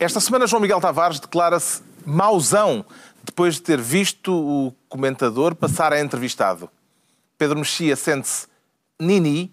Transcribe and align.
Esta 0.00 0.20
semana, 0.20 0.46
João 0.46 0.62
Miguel 0.62 0.80
Tavares 0.80 1.18
declara-se 1.18 1.82
mauzão 2.06 2.86
depois 3.24 3.56
de 3.56 3.62
ter 3.62 3.80
visto 3.80 4.32
o 4.32 4.72
comentador 4.88 5.56
passar 5.56 5.92
a 5.92 6.00
entrevistado. 6.00 6.70
Pedro 7.36 7.58
Mexia 7.58 7.96
sente-se 7.96 8.46
nini, 9.00 9.52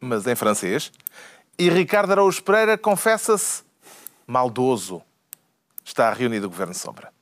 mas 0.00 0.26
em 0.26 0.34
francês, 0.34 0.90
e 1.58 1.68
Ricardo 1.68 2.12
Araújo 2.12 2.42
Pereira 2.42 2.78
confessa-se 2.78 3.64
maldoso. 4.26 5.02
Está 5.84 6.10
reunido 6.10 6.46
o 6.46 6.50
Governo 6.50 6.72
Sombra. 6.72 7.12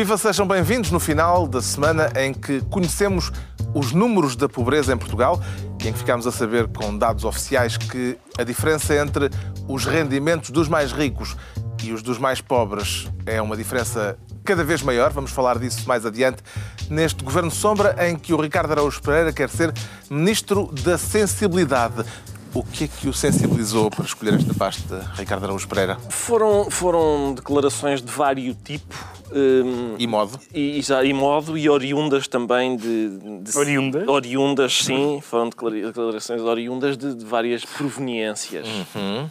Viva, 0.00 0.16
sejam 0.16 0.48
bem-vindos 0.48 0.90
no 0.90 0.98
final 0.98 1.46
da 1.46 1.60
semana 1.60 2.10
em 2.16 2.32
que 2.32 2.62
conhecemos 2.70 3.30
os 3.74 3.92
números 3.92 4.34
da 4.34 4.48
pobreza 4.48 4.94
em 4.94 4.96
Portugal 4.96 5.38
e 5.78 5.88
em 5.88 5.92
que 5.92 5.98
ficamos 5.98 6.26
a 6.26 6.32
saber 6.32 6.68
com 6.68 6.96
dados 6.96 7.22
oficiais 7.22 7.76
que 7.76 8.16
a 8.38 8.42
diferença 8.42 8.94
entre 8.94 9.28
os 9.68 9.84
rendimentos 9.84 10.48
dos 10.48 10.68
mais 10.68 10.90
ricos 10.90 11.36
e 11.82 11.92
os 11.92 12.02
dos 12.02 12.16
mais 12.16 12.40
pobres 12.40 13.10
é 13.26 13.42
uma 13.42 13.54
diferença 13.58 14.18
cada 14.42 14.64
vez 14.64 14.80
maior. 14.80 15.12
Vamos 15.12 15.32
falar 15.32 15.58
disso 15.58 15.86
mais 15.86 16.06
adiante 16.06 16.42
neste 16.88 17.22
Governo 17.22 17.50
Sombra 17.50 17.94
em 18.08 18.16
que 18.16 18.32
o 18.32 18.40
Ricardo 18.40 18.70
Araújo 18.70 19.02
Pereira 19.02 19.34
quer 19.34 19.50
ser 19.50 19.70
Ministro 20.08 20.72
da 20.82 20.96
Sensibilidade. 20.96 22.06
O 22.52 22.64
que 22.64 22.84
é 22.84 22.88
que 22.88 23.08
o 23.08 23.12
sensibilizou 23.12 23.90
para 23.90 24.04
escolher 24.04 24.34
esta 24.34 24.52
pasta, 24.52 25.08
Ricardo 25.14 25.44
Araújo 25.44 25.68
Pereira? 25.68 25.96
Foram, 26.08 26.68
foram 26.68 27.32
declarações 27.34 28.02
de 28.02 28.10
vário 28.10 28.54
tipo. 28.64 28.94
Um, 29.32 29.94
e 29.96 30.06
modo? 30.06 30.40
E, 30.52 30.80
e, 30.80 31.08
e, 31.08 31.12
modo 31.12 31.56
e 31.56 31.70
oriundas 31.70 32.26
também 32.26 32.76
de... 32.76 33.18
de 33.40 33.56
oriundas? 33.56 34.08
Oriundas, 34.08 34.84
sim. 34.84 35.20
Foram 35.22 35.48
declarações 35.48 36.40
oriundas 36.42 36.96
de, 36.96 37.14
de 37.14 37.24
várias 37.24 37.64
proveniências. 37.64 38.66
Uhum. 38.66 39.30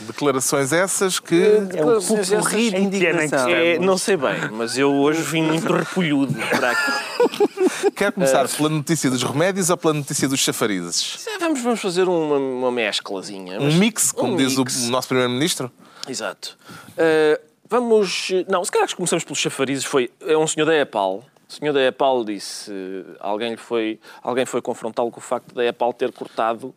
Declarações 0.00 0.72
essas 0.72 1.18
que... 1.18 1.42
É 1.74 1.84
um 1.84 2.00
pouco 2.00 2.22
de 2.22 2.76
indignação. 2.76 3.48
É, 3.48 3.78
não 3.78 3.98
sei 3.98 4.16
bem, 4.16 4.50
mas 4.52 4.78
eu 4.78 4.92
hoje 4.94 5.22
vim 5.22 5.42
muito 5.42 5.72
repolhudo 5.72 6.34
para 6.34 6.70
aqui. 6.70 7.90
Quer 7.94 8.12
começar 8.12 8.46
uh, 8.46 8.48
pela 8.48 8.68
notícia 8.68 9.10
dos 9.10 9.22
remédios 9.22 9.70
ou 9.70 9.76
pela 9.76 9.94
notícia 9.94 10.28
dos 10.28 10.40
chafarizes? 10.40 11.26
Vamos, 11.40 11.60
vamos 11.60 11.80
fazer 11.80 12.08
uma, 12.08 12.36
uma 12.36 12.72
mesclazinha. 12.72 13.60
Um 13.60 13.72
mix, 13.74 14.12
como 14.12 14.34
um 14.34 14.36
diz 14.36 14.56
mix. 14.56 14.86
o 14.86 14.90
nosso 14.90 15.08
Primeiro-Ministro? 15.08 15.70
Exato. 16.08 16.56
Uh, 16.92 17.40
vamos... 17.68 18.30
Não, 18.48 18.64
se 18.64 18.70
calhar 18.70 18.94
começamos 18.94 19.24
pelos 19.24 19.38
chafarizes. 19.38 19.84
Foi, 19.84 20.10
é 20.20 20.36
um 20.36 20.46
senhor 20.46 20.66
da 20.66 20.74
EPAL, 20.74 21.24
o 21.48 21.52
senhor 21.52 21.72
da 21.72 21.82
EPAL 21.82 22.24
disse, 22.24 22.70
alguém, 23.18 23.56
foi, 23.56 23.98
alguém 24.22 24.44
foi 24.44 24.60
confrontá-lo 24.60 25.10
com 25.10 25.18
o 25.18 25.22
facto 25.22 25.54
da 25.54 25.64
EPAL 25.64 25.94
ter 25.94 26.12
cortado 26.12 26.74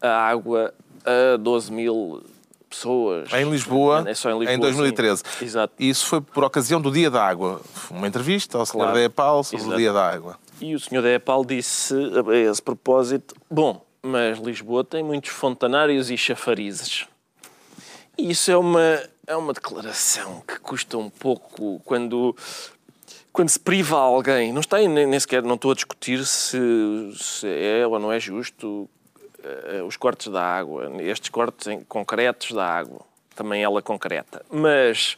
a 0.00 0.08
água 0.08 0.74
a 1.04 1.36
12 1.36 1.72
mil 1.72 2.22
pessoas. 2.70 3.32
Em 3.32 3.50
Lisboa, 3.50 4.04
é 4.08 4.14
só 4.14 4.30
em, 4.30 4.38
Lisboa, 4.38 4.54
em 4.54 4.58
2013. 4.58 5.22
Sim. 5.38 5.44
Exato. 5.44 5.74
E 5.78 5.90
isso 5.90 6.06
foi 6.06 6.20
por 6.20 6.44
ocasião 6.44 6.80
do 6.80 6.90
Dia 6.90 7.10
da 7.10 7.22
Água. 7.22 7.60
Uma 7.90 8.06
entrevista 8.06 8.56
ao 8.56 8.64
senhor 8.64 8.84
claro. 8.84 8.98
da 8.98 9.04
EPAL 9.04 9.42
sobre 9.42 9.58
Exato. 9.58 9.74
o 9.74 9.78
Dia 9.78 9.92
da 9.92 10.08
Água. 10.08 10.38
E 10.60 10.74
o 10.74 10.80
senhor 10.80 11.02
da 11.02 11.10
EPAL 11.10 11.44
disse, 11.44 11.94
a 11.94 12.36
esse 12.36 12.62
propósito, 12.62 13.34
bom, 13.50 13.84
mas 14.02 14.38
Lisboa 14.38 14.84
tem 14.84 15.02
muitos 15.02 15.30
fontanários 15.30 16.10
e 16.10 16.16
chafarizes. 16.16 17.06
E 18.16 18.30
isso 18.30 18.50
é 18.50 18.56
uma, 18.56 19.02
é 19.26 19.34
uma 19.34 19.52
declaração 19.52 20.42
que 20.46 20.58
custa 20.60 20.96
um 20.98 21.10
pouco 21.10 21.80
quando, 21.84 22.36
quando 23.32 23.48
se 23.48 23.58
priva 23.58 23.98
alguém. 23.98 24.52
Não, 24.52 24.60
está, 24.60 24.78
nem, 24.78 25.06
nem 25.06 25.20
sequer 25.20 25.42
não 25.42 25.54
estou 25.54 25.72
a 25.72 25.74
discutir 25.74 26.24
se, 26.26 26.58
se 27.16 27.46
é 27.46 27.86
ou 27.86 27.98
não 27.98 28.12
é 28.12 28.20
justo 28.20 28.88
os 29.86 29.96
cortes 29.96 30.28
da 30.28 30.42
água, 30.42 30.90
estes 31.02 31.28
cortes 31.30 31.66
em, 31.66 31.80
concretos 31.84 32.52
da 32.52 32.64
água, 32.64 33.00
também 33.34 33.62
ela 33.62 33.80
concreta. 33.80 34.44
Mas 34.50 35.16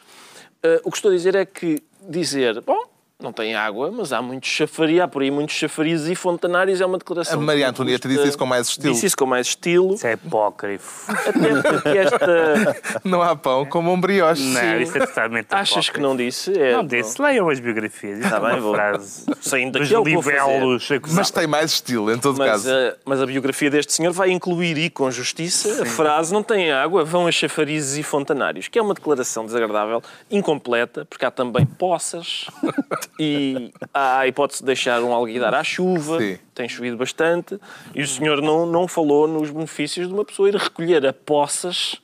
uh, 0.64 0.80
o 0.84 0.90
que 0.90 0.96
estou 0.96 1.10
a 1.10 1.14
dizer 1.14 1.34
é 1.34 1.44
que 1.44 1.82
dizer, 2.08 2.60
bom, 2.60 2.91
não 3.22 3.32
tem 3.32 3.54
água, 3.54 3.90
mas 3.90 4.12
há 4.12 4.20
muitos 4.20 4.50
chafariz, 4.50 5.00
há 5.00 5.08
por 5.08 5.22
aí 5.22 5.30
muitos 5.30 5.54
chafarizes 5.54 6.08
e 6.08 6.14
fontanários, 6.14 6.80
é 6.80 6.86
uma 6.86 6.98
declaração. 6.98 7.38
A 7.38 7.42
Maria 7.42 7.68
Antonieta 7.68 8.08
disse 8.08 8.28
isso 8.28 8.38
com 8.38 8.46
mais 8.46 8.68
estilo. 8.68 8.92
Disse 8.92 9.06
isso 9.06 9.16
com 9.16 9.26
mais 9.26 9.46
estilo. 9.46 9.94
Isso 9.94 10.06
é 10.06 10.12
apócrifo. 10.14 11.12
Até 11.12 11.62
porque 11.62 11.88
esta... 11.88 13.00
Não 13.04 13.22
há 13.22 13.34
pão 13.34 13.64
como 13.66 13.92
um 13.92 14.00
brioche. 14.00 14.42
Não, 14.42 14.80
isso 14.80 14.96
é 14.96 15.06
totalmente 15.06 15.46
Achas 15.50 15.70
apócrifo. 15.70 15.92
que 15.92 16.00
não 16.00 16.16
disse? 16.16 16.58
É... 16.58 16.72
Não 16.72 16.84
disse. 16.84 17.20
Leiam 17.20 17.48
as 17.48 17.60
biografias. 17.60 18.20
Está 18.20 18.40
bem, 18.40 18.60
vou. 18.60 18.74
Frase 18.74 19.26
Saindo 19.40 19.78
daquilo 19.78 20.02
libelos 20.04 20.88
Mas 21.12 21.30
tem 21.30 21.46
mais 21.46 21.72
estilo, 21.72 22.12
em 22.12 22.18
todo 22.18 22.38
mas, 22.38 22.50
caso. 22.50 22.68
Uh, 22.70 22.96
mas 23.04 23.20
a 23.20 23.26
biografia 23.26 23.70
deste 23.70 23.92
senhor 23.92 24.12
vai 24.12 24.30
incluir 24.30 24.78
e 24.78 24.90
com 24.90 25.10
justiça 25.10 25.74
Sim. 25.74 25.82
a 25.82 25.86
frase 25.86 26.32
não 26.32 26.42
tem 26.42 26.72
água, 26.72 27.04
vão 27.04 27.26
a 27.26 27.32
chafarizes 27.32 27.96
e 27.98 28.02
fontanários, 28.02 28.68
que 28.68 28.78
é 28.78 28.82
uma 28.82 28.94
declaração 28.94 29.44
desagradável, 29.44 30.02
incompleta, 30.30 31.04
porque 31.04 31.24
há 31.24 31.30
também 31.30 31.64
poças 31.66 32.46
e 33.18 33.72
há 33.92 34.20
a 34.20 34.26
hipótese 34.26 34.60
de 34.60 34.66
deixar 34.66 35.02
um 35.02 35.12
alguidar 35.12 35.54
à 35.54 35.62
chuva, 35.62 36.18
Sim. 36.18 36.38
tem 36.54 36.68
chovido 36.68 36.96
bastante, 36.96 37.58
e 37.94 38.02
o 38.02 38.06
senhor 38.06 38.40
não, 38.40 38.66
não 38.66 38.88
falou 38.88 39.28
nos 39.28 39.50
benefícios 39.50 40.08
de 40.08 40.14
uma 40.14 40.24
pessoa 40.24 40.48
ir 40.48 40.56
recolher 40.56 41.06
a 41.06 41.12
poças 41.12 42.00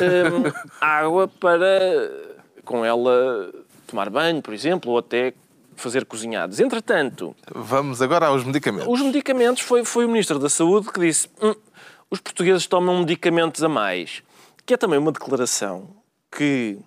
um, 0.00 0.50
água 0.80 1.28
para, 1.28 2.10
com 2.64 2.84
ela, 2.84 3.52
tomar 3.86 4.10
banho, 4.10 4.42
por 4.42 4.54
exemplo, 4.54 4.92
ou 4.92 4.98
até 4.98 5.34
fazer 5.76 6.04
cozinhados. 6.04 6.60
Entretanto... 6.60 7.34
Vamos 7.54 8.02
agora 8.02 8.26
aos 8.26 8.44
medicamentos. 8.44 8.88
Os 8.88 9.00
medicamentos, 9.00 9.62
foi, 9.62 9.84
foi 9.84 10.04
o 10.04 10.08
Ministro 10.08 10.38
da 10.38 10.48
Saúde 10.48 10.92
que 10.92 11.00
disse 11.00 11.28
hum, 11.42 11.54
os 12.10 12.20
portugueses 12.20 12.66
tomam 12.66 12.98
medicamentos 12.98 13.62
a 13.62 13.68
mais, 13.68 14.22
que 14.66 14.74
é 14.74 14.76
também 14.76 14.98
uma 14.98 15.12
declaração 15.12 15.88
que 16.30 16.78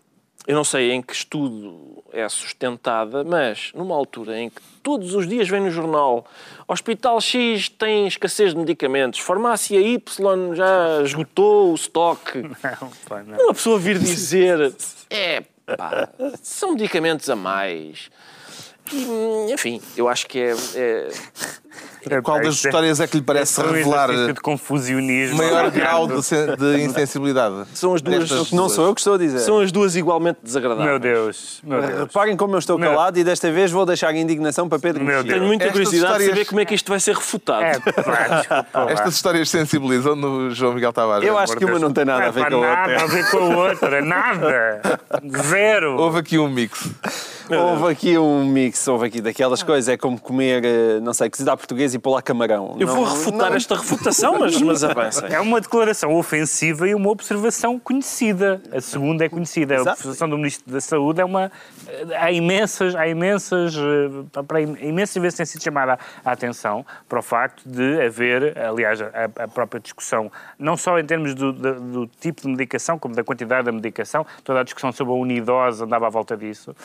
eu 0.48 0.56
não 0.56 0.64
sei 0.64 0.92
em 0.92 1.02
que 1.02 1.14
estudo 1.14 2.04
é 2.12 2.28
sustentada, 2.30 3.24
mas 3.24 3.72
numa 3.74 3.96
altura 3.96 4.38
em 4.40 4.50
que 4.50 4.62
todos 4.84 5.16
os 5.16 5.28
dias 5.28 5.48
vem 5.48 5.62
no 5.62 5.72
jornal 5.72 6.26
Hospital 6.68 7.20
X 7.20 7.70
tem 7.70 8.08
escassez 8.08 8.54
de 8.54 8.60
medicamentos, 8.60 9.20
farmácia 9.20 9.80
Y 9.80 10.56
já 10.56 11.02
esgotou 11.04 11.72
o 11.72 11.76
estoque. 11.76 12.42
Não, 12.44 12.92
pá, 13.08 13.24
não. 13.24 13.38
Uma 13.38 13.54
pessoa 13.54 13.80
vir 13.80 13.98
dizer 13.98 14.74
é 15.10 15.44
pá, 15.78 16.10
são 16.42 16.74
medicamentos 16.74 17.30
a 17.30 17.36
mais. 17.36 18.10
E, 18.92 19.54
enfim, 19.54 19.82
eu 19.96 20.10
acho 20.10 20.28
que 20.28 20.40
é, 20.40 20.52
é 20.76 21.10
qual 22.22 22.42
das 22.42 22.56
histórias 22.56 23.00
é 23.00 23.08
que 23.08 23.18
lhe 23.18 23.24
parece 23.24 23.62
é 23.62 23.64
revelar 23.64 24.10
de 24.12 24.34
confusionismo 24.36 25.38
maior 25.38 25.72
grau 25.72 26.08
de, 26.08 26.16
de, 26.16 26.82
insensibilidade? 26.84 27.66
São 27.74 27.94
as 27.94 28.02
duas. 28.02 28.30
Destas 28.30 28.52
não 28.52 28.68
sou 28.68 28.86
eu 28.86 28.94
que 28.94 29.00
estou 29.00 29.14
a 29.14 29.18
dizer. 29.18 29.40
São 29.40 29.60
as 29.60 29.72
duas 29.72 29.96
igualmente 29.96 30.40
desagradáveis. 30.44 30.90
Meu 30.90 31.00
Deus. 31.00 31.62
Meu 31.64 31.82
Deus. 31.82 32.00
Reparem 32.00 32.36
como 32.36 32.56
eu 32.56 32.60
estou 32.60 32.78
meu... 32.78 32.90
calado 32.90 33.18
e 33.18 33.24
desta 33.24 33.50
vez 33.52 33.72
vou 33.72 33.86
deixar 33.86 34.10
a 34.10 34.18
indignação 34.18 34.68
para 34.68 34.80
Pedro 34.80 35.04
meu 35.04 35.24
Tenho 35.24 35.44
muita 35.44 35.70
curiosidade 35.72 36.04
histórias... 36.04 36.30
de 36.30 36.30
saber 36.34 36.46
como 36.46 36.60
é 36.60 36.66
que 36.66 36.76
isto 36.76 36.90
vai 36.90 37.00
ser 37.00 37.16
refutado. 37.16 37.64
É, 37.64 37.80
pá, 37.80 38.88
Estas 38.90 39.16
histórias 39.16 39.50
sensibilizam 39.50 40.16
no 40.16 40.52
João 40.52 40.74
Miguel 40.74 40.92
Tavares. 40.92 41.28
Eu 41.28 41.38
acho 41.38 41.56
que 41.56 41.64
uma 41.64 41.80
não 41.80 41.94
tem 41.94 42.06
nada 42.06 42.26
a 42.26 42.32
ver 42.32 42.50
com 42.50 42.56
a 42.56 42.58
outra. 42.58 42.88
Nada 42.88 43.04
a 43.04 43.08
ver 43.08 43.32
com 43.32 43.38
a 43.38 43.58
outra. 43.70 44.02
Nada. 44.02 44.82
Zero. 45.48 45.98
Houve 45.98 46.20
aqui 46.20 46.38
um 46.38 46.50
mix. 46.50 46.90
Houve 47.50 47.92
aqui 47.92 48.18
um 48.18 48.46
mix, 48.46 48.88
houve 48.88 49.08
aqui 49.08 49.22
daquelas 49.22 49.62
coisas, 49.62 49.90
é 49.90 49.98
como 49.98 50.20
comer, 50.20 50.64
eh, 50.64 51.00
não 51.02 51.14
sei, 51.14 51.30
que 51.30 51.38
se 51.38 51.44
dá 51.44 51.56
português 51.58 51.94
e 51.94 52.00
pôr 52.00 52.12
lá 52.12 52.22
camarão. 52.22 52.76
Eu 52.80 52.88
não, 52.88 52.96
vou 52.96 53.04
refutar 53.04 53.50
não... 53.50 53.58
esta 53.58 53.76
refutação, 53.76 54.40
mas, 54.40 54.60
mas 54.62 54.84
avança. 54.86 55.28
É 55.28 55.40
uma 55.40 55.60
declaração 55.60 56.16
ofensiva 56.16 56.88
e 56.88 56.96
uma 56.96 57.10
observação 57.10 57.78
conhecida. 57.78 58.62
A 58.72 58.80
segunda 58.80 59.26
é 59.26 59.30
conhecida. 59.30 59.78
A 59.78 59.82
observação 59.82 60.30
do 60.30 60.38
Ministro 60.38 60.72
da 60.72 60.80
Saúde 60.80 61.22
é 61.22 61.26
uma. 61.26 61.52
Há 62.18 62.32
imensas, 62.32 62.96
há 62.96 63.08
imensas. 63.08 63.76
Eh, 63.76 64.42
para 64.44 64.62
imensas 64.62 65.22
vezes 65.22 65.38
tem 65.38 65.46
sido 65.46 65.64
chamada 65.64 66.00
a 66.24 66.32
atenção 66.32 66.86
para 67.10 67.20
o 67.20 67.22
facto 67.22 67.64
de 67.66 68.02
haver, 68.02 68.58
aliás, 68.58 69.02
a, 69.02 69.08
a 69.44 69.48
própria 69.48 69.80
discussão, 69.80 70.32
não 70.58 70.78
só 70.78 70.98
em 71.00 71.06
termos 71.06 71.34
do, 71.34 71.52
do, 71.52 71.74
do, 71.80 72.08
tipo 72.08 72.42
de 72.42 72.48
medicação, 72.48 72.98
como 72.98 73.16
da 73.16 73.24
quantidade 73.24 73.66
da 73.66 73.72
medicação, 73.72 74.26
toda 74.44 74.62
a 74.62 74.64
discussão 74.64 74.92
sobre 74.92 75.14
a 75.14 75.16
unidosa 75.18 75.86
andava 75.86 76.08
à 76.08 76.10
volta 76.10 76.38
disso. 76.38 76.76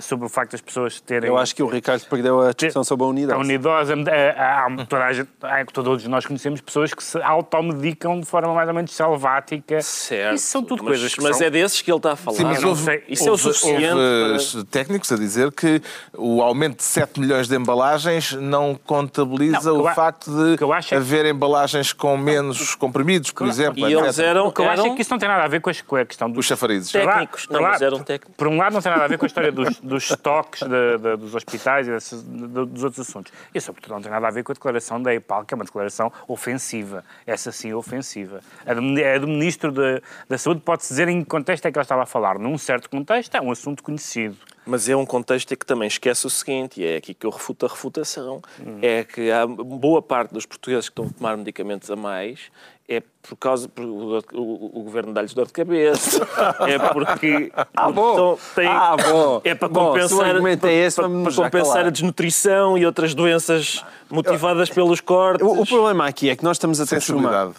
Sobre 0.00 0.26
o 0.26 0.28
facto 0.28 0.52
das 0.52 0.60
pessoas 0.60 1.00
terem. 1.00 1.28
Eu 1.28 1.36
acho 1.36 1.54
que 1.54 1.62
o 1.62 1.66
Ricardo 1.66 2.04
perdeu 2.08 2.40
a 2.40 2.52
discussão 2.52 2.84
sobre 2.84 3.04
a 3.04 3.08
unidade. 3.08 3.38
A 3.38 3.42
unidose, 3.42 3.92
há, 4.36 4.66
toda 4.88 5.04
a 5.04 5.12
gente, 5.12 5.28
há, 5.42 5.64
todos 5.66 6.06
nós 6.06 6.24
conhecemos 6.26 6.60
pessoas 6.60 6.92
que 6.94 7.02
se 7.02 7.20
automedicam 7.22 8.20
de 8.20 8.26
forma 8.26 8.54
mais 8.54 8.68
ou 8.68 8.74
menos 8.74 8.92
selvática. 8.92 9.80
Certo. 9.80 10.36
Isso 10.36 10.46
são 10.46 10.62
tudo 10.62 10.82
mas, 10.84 10.92
coisas 10.92 11.14
que 11.14 11.22
Mas 11.22 11.36
são... 11.36 11.46
é 11.46 11.50
desses 11.50 11.82
que 11.82 11.90
ele 11.90 11.98
está 11.98 12.12
a 12.12 12.16
falar. 12.16 12.36
Sim, 12.36 12.44
mas 12.44 12.60
não 12.62 12.70
houve, 12.70 12.82
sei. 12.82 13.04
Isso 13.08 13.28
é 13.28 13.32
o 13.32 13.36
suficiente 13.38 13.94
houve 13.94 14.52
para- 14.52 14.64
técnicos 14.70 15.12
a 15.12 15.16
dizer 15.16 15.52
que 15.52 15.80
o 16.16 16.42
aumento 16.42 16.76
de 16.78 16.84
7 16.84 17.20
milhões 17.20 17.48
de 17.48 17.56
embalagens 17.56 18.32
não 18.32 18.74
contabiliza 18.74 19.60
Não, 19.70 19.76
o 19.76 19.80
eu 19.80 19.82
o 19.84 19.88
a- 19.88 19.94
facto 19.94 20.30
de 20.30 20.56
é 20.92 20.96
haver 20.96 21.26
embalagens 21.26 21.92
com 21.92 22.16
menos 22.16 22.74
comprimidos, 22.74 23.30
por 23.30 23.46
exemplo, 23.46 23.88
E 23.88 23.92
eles 23.94 24.18
eram, 24.18 24.48
O 24.48 24.52
que 24.52 24.60
eu 24.60 24.68
acho 24.68 24.82
eram 24.82 24.92
é 24.92 24.96
que 24.96 25.02
isso 25.02 25.10
não 25.10 25.18
tem 25.18 25.28
nada 25.28 25.44
a 25.44 25.48
ver 25.48 25.60
com 25.60 25.70
a, 25.70 26.04
questão 26.04 26.28
dos 26.30 26.38
Os 26.40 26.46
chafarizes. 26.46 26.90
Técnicos. 26.90 27.46
Não, 27.50 27.62
mas 27.62 27.82
eram 27.82 27.98
técnicos. 28.02 28.34
Por 28.36 28.48
um 28.48 28.56
lado, 28.56 28.72
não 28.74 28.82
tem 28.82 28.90
nada 28.92 29.04
a 29.04 29.08
ver 29.08 29.18
com 29.18 29.24
a 29.24 29.28
história 29.28 29.52
dos, 29.52 29.78
dos 29.86 30.10
estoques 30.10 30.60
de- 30.62 30.98
de- 30.98 31.16
dos 31.16 31.34
hospitais 31.34 31.86
e 31.88 31.90
desses- 31.90 32.22
de- 32.22 32.46
dos 32.66 32.84
outros 32.84 33.08
assuntos. 33.08 33.32
E, 33.54 33.60
sobretudo, 33.60 33.94
não 33.94 34.02
tem 34.02 34.10
nada 34.10 34.26
a 34.28 34.30
ver 34.30 34.42
com 34.42 34.52
a 34.52 34.54
declaração 34.54 35.00
da 35.00 35.14
EPAL, 35.14 35.44
que 35.44 35.54
é 35.54 35.56
uma 35.56 35.64
declaração 35.64 36.12
ofensiva. 36.28 37.04
Essa 37.26 37.50
sim, 37.52 37.72
ofensiva. 37.72 38.40
A 38.66 38.74
do, 38.74 38.80
a 38.80 39.18
do 39.18 39.26
Ministro 39.26 39.72
da- 39.72 40.00
da 40.28 40.36
Saúde 40.38 40.60
pode-se 40.60 40.88
dizer 40.90 41.08
em 41.08 41.20
que 41.22 41.28
contexto 41.28 41.66
é 41.66 41.72
que 41.72 41.78
ela 41.78 41.82
estava 41.82 42.02
a 42.02 42.06
falar. 42.06 42.38
Num 42.38 42.58
certo 42.58 42.90
contexto, 42.90 43.34
é 43.34 43.40
um 43.40 43.50
assunto 43.50 43.82
conhecido. 43.82 44.36
Mas 44.68 44.88
é 44.88 44.96
um 44.96 45.06
contexto 45.06 45.52
em 45.52 45.56
que 45.56 45.64
também 45.64 45.86
esquece 45.86 46.26
o 46.26 46.30
seguinte, 46.30 46.80
e 46.80 46.84
é 46.84 46.96
aqui 46.96 47.14
que 47.14 47.24
eu 47.24 47.30
refuto 47.30 47.64
a 47.64 47.68
refutação, 47.68 48.42
é 48.82 49.04
que 49.04 49.30
há 49.30 49.46
boa 49.46 50.02
parte 50.02 50.34
dos 50.34 50.44
portugueses 50.44 50.88
que 50.88 50.92
estão 50.92 51.06
a 51.06 51.10
tomar 51.16 51.36
medicamentos 51.36 51.88
a 51.88 51.94
mais 51.94 52.50
é 52.88 53.02
por 53.26 53.36
causa 53.36 53.68
por, 53.68 53.84
o, 53.84 54.18
o- 54.34 54.70
o 54.78 54.82
governo 54.84 55.12
dá-lhes 55.12 55.34
dor 55.34 55.46
de 55.46 55.52
cabeça, 55.52 56.24
é 56.68 56.78
porque 56.92 57.50
Ah, 57.74 57.90
bom. 57.90 58.12
então, 58.12 58.38
tem- 58.54 58.68
Ah, 58.68 58.96
bom. 58.96 59.40
é 59.42 59.52
para 59.52 59.66
Bom, 59.68 59.80
o 59.80 59.92
compensar, 59.94 60.26
argumento 60.28 60.66
é 60.68 60.72
esse, 60.72 60.94
para, 60.96 61.08
para 61.08 61.32
compensar 61.34 61.50
calar. 61.72 61.86
a 61.86 61.90
desnutrição 61.90 62.78
e 62.78 62.86
outras 62.86 63.14
doenças 63.14 63.84
motivadas 64.08 64.70
pelos 64.70 65.00
cortes. 65.00 65.44
O, 65.44 65.62
o 65.62 65.66
problema 65.66 66.06
aqui 66.06 66.30
é 66.30 66.36
que 66.36 66.44
nós 66.44 66.56
estamos 66.56 66.80
a 66.80 66.86
transformar. 66.86 67.50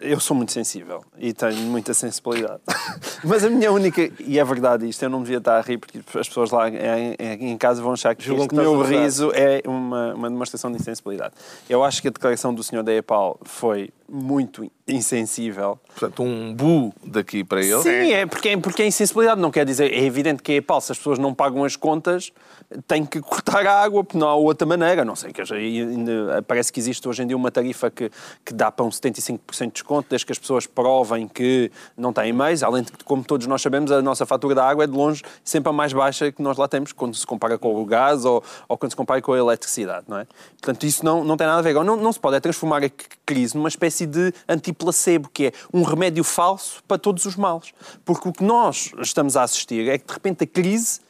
Eu 0.00 0.20
sou 0.20 0.36
muito 0.36 0.52
sensível 0.52 1.04
e 1.18 1.32
tenho 1.32 1.56
muita 1.62 1.92
sensibilidade. 1.94 2.60
Mas 3.24 3.44
a 3.44 3.50
minha 3.50 3.72
única. 3.72 4.08
E 4.20 4.38
é 4.38 4.44
verdade 4.44 4.88
isto, 4.88 5.02
eu 5.02 5.10
não 5.10 5.20
devia 5.24 5.38
estar 5.38 5.58
a 5.58 5.60
rir 5.60 5.78
porque 5.78 5.98
as 5.98 6.28
pessoas 6.28 6.52
lá 6.52 6.68
em, 6.68 7.16
em- 7.18 7.58
casa 7.58 7.82
vão 7.82 7.92
achar 7.94 8.14
que 8.14 8.22
Julgam 8.24 8.46
que 8.46 8.54
estás 8.54 8.68
meu 8.70 8.80
riso 8.82 9.32
é 9.34 9.60
uma, 9.66 10.14
uma 10.14 10.30
demonstração 10.30 10.70
de 10.70 10.76
insensibilidade. 10.78 11.34
Eu 11.68 11.82
acho 11.82 12.00
que 12.00 12.06
a 12.06 12.10
declaração 12.12 12.54
do 12.54 12.62
senhor 12.62 12.84
da 12.84 12.92
EPAL 12.94 13.36
foi 13.42 13.90
muito 14.08 14.67
insensível. 14.86 15.78
Portanto, 15.88 16.22
um 16.22 16.54
bu 16.54 16.94
daqui 17.04 17.44
para 17.44 17.60
ele. 17.60 17.82
Sim, 17.82 18.12
é 18.12 18.26
porque, 18.26 18.48
é 18.48 18.56
porque 18.56 18.82
é 18.82 18.86
insensibilidade. 18.86 19.40
Não 19.40 19.50
quer 19.50 19.64
dizer, 19.66 19.92
é 19.92 20.04
evidente 20.04 20.42
que 20.42 20.52
é 20.52 20.54
EPAL. 20.56 20.80
Se 20.80 20.92
as 20.92 20.98
pessoas 20.98 21.18
não 21.18 21.34
pagam 21.34 21.64
as 21.64 21.76
contas, 21.76 22.32
têm 22.86 23.04
que 23.04 23.20
cortar 23.20 23.66
a 23.66 23.82
água, 23.82 24.02
porque 24.02 24.18
não 24.18 24.28
há 24.28 24.34
outra 24.34 24.66
maneira. 24.66 25.04
Não 25.04 25.14
sei, 25.14 25.32
que 25.32 25.42
parece 26.46 26.72
que 26.72 26.80
existe 26.80 27.06
hoje 27.08 27.22
em 27.22 27.26
dia 27.26 27.36
uma 27.36 27.50
tarifa 27.50 27.90
que, 27.90 28.10
que 28.44 28.54
dá 28.54 28.70
para 28.70 28.84
um 28.84 28.88
75% 28.88 29.66
de 29.66 29.72
desconto, 29.72 30.08
desde 30.08 30.24
que 30.24 30.32
as 30.32 30.38
pessoas 30.38 30.66
provem 30.66 31.28
que 31.28 31.70
não 31.96 32.12
têm 32.12 32.32
mais. 32.32 32.62
Além 32.62 32.82
de 32.82 32.92
que, 32.92 33.04
como 33.04 33.22
todos 33.22 33.46
nós 33.46 33.60
sabemos, 33.60 33.92
a 33.92 34.00
nossa 34.00 34.24
fatura 34.24 34.54
da 34.54 34.66
água 34.66 34.84
é 34.84 34.86
de 34.86 34.92
longe 34.92 35.22
sempre 35.44 35.70
a 35.70 35.72
mais 35.72 35.92
baixa 35.92 36.32
que 36.32 36.42
nós 36.42 36.56
lá 36.56 36.66
temos, 36.66 36.92
quando 36.92 37.14
se 37.14 37.26
compara 37.26 37.58
com 37.58 37.74
o 37.80 37.84
gás 37.84 38.24
ou, 38.24 38.42
ou 38.68 38.78
quando 38.78 38.92
se 38.92 38.96
compara 38.96 39.20
com 39.20 39.32
a 39.32 39.38
eletricidade, 39.38 40.06
não 40.08 40.18
é? 40.18 40.26
Portanto, 40.60 40.84
isso 40.84 41.04
não, 41.04 41.24
não 41.24 41.36
tem 41.36 41.46
nada 41.46 41.58
a 41.58 41.62
ver. 41.62 41.74
Não, 41.74 41.96
não 41.96 42.12
se 42.12 42.20
pode 42.20 42.36
é 42.36 42.40
transformar 42.40 42.84
a 42.84 42.90
crise 43.26 43.56
numa 43.56 43.68
espécie 43.68 44.06
de 44.06 44.32
antiplacebo, 44.58 45.30
que 45.32 45.46
é 45.46 45.52
um 45.72 45.82
remédio 45.82 46.22
falso 46.22 46.82
para 46.86 46.98
todos 46.98 47.24
os 47.24 47.36
males. 47.36 47.72
Porque 48.04 48.28
o 48.28 48.32
que 48.32 48.44
nós 48.44 48.92
estamos 49.00 49.36
a 49.36 49.42
assistir 49.42 49.88
é 49.88 49.98
que, 49.98 50.06
de 50.06 50.12
repente, 50.12 50.44
a 50.44 50.46
crise 50.46 51.00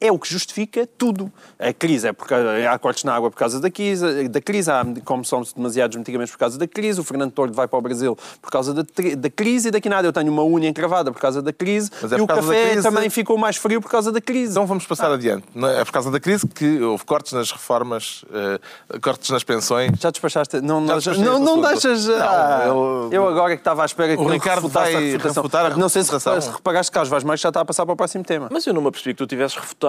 é 0.00 0.12
o 0.12 0.18
que 0.18 0.30
justifica 0.30 0.88
tudo. 0.96 1.30
A 1.58 1.72
crise 1.72 2.06
é 2.08 2.12
porque 2.12 2.32
há 2.34 2.78
cortes 2.78 3.02
na 3.04 3.14
água 3.14 3.30
por 3.30 3.36
causa 3.36 3.58
da 3.60 3.68
crise, 3.70 4.28
da 4.28 4.40
crise 4.40 4.70
há 4.70 4.84
como 5.04 5.24
são 5.24 5.42
demasiados 5.56 5.96
medicamentos 5.96 6.30
por 6.32 6.38
causa 6.38 6.56
da 6.58 6.68
crise, 6.68 7.00
o 7.00 7.04
Fernando 7.04 7.32
Tordo 7.32 7.52
vai 7.54 7.66
para 7.66 7.78
o 7.78 7.82
Brasil 7.82 8.16
por 8.40 8.50
causa 8.50 8.72
da, 8.72 8.82
da 9.16 9.30
crise 9.30 9.68
e 9.68 9.70
daqui 9.70 9.88
nada 9.88 10.06
eu 10.06 10.12
tenho 10.12 10.30
uma 10.30 10.44
unha 10.44 10.68
encravada 10.68 11.10
por 11.10 11.20
causa 11.20 11.42
da 11.42 11.52
crise 11.52 11.90
Mas 12.00 12.12
é 12.12 12.14
e 12.14 12.18
por 12.18 12.24
o 12.24 12.26
causa 12.28 12.42
da 12.48 12.54
café 12.54 12.70
crise- 12.70 12.82
também 12.82 13.10
ficou 13.10 13.36
mais 13.36 13.56
frio 13.56 13.80
por 13.80 13.90
causa 13.90 14.12
da 14.12 14.20
crise. 14.20 14.52
Então 14.52 14.66
vamos 14.66 14.86
passar 14.86 15.10
adiante. 15.10 15.44
Não 15.54 15.66
É 15.68 15.80
É 15.80 15.84
por 15.84 15.92
causa 15.92 16.10
da 16.10 16.20
crise 16.20 16.46
que 16.46 16.80
houve 16.82 17.04
cortes 17.04 17.32
nas 17.32 17.50
reformas, 17.50 18.24
eh, 18.32 18.98
cortes 19.00 19.30
nas 19.30 19.42
pensões. 19.42 19.90
Já 19.98 20.10
despachaste? 20.10 20.60
Não, 20.60 20.80
não, 20.80 20.96
despachei 20.96 21.22
não, 21.24 21.38
não 21.38 21.52
assunto. 21.64 21.68
deixas. 21.68 22.06
Não, 22.06 22.16
ah, 22.20 22.62
eu- 22.66 23.08
eu... 23.12 23.28
agora 23.28 23.52
é 23.52 23.56
que 23.56 23.60
estava 23.60 23.82
à 23.82 23.86
espera 23.86 24.16
que 24.16 24.22
O 24.22 24.28
Ricardo 24.28 24.62
refutasse 24.62 24.92
vai 24.92 25.02
a 25.02 25.06
refutação. 25.12 25.42
refutar 25.42 25.66
a 25.72 25.76
Não 25.76 25.88
sei 25.88 26.02
se, 26.04 26.12
reparaste 26.12 26.90
que 26.90 26.94
Carlos 26.94 27.08
Vaz 27.08 27.24
mais 27.24 27.40
já 27.40 27.48
está 27.48 27.60
a 27.60 27.64
passar 27.64 27.84
para 27.84 27.92
o 27.92 27.96
próximo 27.96 28.22
tema. 28.24 28.48
Mas 28.50 28.66
eu 28.66 28.72
não 28.74 28.80
me 28.82 28.88
apercebi 28.88 29.14
que 29.14 29.18
tu 29.18 29.26
tivesses 29.26 29.56
refutado 29.56 29.87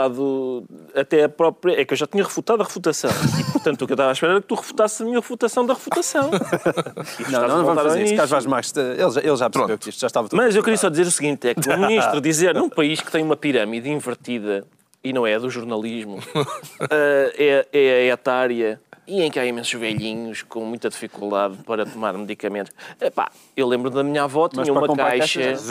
até 0.96 1.24
a 1.24 1.30
própria. 1.30 1.80
É 1.80 1.86
que 1.86 1.94
eu 1.94 1.98
já 1.98 2.07
tinha 2.07 2.24
refutado 2.24 2.62
a 2.62 2.66
refutação. 2.66 3.10
E, 3.40 3.51
portanto, 3.51 3.81
o 3.81 3.86
que 3.86 3.94
eu 3.94 3.96
estava 3.96 4.10
à 4.10 4.13
espera 4.13 4.34
era 4.34 4.42
que 4.42 4.48
tu 4.48 4.56
refutasses 4.56 5.01
a 5.01 5.06
minha 5.06 5.19
refutação 5.19 5.66
da 5.66 5.74
refutação. 5.74 6.30
Não, 7.30 7.42
não, 7.42 7.57
não 7.60 7.66
vamos 7.66 7.84
fazer 7.84 8.04
isso. 8.04 8.16
Carlos 8.16 8.31
Vaz 8.31 8.46
Marques, 8.46 8.75
ele 8.75 8.98
já, 8.98 9.22
ele 9.22 9.36
já 9.36 9.50
percebeu 9.50 9.68
Pronto. 9.68 9.80
que 9.80 9.90
isto 9.90 10.00
já 10.00 10.07
estava 10.07 10.28
tudo. 10.28 10.38
Mas 10.38 10.56
eu 10.56 10.63
queria 10.63 10.78
só 10.78 10.90
dizer 10.90 11.06
o 11.06 11.12
seguinte: 11.12 11.48
é 11.48 11.54
que 11.54 11.69
o 11.69 11.78
ministro 11.78 12.22
dizer 12.22 12.56
num 12.56 12.69
país 12.69 13.01
que 13.01 13.12
tem 13.12 13.24
uma 13.24 13.36
pirâmide 13.36 13.90
invertida, 13.90 14.66
e 15.04 15.13
não 15.13 15.25
é 15.25 15.36
a 15.36 15.40
do 15.40 15.50
jornalismo, 15.50 16.19
eh, 16.92 17.66
é, 17.72 17.80
é 17.80 18.12
a 18.12 18.13
etária 18.13 18.81
e 19.10 19.22
em 19.22 19.32
que 19.32 19.40
há 19.40 19.46
imensos 19.46 19.74
velhinhos 19.74 20.44
com 20.44 20.64
muita 20.64 20.90
dificuldade 20.90 21.58
para 21.66 21.86
tomar 21.86 22.14
medicamentos. 22.14 22.72
Epá, 23.02 23.32
eu 23.58 23.68
lembro 23.68 23.90
da 23.90 24.04
minha 24.04 24.24
avó, 24.24 24.48
tinha 24.48 24.72
uma 24.72 24.96
caixa 24.96 25.40
caixas, 25.42 25.70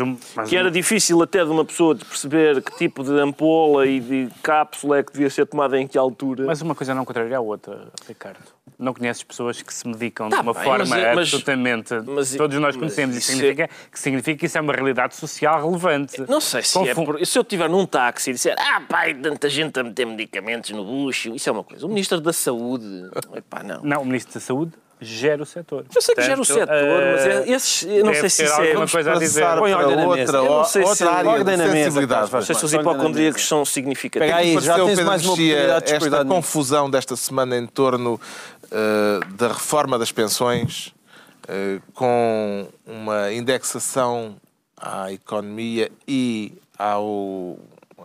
que 0.48 0.56
era 0.56 0.70
difícil 0.70 1.22
até 1.22 1.44
de 1.44 1.50
uma 1.50 1.64
pessoa 1.64 1.94
de 1.94 2.04
perceber 2.04 2.60
que 2.62 2.76
tipo 2.76 3.04
de 3.04 3.18
ampola 3.20 3.86
e 3.86 4.00
de 4.00 4.28
cápsula 4.42 4.98
é 4.98 5.02
que 5.02 5.12
devia 5.12 5.30
ser 5.30 5.46
tomada 5.46 5.78
em 5.78 5.86
que 5.86 5.96
altura. 5.96 6.44
Mas 6.46 6.60
uma 6.60 6.74
coisa 6.74 6.94
não 6.94 7.04
contraria 7.04 7.36
a 7.36 7.40
outra, 7.40 7.88
Ricardo. 8.06 8.57
Não 8.78 8.94
conheces 8.94 9.24
pessoas 9.24 9.60
que 9.60 9.74
se 9.74 9.88
medicam 9.88 10.28
Tá 10.28 10.36
de 10.36 10.42
uma 10.42 10.54
bem, 10.54 10.62
forma 10.62 10.84
mas 10.86 10.92
é- 11.02 11.14
mas- 11.14 11.26
absolutamente. 11.26 11.94
mas- 12.06 12.34
todos 12.36 12.56
nós 12.58 12.76
mas 12.76 12.76
conhecemos. 12.76 13.16
Isso 13.16 13.30
isso 13.32 13.36
significa, 13.38 13.68
que 13.90 13.98
significa 13.98 14.38
que 14.38 14.46
isso 14.46 14.56
é 14.56 14.60
uma 14.60 14.72
realidade 14.72 15.16
social 15.16 15.60
relevante. 15.64 16.22
Não 16.28 16.40
sei 16.40 16.62
se 16.62 16.78
é 16.88 16.94
por... 16.94 17.26
Se 17.26 17.36
eu 17.36 17.42
estiver 17.42 17.68
num 17.68 17.84
táxi 17.84 18.30
e 18.30 18.32
disser 18.34 18.54
ah, 18.56 18.80
pai, 18.88 19.14
tanta 19.14 19.48
gente 19.48 19.80
a 19.80 19.82
meter 19.82 20.06
medicamentos 20.06 20.70
no 20.70 20.84
bucho, 20.84 21.34
isso 21.34 21.48
é 21.48 21.52
uma 21.52 21.64
coisa. 21.64 21.84
O 21.86 21.88
Ministro 21.88 22.20
da 22.20 22.32
Saúde, 22.32 22.86
epá, 23.34 23.64
não. 23.64 23.82
Não, 23.82 24.02
o 24.02 24.06
Ministro 24.06 24.34
da 24.34 24.40
Saúde 24.40 24.72
gera 25.00 25.40
o 25.42 25.46
setor. 25.46 25.84
Eu 25.94 26.02
sei 26.02 26.14
que 26.14 26.22
gera 26.22 26.40
o 26.40 26.44
setor, 26.44 26.66
mas 26.66 27.24
eh, 27.26 27.44
é, 27.46 27.52
esses, 27.52 27.82
eu 27.84 28.04
não 28.04 28.12
sei 28.14 28.28
se 28.28 28.42
isso 28.44 28.60
é... 28.60 28.74
Vamos 28.74 28.90
coisa 28.90 29.12
a 29.12 29.18
dizer. 29.18 29.46
Põe 29.56 29.72
ordem 29.72 29.96
na 29.96 30.08
mesa. 30.08 30.40
outra, 30.42 30.64
sei 30.64 30.82
se 30.82 30.88
outra 30.88 31.10
área 31.12 31.30
ordem 31.30 31.56
de 31.56 31.62
mesa, 31.62 31.72
sensibilidade. 31.72 32.32
Não 32.32 32.42
sei 32.42 32.54
se 32.56 32.64
os 32.64 32.72
hipocondríacos 32.72 33.46
são 33.46 33.64
significativos. 33.64 34.34
Pega 34.34 34.40
aí, 34.40 34.60
já 34.60 34.74
tens 34.84 35.00
mais 35.04 35.24
uma 35.24 35.34
oportunidade 35.34 35.86
de 35.86 35.94
esta 35.94 36.24
confusão 36.24 36.90
desta 36.90 37.14
semana 37.14 37.56
em 37.56 37.66
torno 37.66 38.20
eh, 38.57 38.57
da 39.36 39.48
reforma 39.48 39.98
das 39.98 40.12
pensões, 40.12 40.94
eh, 41.48 41.80
com 41.94 42.68
uma 42.86 43.32
indexação 43.32 44.36
à 44.76 45.12
economia 45.12 45.90
e 46.06 46.52
ao. 46.78 47.58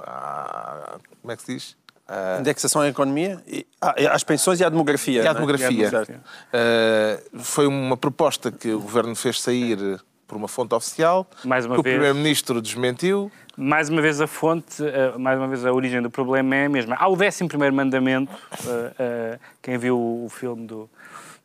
à- 0.06 0.98
como 1.22 1.32
é 1.32 1.36
que 1.36 1.44
se 1.44 1.54
diz? 1.54 1.76
À- 2.08 2.38
Indexação 2.40 2.82
à 2.82 2.88
economia, 2.88 3.42
e, 3.48 3.66
ah, 3.82 3.96
e 3.98 4.08
às 4.08 4.24
pensões 4.24 4.60
e 4.60 4.64
à 4.64 4.70
demografia. 4.70 5.24
e 5.24 5.28
à 5.28 5.32
é? 5.32 5.34
demografia. 5.34 5.70
demografia. 5.90 6.22
Eh, 6.52 7.24
foi 7.40 7.66
uma 7.68 7.96
proposta 7.98 8.52
que 8.52 8.72
o 8.72 8.80
governo 8.80 9.16
fez 9.16 9.42
sair 9.42 10.00
por 10.28 10.38
uma 10.38 10.48
fonte 10.48 10.74
oficial, 10.74 11.28
Mais 11.44 11.66
uma 11.66 11.76
que 11.76 11.82
o 11.82 11.84
vez. 11.84 11.96
primeiro-ministro 11.96 12.62
desmentiu. 12.62 13.32
Mais 13.56 13.90
uma 13.90 14.02
vez 14.02 14.20
a 14.20 14.26
fonte, 14.26 14.84
eh, 14.84 15.14
mais 15.18 15.38
uma 15.38 15.48
vez 15.48 15.64
a 15.66 15.72
origem 15.72 16.02
do 16.02 16.10
problema 16.10 16.56
é 16.56 16.66
a 16.66 16.70
mesma. 16.70 16.96
Há 17.00 17.08
o 17.08 17.14
11 17.14 17.72
mandamento, 17.72 18.32
eh, 18.68 18.94
eh, 18.98 19.40
quem 19.62 19.78
viu 19.78 19.96
o 19.96 20.28
filme 20.30 20.66
do, 20.66 20.90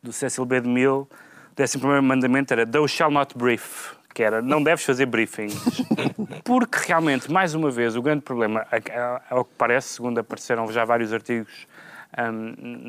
do 0.02 0.10
Cecil 0.10 0.46
B. 0.46 0.60
DeMille, 0.60 0.86
o 0.88 1.06
11 1.58 1.78
mandamento 2.00 2.52
era 2.54 2.64
Thou 2.64 2.88
shall 2.88 3.10
not 3.10 3.36
brief, 3.36 3.92
que 4.14 4.22
era 4.22 4.40
não 4.40 4.62
deves 4.62 4.84
fazer 4.84 5.04
briefings. 5.04 5.54
Porque 6.44 6.78
realmente, 6.86 7.30
mais 7.30 7.54
uma 7.54 7.70
vez, 7.70 7.94
o 7.94 8.00
grande 8.00 8.22
problema, 8.22 8.66
ao 9.28 9.44
que 9.44 9.52
parece, 9.58 9.88
segundo 9.88 10.18
apareceram 10.18 10.70
já 10.72 10.86
vários 10.86 11.12
artigos 11.12 11.66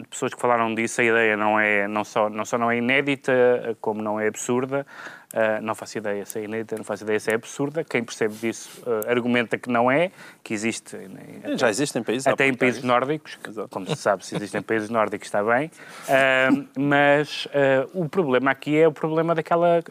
de 0.01 0.07
pessoas 0.09 0.33
que 0.33 0.39
falaram 0.39 0.73
disso, 0.73 1.01
a 1.01 1.03
ideia 1.03 1.35
não, 1.35 1.59
é, 1.59 1.87
não, 1.87 2.05
só, 2.05 2.29
não 2.29 2.45
só 2.45 2.57
não 2.57 2.71
é 2.71 2.77
inédita, 2.77 3.77
como 3.81 4.01
não 4.01 4.17
é 4.17 4.27
absurda. 4.27 4.87
Uh, 5.31 5.61
não 5.61 5.75
faço 5.75 5.95
ideia 5.99 6.25
se 6.25 6.39
é 6.39 6.43
inédita, 6.45 6.75
não 6.75 6.83
faço 6.83 7.03
ideia 7.03 7.19
se 7.19 7.29
é 7.29 7.35
absurda. 7.35 7.83
Quem 7.83 8.03
percebe 8.03 8.33
disso 8.33 8.81
uh, 8.81 9.07
argumenta 9.07 9.59
que 9.59 9.69
não 9.69 9.89
é, 9.91 10.09
que 10.43 10.55
existe. 10.55 10.95
em- 10.95 11.55
Já 11.55 11.69
existem 11.69 12.01
países. 12.01 12.25
até 12.25 12.47
em 12.47 12.53
países 12.55 12.79
isso. 12.79 12.87
nórdicos, 12.87 13.35
que, 13.35 13.51
como 13.69 13.85
se 13.85 13.95
sabe, 13.95 14.25
se 14.25 14.35
existem 14.35 14.59
países 14.63 14.89
nórdicos 14.89 15.27
está 15.27 15.43
bem, 15.43 15.69
Ah, 16.09 16.49
mas 16.75 17.47
o 17.93 18.09
problema 18.09 18.49
aqui 18.49 18.75
é 18.75 18.87
o 18.87 18.91
problema 18.91 19.35
daquela. 19.35 19.83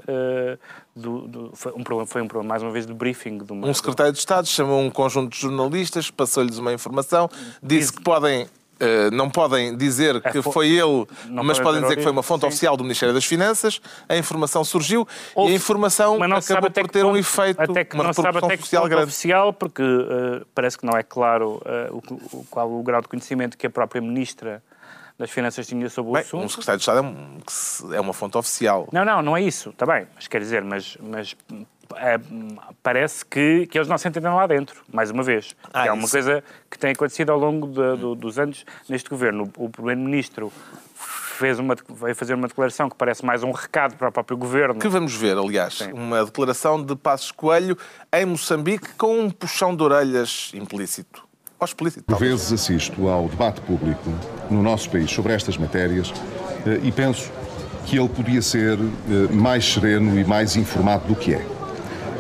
do, 0.97 1.29
do- 1.29 1.51
foi, 1.55 1.71
um 1.73 1.85
problema, 1.85 2.07
foi 2.07 2.23
um 2.23 2.27
problema, 2.27 2.49
mais 2.49 2.63
uma 2.65 2.73
vez, 2.73 2.85
de 2.85 2.93
briefing. 2.93 3.39
De 3.39 3.53
uma, 3.53 3.69
Um 3.69 3.75
secretário 3.75 4.13
de 4.13 4.19
Estado 4.19 4.49
chamou 4.49 4.81
um 4.81 4.91
conjunto 4.91 5.31
de 5.33 5.41
jornalistas, 5.41 6.11
passou-lhes 6.11 6.59
uma 6.59 6.73
informação, 6.73 7.31
disse 7.63 7.93
que 7.93 8.03
podem 8.03 8.49
Uh, 8.81 9.11
não 9.13 9.29
podem 9.29 9.77
dizer 9.77 10.21
que 10.23 10.41
foi 10.41 10.69
ele, 10.69 11.05
mas 11.27 11.59
podem 11.59 11.83
dizer 11.83 11.97
que 11.97 12.03
foi 12.03 12.13
uma 12.13 12.23
fonte 12.23 12.43
sim. 12.43 12.47
oficial 12.47 12.77
do 12.77 12.85
Ministério 12.85 13.13
das 13.13 13.25
Finanças. 13.25 13.81
A 14.09 14.17
informação 14.17 14.63
surgiu 14.63 15.07
e 15.37 15.41
a 15.41 15.51
informação 15.51 16.23
acabou 16.23 16.71
por 16.71 16.89
ter 16.89 17.05
um 17.05 17.17
efeito, 17.17 17.61
até 17.61 17.85
que 17.85 17.95
uma 17.95 18.05
não 18.05 18.13
sabe 18.13 18.39
até 18.39 18.57
que 18.57 18.63
oficial 18.63 18.89
grande. 18.89 19.05
oficial, 19.05 19.53
porque 19.53 19.83
uh, 19.83 20.47
parece 20.55 20.79
que 20.79 20.87
não 20.87 20.97
é 20.97 21.03
claro 21.03 21.61
uh, 21.91 22.03
o, 22.33 22.47
qual 22.49 22.71
o 22.71 22.83
grau 22.83 23.03
de 23.03 23.09
conhecimento 23.09 23.59
que 23.59 23.67
a 23.67 23.71
própria 23.71 24.01
Ministra 24.01 24.63
das 25.19 25.31
Finanças 25.31 25.67
tinha 25.67 25.91
sobre 25.91 26.13
bem, 26.13 26.23
o 26.23 26.25
assunto. 26.25 26.45
Um 26.45 26.49
secretário 26.49 26.79
de 26.79 26.83
Estado 26.83 26.99
é, 26.99 27.03
um, 27.03 27.95
é, 27.95 28.01
uma 28.01 28.13
fonte 28.13 28.39
oficial. 28.39 28.89
Não, 28.93 29.05
não, 29.05 29.21
não 29.21 29.37
é 29.37 29.43
isso, 29.43 29.71
está 29.71 29.85
bem, 29.85 30.07
mas 30.15 30.29
quer 30.29 30.41
dizer, 30.41 30.63
mas, 30.63 30.97
mas 31.01 31.37
é, 31.53 31.65
parece 32.83 33.25
que, 33.25 33.67
que 33.67 33.79
eles 33.79 33.89
não 33.89 33.97
se 33.99 34.09
entendem 34.09 34.31
lá 34.31 34.47
dentro, 34.47 34.83
mais 34.93 35.11
uma 35.11 35.23
vez. 35.23 35.55
Ah, 35.73 35.87
é 35.87 35.93
uma 35.93 36.03
isso. 36.03 36.13
coisa 36.13 36.45
que 36.71 36.79
tem 36.79 36.91
acontecido 36.91 37.31
ao 37.31 37.39
longo 37.39 37.67
de, 37.67 38.01
do, 38.01 38.15
dos 38.15 38.39
anos 38.39 38.65
neste 38.89 39.09
governo. 39.09 39.51
O, 39.57 39.65
o 39.65 39.71
Primeiro-Ministro 39.71 40.53
fez 41.39 41.59
uma, 41.59 41.77
veio 41.89 42.15
fazer 42.17 42.35
uma 42.35 42.49
declaração 42.49 42.91
que 42.91 42.97
parece 42.97 43.25
mais 43.25 43.43
um 43.43 43.53
recado 43.53 43.97
para 43.97 44.09
o 44.09 44.13
próprio 44.13 44.37
governo. 44.37 44.81
Que 44.81 44.89
vamos 44.89 45.15
ver, 45.15 45.39
aliás, 45.39 45.79
Sim. 45.79 45.93
uma 45.93 46.25
declaração 46.25 46.83
de 46.83 46.97
Passos 46.97 47.31
Coelho 47.31 47.79
em 48.13 48.27
Moçambique 48.27 48.89
com 48.95 49.21
um 49.21 49.31
puxão 49.31 49.75
de 49.75 49.83
orelhas 49.83 50.51
implícito. 50.53 51.27
Ou 51.61 51.65
explícito. 51.65 52.05
Por 52.05 52.19
vezes 52.19 52.53
assisto 52.53 53.09
ao 53.09 53.29
debate 53.29 53.61
público 53.63 54.11
no 54.51 54.63
nosso 54.63 54.91
país 54.91 55.11
sobre 55.11 55.33
estas 55.33 55.57
matérias 55.57 56.13
eh, 56.67 56.81
e 56.85 56.93
penso 56.93 57.33
que 57.85 57.99
ele 57.99 58.09
podia 58.09 58.43
ser 58.43 58.79
eh, 58.79 59.33
mais 59.33 59.65
sereno 59.65 60.19
e 60.19 60.25
mais 60.25 60.55
informado 60.57 61.09
do 61.09 61.17
que 61.17 61.35
é. 61.35 61.58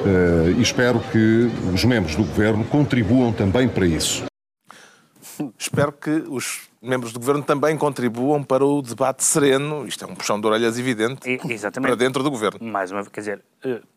Uh, 0.00 0.58
e 0.58 0.62
espero 0.62 1.00
que 1.00 1.50
os 1.72 1.84
membros 1.84 2.14
do 2.14 2.24
governo 2.24 2.64
contribuam 2.64 3.32
também 3.32 3.68
para 3.68 3.86
isso. 3.86 4.24
Espero 5.58 5.92
que 5.92 6.10
os 6.28 6.68
membros 6.82 7.12
do 7.12 7.18
governo 7.18 7.42
também 7.42 7.76
contribuam 7.76 8.42
para 8.42 8.64
o 8.64 8.82
debate 8.82 9.24
sereno. 9.24 9.86
Isto 9.86 10.04
é 10.04 10.08
um 10.08 10.14
puxão 10.14 10.40
de 10.40 10.46
orelhas 10.46 10.78
evidente 10.78 11.28
e, 11.28 11.38
para 11.80 11.94
dentro 11.96 12.22
do 12.22 12.30
governo. 12.30 12.58
Mais 12.60 12.90
uma 12.90 13.02
vez, 13.02 13.08
quer 13.08 13.20
dizer. 13.20 13.42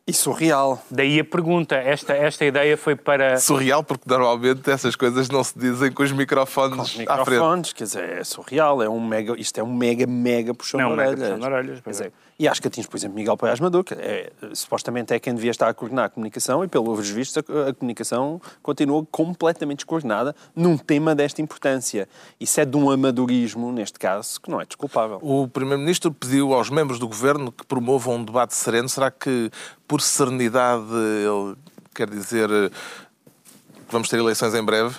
E 0.08 0.14
surreal. 0.14 0.84
Daí 0.90 1.20
a 1.20 1.24
pergunta. 1.24 1.76
Esta, 1.76 2.14
esta 2.14 2.44
ideia 2.44 2.76
foi 2.76 2.96
para. 2.96 3.38
Surreal, 3.38 3.84
porque 3.84 4.04
normalmente 4.08 4.70
essas 4.70 4.96
coisas 4.96 5.30
não 5.30 5.44
se 5.44 5.58
dizem 5.58 5.92
com 5.92 6.04
os 6.04 6.12
microfones, 6.12 6.76
com 6.76 6.82
os 6.82 6.96
microfones 6.96 7.40
à 7.40 7.52
frente. 7.52 7.76
quer 7.76 7.84
dizer, 7.84 8.10
é 8.18 8.24
surreal. 8.24 8.82
É 8.82 8.90
um 8.90 9.00
mega, 9.00 9.40
isto 9.40 9.60
é 9.60 9.64
um 9.64 9.74
mega, 9.74 10.08
mega 10.08 10.54
puxão 10.54 10.80
não, 10.80 10.88
de 10.88 10.94
orelhas. 10.94 11.20
Mega 11.20 11.34
puxão 11.36 11.50
de 11.50 11.56
orelhas 11.56 11.82
quer 11.82 11.90
dizer, 11.92 12.14
e 12.42 12.48
acho 12.48 12.60
que 12.60 12.68
atinge, 12.68 12.88
por 12.88 12.98
exemplo, 12.98 13.16
Miguel 13.16 13.38
Paes 13.38 13.60
Maduro, 13.60 13.84
que 13.84 13.94
é, 13.94 14.32
supostamente 14.56 15.14
é 15.14 15.20
quem 15.20 15.36
devia 15.36 15.52
estar 15.52 15.68
a 15.68 15.74
coordenar 15.76 16.06
a 16.06 16.10
comunicação, 16.10 16.64
e 16.64 16.68
pelos 16.68 17.08
vistos 17.08 17.38
a, 17.38 17.70
a 17.70 17.74
comunicação 17.76 18.42
continua 18.64 19.06
completamente 19.12 19.78
descoordenada 19.78 20.36
num 20.56 20.76
tema 20.76 21.14
desta 21.14 21.40
importância. 21.40 22.10
Isso 22.40 22.60
é 22.60 22.66
de 22.66 22.76
um 22.76 22.90
amadorismo, 22.90 23.72
neste 23.72 24.00
caso, 24.00 24.42
que 24.42 24.50
não 24.50 24.60
é 24.60 24.66
desculpável. 24.66 25.20
O 25.22 25.48
Primeiro-Ministro 25.48 26.12
pediu 26.12 26.52
aos 26.52 26.72
membros 26.72 26.98
do 26.98 27.08
Governo 27.08 27.52
que 27.52 27.64
promovam 27.64 28.16
um 28.16 28.24
debate 28.24 28.56
sereno. 28.56 28.90
Será 28.90 29.12
que, 29.12 29.52
por 29.92 30.00
serenidade, 30.00 30.86
ele 30.94 31.58
quer 31.94 32.10
dizer 32.10 32.48
que 32.50 33.92
vamos 33.92 34.08
ter 34.08 34.20
eleições 34.20 34.56
em 34.56 34.64
breve? 34.64 34.96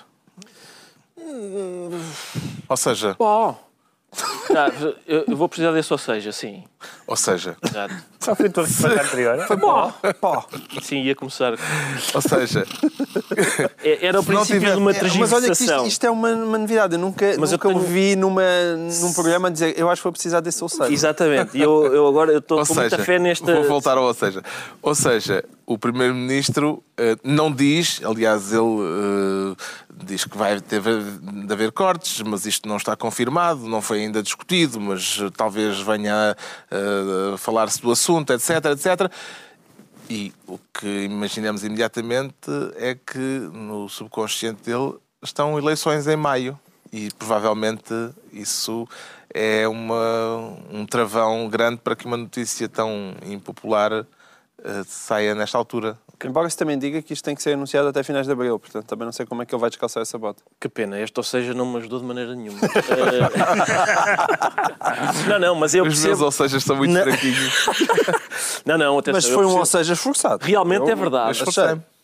Ou 2.69 2.77
seja... 2.77 3.17
Bom 3.19 3.72
ah, 4.51 4.71
eu 5.07 5.37
vou 5.37 5.49
precisar 5.49 5.73
desse 5.73 5.93
ou 5.93 5.99
seja, 5.99 6.33
sim. 6.33 6.65
Ou 7.07 7.17
seja. 7.17 7.57
Exato. 7.63 7.95
Só 8.21 8.35
foi 8.35 8.47
a 8.47 8.51
tua 8.51 8.65
resposta 8.65 9.03
anterior? 9.03 9.47
Foi 9.47 9.57
pó. 9.57 9.93
pó. 10.21 10.47
Sim, 10.83 11.03
ia 11.03 11.15
começar. 11.15 11.55
Ou 12.15 12.21
seja. 12.21 12.67
É, 13.83 14.07
era 14.07 14.21
o 14.21 14.25
princípio 14.25 14.61
tiver... 14.61 14.75
de 14.75 14.79
uma 14.79 14.93
é, 14.93 15.03
Mas 15.19 15.33
olha 15.33 15.47
que 15.47 15.53
isto, 15.53 15.87
isto 15.87 16.07
é 16.07 16.11
uma, 16.11 16.31
uma, 16.31 16.59
novidade. 16.59 16.95
Eu 16.95 16.99
nunca, 16.99 17.27
mas 17.39 17.51
nunca 17.51 17.69
eu 17.69 17.73
tenho... 17.73 17.83
ouvi 17.83 18.17
numa, 18.17 18.43
num 19.01 19.13
programa 19.13 19.51
dizer 19.51 19.79
eu 19.79 19.91
acho 19.91 20.01
que 20.01 20.05
vou 20.05 20.13
precisar 20.13 20.41
desse 20.41 20.63
ou 20.63 20.69
seja. 20.69 20.93
Exatamente. 20.93 21.57
E 21.57 21.63
eu, 21.63 21.87
eu 21.87 22.07
agora 22.07 22.37
estou 22.39 22.59
com 22.59 22.65
seja, 22.65 22.81
muita 22.81 22.99
fé 22.99 23.19
nesta. 23.19 23.55
Vou 23.55 23.65
voltar 23.65 23.97
ao 23.97 24.05
ou 24.05 24.15
seja. 24.15 24.43
Ou 24.81 24.95
seja, 24.95 25.45
o 25.73 25.79
Primeiro-Ministro 25.79 26.83
uh, 26.99 27.19
não 27.25 27.51
diz, 27.51 28.01
aliás, 28.05 28.53
ele 28.53 28.61
uh, 28.61 29.57
diz 30.05 30.25
que 30.25 30.37
vai 30.37 30.61
ter 30.61 30.81
de 30.81 31.53
haver 31.53 31.73
cortes, 31.73 32.21
mas 32.23 32.47
isto 32.47 32.69
não 32.69 32.77
está 32.77 32.97
confirmado, 32.97 33.69
não 33.69 33.81
foi 33.81 34.01
ainda 34.01 34.23
discutido, 34.23 34.81
mas 34.81 35.19
talvez 35.37 35.81
venha 35.81 36.37
a 37.35 37.39
falar-se 37.39 37.81
do 37.81 37.91
assunto, 37.91 38.33
etc, 38.33 38.65
etc. 38.67 39.11
E 40.11 40.33
o 40.47 40.59
que 40.75 41.05
imaginamos 41.05 41.65
imediatamente 41.65 42.51
é 42.77 42.95
que 42.95 43.19
no 43.53 43.89
subconsciente 43.89 44.63
dele 44.65 44.95
estão 45.23 45.59
eleições 45.59 46.07
em 46.07 46.17
maio 46.17 46.59
e 46.93 47.11
provavelmente 47.19 47.95
isso 48.33 48.87
é 49.33 49.67
uma, 49.67 50.59
um 50.71 50.85
travão 50.85 51.49
grande 51.49 51.79
para 51.79 51.97
que 51.97 52.05
uma 52.05 52.17
notícia 52.17 52.69
tão 52.69 53.15
impopular 53.25 54.05
saia 54.87 55.35
nesta 55.35 55.59
altura. 55.59 55.99
Embora 56.25 56.49
se 56.49 56.57
também 56.57 56.79
diga 56.79 57.03
que 57.03 57.13
isto 57.13 57.25
tem 57.25 57.35
que 57.35 57.43
ser 57.43 57.55
anunciado 57.55 57.89
até 57.89 58.03
finais 58.03 58.27
de 58.27 58.33
abril, 58.33 58.59
portanto 58.59 58.87
também 58.87 59.05
não 59.05 59.13
sei 59.13 59.27
como 59.27 59.43
é 59.43 59.47
que 59.47 59.53
ele 59.53 59.61
vai 59.61 59.69
descalçar 59.69 60.03
essa 60.03 60.17
bota. 60.17 60.41
Que 60.61 60.69
pena, 60.69 61.01
este 61.01 61.19
ou 61.19 61.25
seja 61.25 61.53
não 61.53 61.67
me 61.67 61.79
ajudou 61.79 61.99
de 61.99 62.05
maneira 62.05 62.37
nenhuma. 62.37 62.61
não, 65.29 65.39
não, 65.41 65.55
mas 65.57 65.75
eu 65.75 65.83
Os 65.83 65.89
percebo... 65.89 66.09
meus 66.09 66.21
ou 66.21 66.31
seja 66.31 66.61
são 66.61 66.77
muito 66.77 66.93
não. 66.93 67.03
fraquinhos. 67.03 67.67
não, 68.65 68.79
não, 68.79 68.99
atenção, 68.99 69.15
Mas 69.15 69.29
foi 69.29 69.47
um 69.47 69.59
ou 69.59 69.67
seja 69.67 69.95
esforçado. 69.95 70.45
Realmente 70.45 70.83
eu, 70.83 70.91
é 70.91 70.95
verdade. 70.95 71.43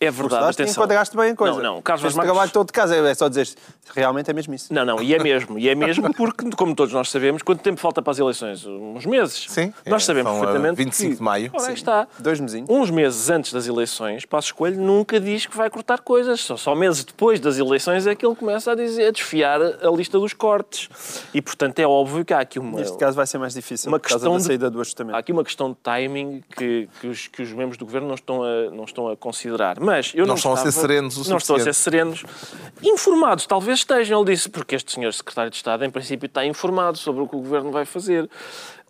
É 0.01 0.11
verdade, 0.11 0.45
atenção. 0.45 0.85
enquadraste 0.85 1.17
bem 1.17 1.31
a 1.33 1.37
coisa. 1.37 1.57
Não, 1.57 1.75
não, 1.75 1.83
Carlos 1.83 2.15
Marques... 2.15 2.25
trabalho 2.25 2.51
todo 2.53 2.67
de 2.69 2.73
casa, 2.73 2.95
é 2.97 3.15
só 3.15 3.29
dizer 3.29 3.49
realmente 3.95 4.31
é 4.31 4.35
mesmo 4.35 4.55
isso. 4.55 4.73
Não, 4.73 4.85
não, 4.85 5.03
e 5.03 5.15
é 5.15 5.19
mesmo. 5.19 5.59
E 5.59 5.69
é 5.69 5.75
mesmo 5.75 6.13
porque, 6.15 6.51
como 6.57 6.75
todos 6.75 6.93
nós 6.93 7.11
sabemos, 7.11 7.43
quanto 7.43 7.61
tempo 7.61 7.81
falta 7.81 8.03
para 8.03 8.11
as 8.11 8.19
eleições? 8.19 8.65
Uns 8.67 9.07
meses. 9.07 9.47
Sim. 9.49 9.73
Nós 9.87 10.03
é, 10.03 10.07
sabemos 10.07 10.33
perfeitamente 10.33 10.77
25 10.77 11.11
que... 11.11 11.17
de 11.17 11.23
maio. 11.23 11.51
Ora, 11.53 11.73
está. 11.73 12.09
Dois 12.19 12.41
mesinhos. 12.41 12.69
Uns 12.69 12.91
meses 12.91 13.31
antes 13.31 13.53
das 13.53 13.67
eleições, 13.67 14.25
Passos 14.25 14.53
Coelho 14.53 14.81
nunca 14.81 15.21
diz 15.21 15.47
que 15.47 15.57
vai 15.57 15.71
cortar 15.71 16.01
coisas. 16.01 16.41
Só, 16.41 16.57
só 16.57 16.75
meses 16.75 17.05
depois 17.05 17.41
das 17.41 17.59
eleições 17.59 18.07
é 18.07 18.15
que 18.15 18.25
ele 18.25 18.37
começa 18.37 18.73
a, 18.73 18.75
dizer, 18.75 19.09
a 19.09 19.11
desfiar 19.11 19.61
a 19.61 19.91
lista 19.91 20.19
dos 20.19 20.33
cortes. 20.33 20.89
E, 21.33 21.43
portanto, 21.43 21.79
é 21.79 21.87
óbvio 21.87 22.25
que 22.25 22.33
há 22.33 22.41
aqui 22.41 22.59
uma... 22.59 22.79
Neste 22.79 22.97
caso 22.97 23.17
vai 23.17 23.27
ser 23.27 23.39
mais 23.39 23.55
difícil, 23.55 23.89
uma 23.89 24.01
questão 24.01 24.35
da 24.35 24.41
saída 24.41 24.71
do 24.71 24.81
ajustamento. 24.81 25.17
Há 25.17 25.19
aqui 25.19 25.33
uma 25.33 25.45
questão 25.45 25.71
de 25.71 25.77
timing 25.83 26.43
que, 26.57 26.89
que, 27.01 27.07
os, 27.07 27.27
que 27.27 27.43
os 27.43 27.53
membros 27.53 27.77
do 27.77 27.85
Governo 27.85 28.09
não 28.09 28.15
estão 28.15 28.43
a, 28.43 28.71
não 28.71 28.85
estão 28.85 29.09
a 29.09 29.17
considerar. 29.17 29.81
Mas 29.89 30.13
eu 30.15 30.21
não, 30.21 30.29
não 30.29 30.35
estão 30.35 30.53
estava... 30.53 30.69
a 30.69 30.73
ser 30.73 30.81
serenos 30.81 31.17
o 31.17 31.31
Não 31.31 31.39
estão 31.39 31.57
a 31.57 31.61
ser 31.61 31.75
serenos. 31.75 32.25
Informados, 32.83 33.47
talvez 33.47 33.79
estejam, 33.79 34.21
ele 34.21 34.35
disse, 34.35 34.49
porque 34.49 34.77
este 34.77 34.93
senhor 34.93 35.13
secretário 35.13 35.51
de 35.51 35.57
Estado, 35.57 35.85
em 35.85 35.91
princípio, 35.91 36.27
está 36.27 36.45
informado 36.45 36.99
sobre 36.99 37.23
o 37.23 37.27
que 37.27 37.35
o 37.35 37.41
Governo 37.41 37.73
vai 37.73 37.85
fazer. 37.85 38.29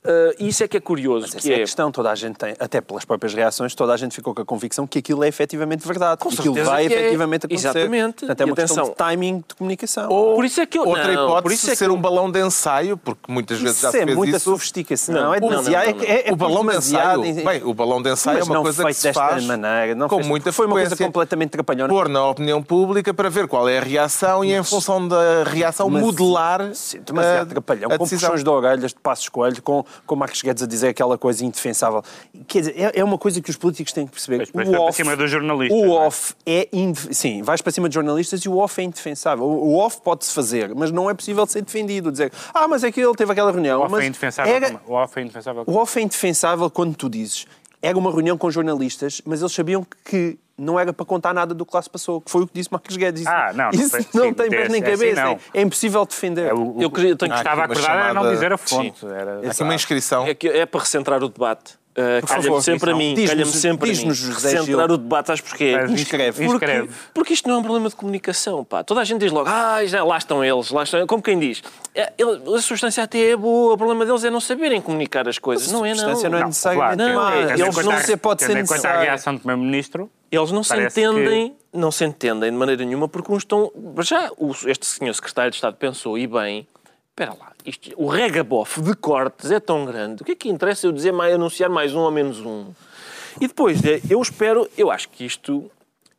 Uh, 0.05 0.35
isso 0.39 0.63
é 0.63 0.69
que 0.69 0.77
é 0.77 0.81
curioso. 0.81 1.27
Mas 1.33 1.43
que 1.43 1.53
é 1.53 1.57
a 1.57 1.59
questão, 1.59 1.91
toda 1.91 2.11
a 2.11 2.15
gente 2.15 2.37
tem, 2.37 2.55
até 2.59 2.81
pelas 2.81 3.05
próprias 3.05 3.35
reações, 3.35 3.75
toda 3.75 3.93
a 3.93 3.97
gente 3.97 4.15
ficou 4.15 4.35
com 4.35 4.43
a 4.43 4.45
convicção 4.45 4.87
que 4.87 5.01
aquilo 5.01 5.25
é 5.25 5.29
efetivamente 5.29 5.87
verdade. 5.87 6.21
Com 6.21 6.31
que 6.31 6.39
aquilo 6.39 6.55
vai 6.65 6.87
que 6.87 6.95
é. 6.95 7.01
efetivamente 7.01 7.47
acontecer. 7.47 7.69
Exatamente. 7.69 8.19
Portanto, 8.21 8.41
é 8.41 8.45
uma 8.45 8.53
atenção, 8.53 8.87
questão 8.87 8.91
de 8.91 8.97
timing 8.97 9.45
de 9.47 9.55
comunicação. 9.55 10.09
Ou, 10.11 10.37
por 10.37 10.45
isso 10.45 10.61
é 10.61 10.67
que 10.67 10.79
eu, 10.79 10.87
outra 10.87 11.13
não, 11.13 11.25
hipótese 11.25 11.43
por 11.43 11.53
isso 11.53 11.71
é 11.71 11.75
ser 11.75 11.91
um 11.91 12.01
balão 12.01 12.31
de 12.31 12.41
ensaio, 12.41 12.97
porque 12.97 13.31
muitas 13.31 13.59
vezes 13.61 13.81
já 13.81 13.91
se 13.91 13.99
é 13.99 14.05
fez 14.05 14.17
muita 14.17 14.37
isso. 14.37 14.51
sofisticação. 14.51 15.15
Não, 15.15 15.35
é 15.35 15.41
demasiado. 15.41 16.05
É, 16.05 16.07
é, 16.07 16.29
é, 16.29 16.33
o 16.33 16.37
balão 16.37 16.65
de 16.65 16.77
ensaio, 16.77 17.25
em... 17.25 17.35
bem, 17.35 17.63
o 17.65 17.75
balão 17.75 18.03
de 18.03 18.13
ensaio 18.13 18.39
é 18.39 18.45
uma 18.45 18.63
coisa 18.63 18.85
que 18.85 18.95
se 18.95 19.13
faz 19.13 19.45
maneira, 19.45 19.95
não 19.95 20.09
com 20.09 20.23
muita 20.23 20.53
Foi 20.53 20.67
uma 20.67 20.77
coisa 20.77 20.97
completamente 20.97 21.51
trapalhona. 21.51 21.89
Pôr 21.89 22.09
na 22.09 22.27
opinião 22.29 22.63
pública 22.63 23.13
para 23.13 23.29
ver 23.29 23.47
qual 23.47 23.69
é 23.69 23.79
a 23.79 23.83
reação 23.83 24.45
e 24.45 24.53
em 24.53 24.63
função 24.63 25.07
da 25.07 25.45
reação 25.45 25.91
modelar 25.91 26.75
sim, 26.75 27.01
demasiado 27.01 27.49
trapalhão. 27.49 27.91
Com 27.91 28.07
puxões 28.07 28.45
de 28.45 28.51
orelhas 28.51 28.93
de 28.93 29.01
Passos 29.01 29.29
Coelho, 29.29 29.63
com, 29.63 29.85
com 30.07 30.17
Marcos 30.17 30.43
Guedes 30.43 30.63
a 30.63 30.67
dizer 30.67 30.89
aquela 30.89 31.19
coisa 31.19 31.45
indefensável. 31.45 32.03
Quer 32.47 32.61
dizer, 32.61 32.75
é, 32.77 33.01
é 33.01 33.05
uma 33.05 33.19
coisa 33.19 33.41
que 33.41 33.51
os 33.51 33.57
políticos 33.57 33.93
têm 33.93 34.07
que 34.07 34.13
perceber. 34.13 34.49
Mas, 34.53 34.69
o 34.69 34.73
off, 34.73 34.83
para 34.83 34.93
cima 34.93 35.17
dos 35.17 35.31
jornalistas. 35.31 35.79
O 35.79 35.85
é? 35.85 36.07
off 36.07 36.35
é, 36.47 36.69
indef... 36.73 37.15
sim, 37.15 37.43
vais 37.43 37.61
para 37.61 37.73
cima 37.73 37.89
de 37.89 37.95
jornalistas 37.95 38.41
e 38.41 38.49
o 38.49 38.59
off 38.59 38.81
é 38.81 38.85
indefensável. 38.85 39.45
O 39.45 39.77
off 39.79 40.01
pode-se 40.03 40.33
fazer, 40.33 40.75
mas 40.75 40.91
não 40.91 41.09
é 41.09 41.15
possível 41.15 41.47
ser 41.47 41.63
defendido. 41.63 42.11
Dizer, 42.11 42.33
ah, 42.55 42.67
mas 42.69 42.85
é 42.85 42.93
que 42.93 43.01
ele 43.01 43.15
teve 43.15 43.33
aquela 43.33 43.51
reunião. 43.51 43.81
O 43.81 43.85
off 43.85 43.93
mas 43.93 44.05
é 44.05 44.07
indefensável. 44.07 44.55
Era... 44.55 44.81
O 44.87 44.93
off 44.93 45.19
é 45.19 45.23
indefensável. 45.23 45.65
O 45.67 45.77
off 45.77 45.99
é 45.99 46.03
indefensável 46.03 46.71
quando 46.71 46.95
tu 46.95 47.09
dizes, 47.09 47.47
era 47.83 47.97
uma 47.97 48.11
reunião 48.11 48.37
com 48.37 48.51
jornalistas, 48.51 49.21
mas 49.25 49.41
eles 49.41 49.53
sabiam 49.53 49.87
que 50.05 50.39
não 50.57 50.79
era 50.79 50.93
para 50.93 51.07
contar 51.07 51.33
nada 51.33 51.55
do 51.55 51.65
que 51.65 51.75
lá 51.75 51.81
se 51.81 51.89
passou, 51.89 52.21
que 52.21 52.31
foi 52.31 52.43
o 52.43 52.47
que 52.47 52.55
disse 52.55 52.69
Marcos 52.73 52.97
Guedes. 52.97 53.27
Ah, 53.27 53.53
não, 53.55 53.71
isso 53.71 53.97
não, 54.13 54.27
não 54.27 54.35
tem 54.35 54.51
pés 54.51 54.69
nem 54.69 54.83
assim, 54.83 54.91
cabeça, 54.91 55.23
assim, 55.23 55.41
é, 55.55 55.61
é, 55.61 55.63
impossível 55.63 56.05
defender. 56.05 56.49
É, 56.49 56.55
o, 56.55 56.77
eu, 56.81 56.91
eu 56.91 57.17
tenho 57.17 57.33
que 57.33 57.39
estava 57.39 57.63
a 57.63 57.65
acordar 57.65 57.83
chamada... 57.83 58.11
a 58.11 58.15
não 58.15 58.31
dizer 58.31 58.53
a 58.53 58.59
fonte. 58.59 59.07
Era... 59.07 59.41
É 59.45 59.49
assim 59.49 59.63
uma 59.63 59.75
inscrição. 59.75 60.27
É, 60.27 60.35
que 60.35 60.49
é 60.49 60.67
para 60.67 60.81
recentrar 60.81 61.23
o 61.23 61.29
debate 61.29 61.79
Uh, 61.97 62.25
calha-me 62.25 62.45
favor, 62.47 62.63
sempre 62.63 62.91
a 62.93 62.95
mim, 62.95 63.27
calha-me 63.27 63.51
sempre 63.51 63.89
a 63.91 63.93
mim. 63.93 63.99
diz-nos, 63.99 64.17
José 64.19 64.51
Gil. 64.51 64.65
Centrar 64.67 64.93
o 64.93 64.97
debate, 64.97 65.27
sabes 65.27 65.41
porquê? 65.43 65.75
Inscreve. 65.89 66.47
Porque, 66.47 66.89
porque 67.13 67.33
isto 67.33 67.49
não 67.49 67.57
é 67.57 67.59
um 67.59 67.63
problema 67.63 67.89
de 67.89 67.97
comunicação, 67.97 68.65
pá. 68.65 68.85
Toda 68.85 69.01
a 69.01 69.05
gente 69.05 69.19
diz 69.21 69.33
logo, 69.33 69.49
ah, 69.49 69.85
já, 69.85 70.05
lá 70.05 70.17
estão 70.17 70.45
eles, 70.45 70.71
lá 70.71 70.85
estão 70.85 71.05
Como 71.09 71.21
quem 71.21 71.37
diz, 71.41 71.61
é, 71.97 72.13
ele- 72.17 72.41
a 72.57 72.61
substância 72.61 73.03
até 73.03 73.31
é 73.31 73.37
boa, 73.37 73.75
o 73.75 73.77
problema 73.77 74.07
deles 74.07 74.23
é 74.23 74.31
não 74.31 74.39
saberem 74.41 74.81
comunicar 74.81 75.29
as 75.29 75.39
coisas. 75.41 75.73
Não 75.73 75.85
é, 75.85 75.89
não. 75.89 75.97
substância 75.97 76.29
não 76.29 76.39
é 76.39 76.41
Não. 76.43 76.49
necessariamente 76.49 77.03
Não, 77.03 77.29
é- 77.31 77.39
Eles 77.43 77.51
eles 77.61 77.77
não 77.77 77.83
não 77.93 77.99
se 78.01 78.17
pode 78.17 78.43
ser 78.43 78.49
conta 78.49 78.59
a 78.59 78.63
necessário. 78.63 79.01
reação 79.01 79.35
do 79.35 79.41
Primeiro-Ministro, 79.41 80.09
Eles 80.31 80.53
não 80.53 80.63
se 80.63 80.77
entendem, 80.77 81.57
não 81.73 81.91
se 81.91 82.05
entendem 82.05 82.51
de 82.53 82.57
maneira 82.57 82.85
nenhuma 82.85 83.09
porque 83.09 83.33
uns 83.33 83.39
estão. 83.39 83.73
Já 84.03 84.31
o- 84.37 84.53
este 84.67 84.87
senhor 84.87 85.15
secretário 85.15 85.51
de 85.51 85.57
Estado 85.57 85.75
pensou, 85.77 86.17
e 86.19 86.27
bem, 86.29 86.69
espera 87.19 87.35
lá, 87.39 87.53
isto, 87.67 87.91
o 87.97 88.07
regabof 88.07 88.81
de 88.81 88.95
cortes 88.95 89.51
é 89.51 89.59
tão 89.59 89.85
grande, 89.85 90.23
o 90.23 90.25
que 90.25 90.33
é 90.33 90.35
que 90.37 90.49
interessa 90.49 90.87
eu 90.87 90.93
dizer 90.93 91.13
mais, 91.13 91.35
anunciar 91.35 91.69
mais 91.69 91.93
um 91.93 91.99
ou 91.99 92.13
menos 92.13 92.39
um? 92.39 92.67
E 93.41 93.49
depois, 93.49 93.85
eh, 93.85 94.01
eu 94.09 94.23
espero, 94.23 94.69
eu 94.79 94.89
acho 94.91 95.09
que 95.09 95.25
isto. 95.25 95.69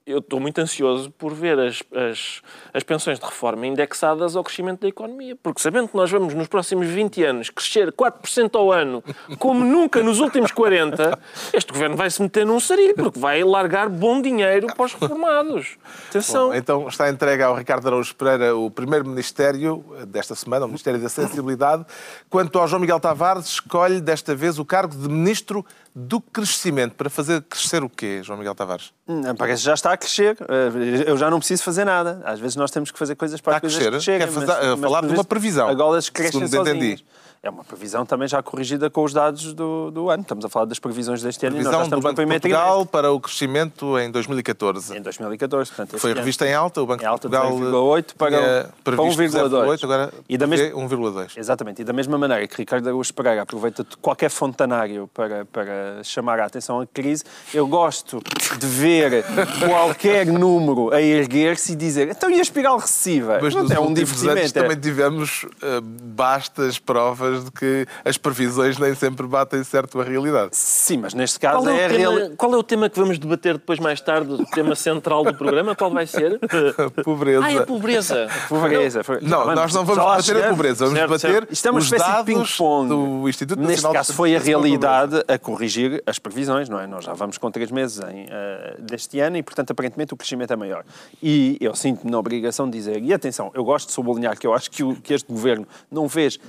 Eu 0.09 0.17
estou 0.17 0.39
muito 0.39 0.59
ansioso 0.59 1.11
por 1.11 1.35
ver 1.35 1.59
as, 1.59 1.83
as, 1.93 2.41
as 2.73 2.81
pensões 2.81 3.19
de 3.19 3.25
reforma 3.25 3.67
indexadas 3.67 4.35
ao 4.35 4.43
crescimento 4.43 4.81
da 4.81 4.87
economia. 4.87 5.35
Porque 5.35 5.61
sabendo 5.61 5.87
que 5.87 5.95
nós 5.95 6.09
vamos, 6.09 6.33
nos 6.33 6.47
próximos 6.47 6.87
20 6.87 7.23
anos, 7.23 7.51
crescer 7.51 7.91
4% 7.91 8.55
ao 8.55 8.71
ano, 8.71 9.03
como 9.37 9.63
nunca 9.63 10.01
nos 10.01 10.19
últimos 10.19 10.51
40, 10.51 11.19
este 11.53 11.71
governo 11.71 11.95
vai 11.95 12.09
se 12.09 12.19
meter 12.23 12.43
num 12.43 12.59
sarilho, 12.59 12.95
porque 12.95 13.19
vai 13.19 13.43
largar 13.43 13.87
bom 13.87 14.19
dinheiro 14.19 14.65
para 14.75 14.83
os 14.83 14.93
reformados. 14.95 15.77
Atenção. 16.09 16.47
Bom, 16.47 16.55
então 16.55 16.87
está 16.87 17.07
entregue 17.07 17.43
ao 17.43 17.53
Ricardo 17.53 17.85
Araújo 17.85 18.15
Pereira 18.15 18.55
o 18.55 18.71
primeiro 18.71 19.07
ministério 19.07 19.85
desta 20.07 20.33
semana, 20.33 20.65
o 20.65 20.67
Ministério 20.67 20.99
da 20.99 21.09
Sensibilidade. 21.09 21.85
Quanto 22.31 22.57
ao 22.57 22.67
João 22.67 22.79
Miguel 22.79 22.99
Tavares, 22.99 23.45
escolhe 23.45 24.01
desta 24.01 24.33
vez 24.33 24.57
o 24.57 24.65
cargo 24.65 24.95
de 24.95 25.07
Ministro 25.07 25.63
do 25.95 26.21
Crescimento. 26.21 26.95
Para 26.95 27.09
fazer 27.09 27.41
crescer 27.43 27.83
o 27.83 27.89
quê, 27.89 28.21
João 28.23 28.37
Miguel 28.37 28.55
Tavares? 28.55 28.91
Hum, 29.07 29.21
Parece 29.37 29.61
que 29.61 29.65
já 29.65 29.73
está 29.73 29.93
a 29.93 29.97
crescer. 29.97 30.37
Eh, 30.41 31.03
Eu 31.09 31.17
já 31.17 31.29
não 31.29 31.39
preciso 31.39 31.63
fazer 31.63 31.85
nada. 31.85 32.21
Às 32.25 32.39
vezes 32.39 32.55
nós 32.55 32.71
temos 32.71 32.91
que 32.91 32.99
fazer 32.99 33.15
coisas 33.15 33.41
para 33.41 33.57
Está 33.57 33.67
a 33.67 33.69
as 33.69 33.73
coisas 33.75 33.91
crescer? 34.05 34.19
crescerem. 34.19 34.45
Quer 34.45 34.55
fazer- 34.55 34.77
falar 34.81 35.01
de 35.01 35.13
uma 35.13 35.23
previsão, 35.23 35.67
Agora 35.67 35.89
elas 35.89 36.09
crescem 36.09 36.47
segundo 36.47 36.69
entendi. 36.69 37.03
É 37.41 37.49
uma 37.49 37.63
previsão 37.63 38.05
também 38.05 38.27
já 38.27 38.43
corrigida 38.43 38.89
com 38.89 39.01
os 39.01 39.13
dados 39.13 39.53
do, 39.53 39.89
do 39.91 40.09
ano. 40.09 40.23
Estamos 40.23 40.43
a 40.43 40.49
falar 40.49 40.65
das 40.65 40.77
previsões 40.77 41.21
deste 41.21 41.45
ano 41.45 41.55
e 41.55 41.63
nós 41.63 41.71
já 41.71 41.77
Previsão 41.79 41.99
do 41.99 42.03
Banco 42.03 42.21
de 42.21 42.27
Portugal 42.27 42.85
para 42.85 43.11
o 43.13 43.19
crescimento 43.21 43.97
em 43.97 44.11
2014. 44.11 44.97
Em 44.97 45.01
2014, 45.01 45.71
portanto, 45.71 45.97
Foi 46.01 46.11
ano. 46.11 46.19
revista 46.19 46.45
em 46.45 46.53
alta, 46.53 46.81
o 46.81 46.85
Banco 46.85 47.01
Em 47.01 47.05
alta 47.05 47.29
de 47.29 47.37
Portugal 47.37 47.57
0,8 47.71 48.13
para- 48.17 48.29
tinha 48.37 48.69
para 48.83 48.95
previsto 48.97 49.21
1,2. 49.37 49.51
0,8, 49.51 49.83
agora 49.85 50.13
E 50.27 50.37
da 50.37 50.45
mesma- 50.47 50.75
1,2. 50.77 51.37
Exatamente, 51.37 51.81
e 51.81 51.85
da 51.85 51.93
mesma 51.93 52.17
maneira 52.17 52.45
que 52.45 52.57
Ricardo 52.57 52.85
Araújo 52.87 53.13
Pereira 53.13 53.41
aproveita 53.43 53.85
qualquer 54.01 54.29
fontanário 54.29 55.09
para, 55.13 55.45
para 55.45 56.03
chamar 56.03 56.41
a 56.41 56.45
atenção 56.45 56.81
à 56.81 56.85
crise, 56.85 57.23
eu 57.53 57.65
gosto 57.67 58.21
de 58.59 58.67
ver 58.67 59.23
qualquer 59.65 60.25
número 60.27 60.93
a 60.93 61.01
erguer-se 61.01 61.71
e 61.71 61.75
dizer 61.77 62.09
então 62.09 62.29
e 62.29 62.33
a 62.37 62.41
espiral 62.41 62.77
recessiva? 62.79 63.39
Mas 63.41 63.55
Não 63.55 63.61
é 63.71 63.79
um 63.79 63.93
divertimento. 63.93 64.39
é- 64.39 64.61
também 64.61 64.77
tivemos 64.77 65.45
eh, 65.63 65.79
bastas 65.81 66.77
provas 66.77 67.28
de 67.37 67.51
que 67.51 67.85
as 68.03 68.17
previsões 68.17 68.77
nem 68.77 68.93
sempre 68.95 69.25
batem 69.27 69.63
certo 69.63 69.99
a 69.99 70.03
realidade. 70.03 70.49
Sim, 70.53 70.97
mas 70.97 71.13
neste 71.13 71.39
caso 71.39 71.63
Qual 71.63 71.69
é, 71.69 71.77
é, 71.77 71.81
o 71.81 71.85
a 71.85 71.89
tema, 71.89 71.97
reali- 72.19 72.35
qual 72.35 72.53
é 72.53 72.57
o 72.57 72.63
tema 72.63 72.89
que 72.89 72.99
vamos 72.99 73.19
debater 73.19 73.53
depois 73.55 73.79
mais 73.79 74.01
tarde? 74.01 74.31
O 74.33 74.45
tema 74.45 74.75
central 74.75 75.23
do 75.23 75.33
programa? 75.35 75.75
Qual 75.75 75.91
vai 75.91 76.05
ser? 76.07 76.39
A 76.77 76.89
pobreza. 77.03 77.45
Ah, 77.45 77.51
é 77.51 77.57
a 77.57 77.65
pobreza. 77.65 78.27
pobreza. 78.47 79.01
Não, 79.21 79.45
bem, 79.45 79.55
nós 79.55 79.73
não 79.73 79.85
vamos 79.85 80.03
debater 80.03 80.19
a 80.19 80.21
chegamos. 80.23 80.49
pobreza, 80.49 80.85
vamos 80.85 80.99
Certo, 80.99 81.09
debater 81.09 81.31
certo. 81.31 81.53
Isto 81.53 81.67
é 81.67 81.71
uma 81.71 81.77
os 81.79 81.83
espécie 81.85 82.05
de 82.05 82.11
dados 82.33 82.57
do 82.89 83.29
Instituto 83.29 83.59
Neste 83.59 83.71
Nacional 83.73 83.91
de 83.91 83.97
caso 83.97 84.13
foi 84.13 84.35
a 84.35 84.39
a 84.39 84.41
realidade 84.41 85.23
a 85.27 85.37
corrigir 85.37 86.01
as 86.07 86.17
previsões, 86.17 86.69
não 86.69 86.79
é? 86.79 86.87
Nós 86.87 87.03
já 87.05 87.13
vamos 87.13 87.37
com 87.37 87.51
três 87.51 87.69
meses 87.71 87.99
em, 87.99 88.25
eh, 88.29 88.75
deste 88.79 89.19
ano 89.19 89.37
e, 89.37 89.43
portanto, 89.43 89.71
aparentemente 89.71 90.13
o 90.13 90.17
crescimento 90.17 90.51
é 90.53 90.55
maior. 90.55 90.83
E 91.21 91.57
eu 91.59 91.75
sinto-me 91.75 92.09
na 92.11 92.17
obrigação 92.17 92.69
de 92.69 92.77
dizer, 92.77 93.01
e 93.03 93.13
atenção, 93.13 93.51
eu 93.53 93.63
gosto 93.63 93.87
de 93.87 93.93
sublinhar 93.93 94.37
que 94.39 94.47
eu 94.47 94.53
acho 94.53 94.71
que, 94.71 94.83
o- 94.83 94.95
que 94.95 95.13
este 95.13 95.31
governo 95.31 95.67
não 95.91 96.07
fez 96.07 96.39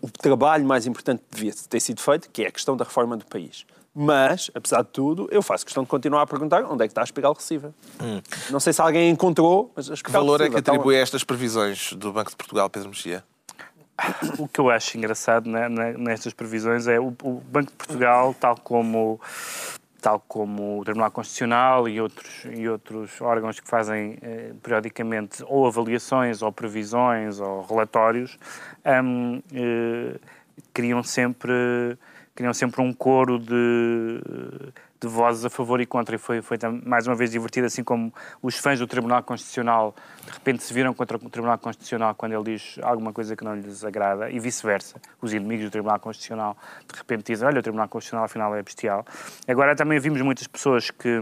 o 0.00 0.08
trabalho 0.10 0.64
mais 0.64 0.86
importante 0.86 1.22
que 1.30 1.36
devia 1.36 1.52
ter 1.68 1.80
sido 1.80 2.00
feito, 2.00 2.28
que 2.30 2.44
é 2.44 2.48
a 2.48 2.52
questão 2.52 2.76
da 2.76 2.84
reforma 2.84 3.16
do 3.16 3.24
país. 3.26 3.64
Mas, 3.94 4.50
apesar 4.54 4.82
de 4.82 4.88
tudo, 4.88 5.28
eu 5.32 5.42
faço 5.42 5.64
questão 5.64 5.82
de 5.82 5.88
continuar 5.88 6.22
a 6.22 6.26
perguntar 6.26 6.64
onde 6.64 6.84
é 6.84 6.86
que 6.86 6.92
está 6.92 7.00
a 7.00 7.04
espiral 7.04 7.32
recessiva. 7.34 7.74
Não 8.48 8.60
sei 8.60 8.72
se 8.72 8.80
alguém 8.80 9.10
encontrou, 9.10 9.72
mas 9.74 9.90
a 9.90 9.94
Que 9.96 10.10
valor 10.12 10.40
é 10.40 10.48
que 10.48 10.56
atribui 10.56 10.96
a 10.96 11.00
estas 11.00 11.24
previsões 11.24 11.92
do 11.94 12.12
Banco 12.12 12.30
de 12.30 12.36
Portugal, 12.36 12.70
Pedro 12.70 12.88
Mexia? 12.90 13.24
O 14.38 14.48
que 14.48 14.58
eu 14.60 14.70
acho 14.70 14.96
engraçado 14.96 15.50
né, 15.50 15.68
ne- 15.68 15.92
nestas 15.98 16.32
previsões 16.32 16.86
é 16.86 16.98
o, 16.98 17.08
o 17.22 17.42
Banco 17.50 17.70
de 17.72 17.76
Portugal, 17.76 18.34
tal 18.38 18.56
como, 18.56 19.20
tal 20.00 20.20
como 20.26 20.80
o 20.80 20.84
Tribunal 20.84 21.10
Constitucional 21.10 21.88
e 21.88 22.00
outros, 22.00 22.44
e 22.44 22.68
outros 22.68 23.20
órgãos 23.20 23.60
que 23.60 23.68
fazem 23.68 24.18
eh, 24.22 24.52
periodicamente 24.62 25.44
ou 25.46 25.66
avaliações, 25.66 26.42
ou 26.42 26.50
previsões, 26.52 27.40
ou 27.40 27.62
relatórios, 27.62 28.38
hum, 29.04 29.42
eh, 29.54 30.18
criam 30.72 31.02
sempre 31.02 31.96
criam 32.34 32.54
sempre 32.54 32.80
um 32.80 32.92
coro 32.92 33.38
de, 33.38 34.20
de 35.00 35.08
vozes 35.08 35.44
a 35.44 35.50
favor 35.50 35.80
e 35.80 35.86
contra. 35.86 36.14
E 36.14 36.18
foi, 36.18 36.42
foi 36.42 36.58
mais 36.84 37.06
uma 37.06 37.16
vez 37.16 37.30
divertido, 37.30 37.66
assim 37.66 37.82
como 37.82 38.12
os 38.42 38.56
fãs 38.56 38.78
do 38.78 38.86
Tribunal 38.86 39.22
Constitucional 39.22 39.94
de 40.24 40.32
repente 40.32 40.62
se 40.62 40.72
viram 40.72 40.92
contra 40.92 41.16
o 41.16 41.30
Tribunal 41.30 41.58
Constitucional 41.58 42.14
quando 42.14 42.32
ele 42.32 42.44
diz 42.44 42.78
alguma 42.82 43.12
coisa 43.12 43.34
que 43.34 43.42
não 43.42 43.54
lhes 43.54 43.84
agrada, 43.84 44.30
e 44.30 44.38
vice-versa. 44.38 45.00
Os 45.20 45.32
inimigos 45.32 45.64
do 45.66 45.70
Tribunal 45.70 45.98
Constitucional 45.98 46.56
de 46.86 46.98
repente 46.98 47.32
dizem: 47.32 47.48
Olha, 47.48 47.60
o 47.60 47.62
Tribunal 47.62 47.88
Constitucional 47.88 48.24
afinal 48.26 48.54
é 48.54 48.62
bestial. 48.62 49.04
Agora 49.48 49.74
também 49.74 49.98
vimos 49.98 50.20
muitas 50.20 50.46
pessoas 50.46 50.90
que, 50.90 51.18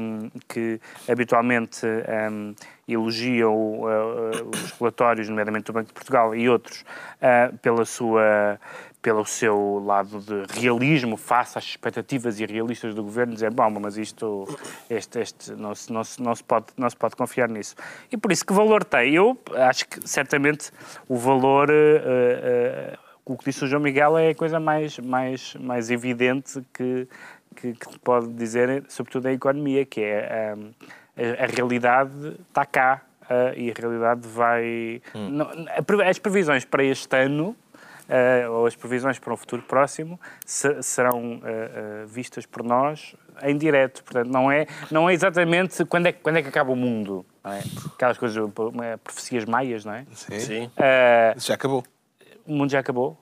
que 0.49 0.81
habitualmente 1.09 1.87
hum, 1.87 2.55
elogiam 2.88 3.55
uh, 3.55 3.87
uh, 3.87 4.51
os 4.51 4.73
relatórios, 4.73 5.29
nomeadamente 5.29 5.67
do 5.67 5.73
Banco 5.73 5.88
de 5.88 5.93
Portugal 5.93 6.35
e 6.35 6.49
outros, 6.49 6.81
uh, 6.81 7.57
pela 7.59 7.85
sua 7.85 8.59
pelo 9.01 9.25
seu 9.25 9.83
lado 9.85 10.21
de 10.21 10.61
realismo 10.61 11.17
face 11.17 11.57
às 11.57 11.65
expectativas 11.65 12.41
irrealistas 12.41 12.95
do 12.95 13.03
governo, 13.03 13.35
dizer, 13.35 13.51
bom, 13.53 13.71
mas 13.81 13.97
isto 13.97 14.47
este, 14.91 15.21
este, 15.21 15.53
não, 15.53 15.75
se, 15.75 15.93
não, 15.93 16.05
se, 16.05 16.21
não, 16.21 16.35
se 16.35 16.43
pode, 16.43 16.67
não 16.77 16.91
se 16.91 16.97
pode 16.97 17.15
confiar 17.15 17.49
nisso. 17.49 17.77
E 18.11 18.17
por 18.17 18.33
isso, 18.33 18.45
que 18.45 18.53
valor 18.53 18.85
tem? 18.85 19.15
Eu 19.15 19.39
acho 19.55 19.89
que, 19.89 20.07
certamente, 20.09 20.71
o 21.09 21.17
valor... 21.17 21.71
Uh, 21.71 22.95
uh, 22.95 23.09
o 23.25 23.37
que 23.37 23.45
disse 23.45 23.63
o 23.63 23.67
João 23.67 23.83
Miguel 23.83 24.17
é 24.17 24.31
a 24.31 24.35
coisa 24.35 24.59
mais, 24.59 24.99
mais, 24.99 25.55
mais 25.57 25.91
evidente 25.91 26.65
que, 26.73 27.07
que, 27.55 27.75
que 27.75 27.99
pode 27.99 28.29
dizer, 28.29 28.85
sobretudo 28.89 29.27
a 29.27 29.33
economia, 29.33 29.85
que 29.85 30.01
é 30.01 30.55
um, 30.57 30.71
a, 31.15 31.45
a 31.45 31.47
realidade 31.47 32.39
está 32.49 32.65
cá 32.65 33.03
uh, 33.25 33.55
e 33.55 33.71
a 33.71 33.75
realidade 33.79 34.27
vai... 34.27 35.03
Hum. 35.15 35.29
Não, 35.29 35.51
as 36.09 36.19
previsões 36.19 36.65
para 36.65 36.83
este 36.83 37.15
ano 37.15 37.55
uh, 38.09 38.51
ou 38.53 38.66
as 38.66 38.75
previsões 38.75 39.18
para 39.18 39.33
um 39.33 39.37
futuro 39.37 39.62
próximo 39.62 40.18
se, 40.44 40.83
serão 40.83 41.37
uh, 41.37 42.05
uh, 42.05 42.07
vistas 42.07 42.47
por 42.47 42.62
nós 42.62 43.14
em 43.42 43.57
direto. 43.57 44.03
Portanto, 44.03 44.29
não 44.29 44.51
é, 44.51 44.66
não 44.90 45.09
é 45.09 45.14
exatamente 45.14 45.85
quando 45.85 46.07
é, 46.07 46.12
quando 46.12 46.37
é 46.37 46.42
que 46.42 46.49
acaba 46.49 46.73
o 46.73 46.77
mundo. 46.77 47.25
Não 47.44 47.53
é? 47.53 47.62
Aquelas 47.94 48.18
coisas, 48.18 48.42
profecias 49.05 49.44
maias, 49.44 49.85
não 49.85 49.94
é? 49.94 50.05
Sim. 50.12 50.40
Sim. 50.40 50.71
Isso 51.37 51.49
já 51.49 51.55
acabou. 51.55 51.85
O 52.49 52.53
mundo 52.55 52.71
já 52.71 52.79
acabou. 52.81 53.19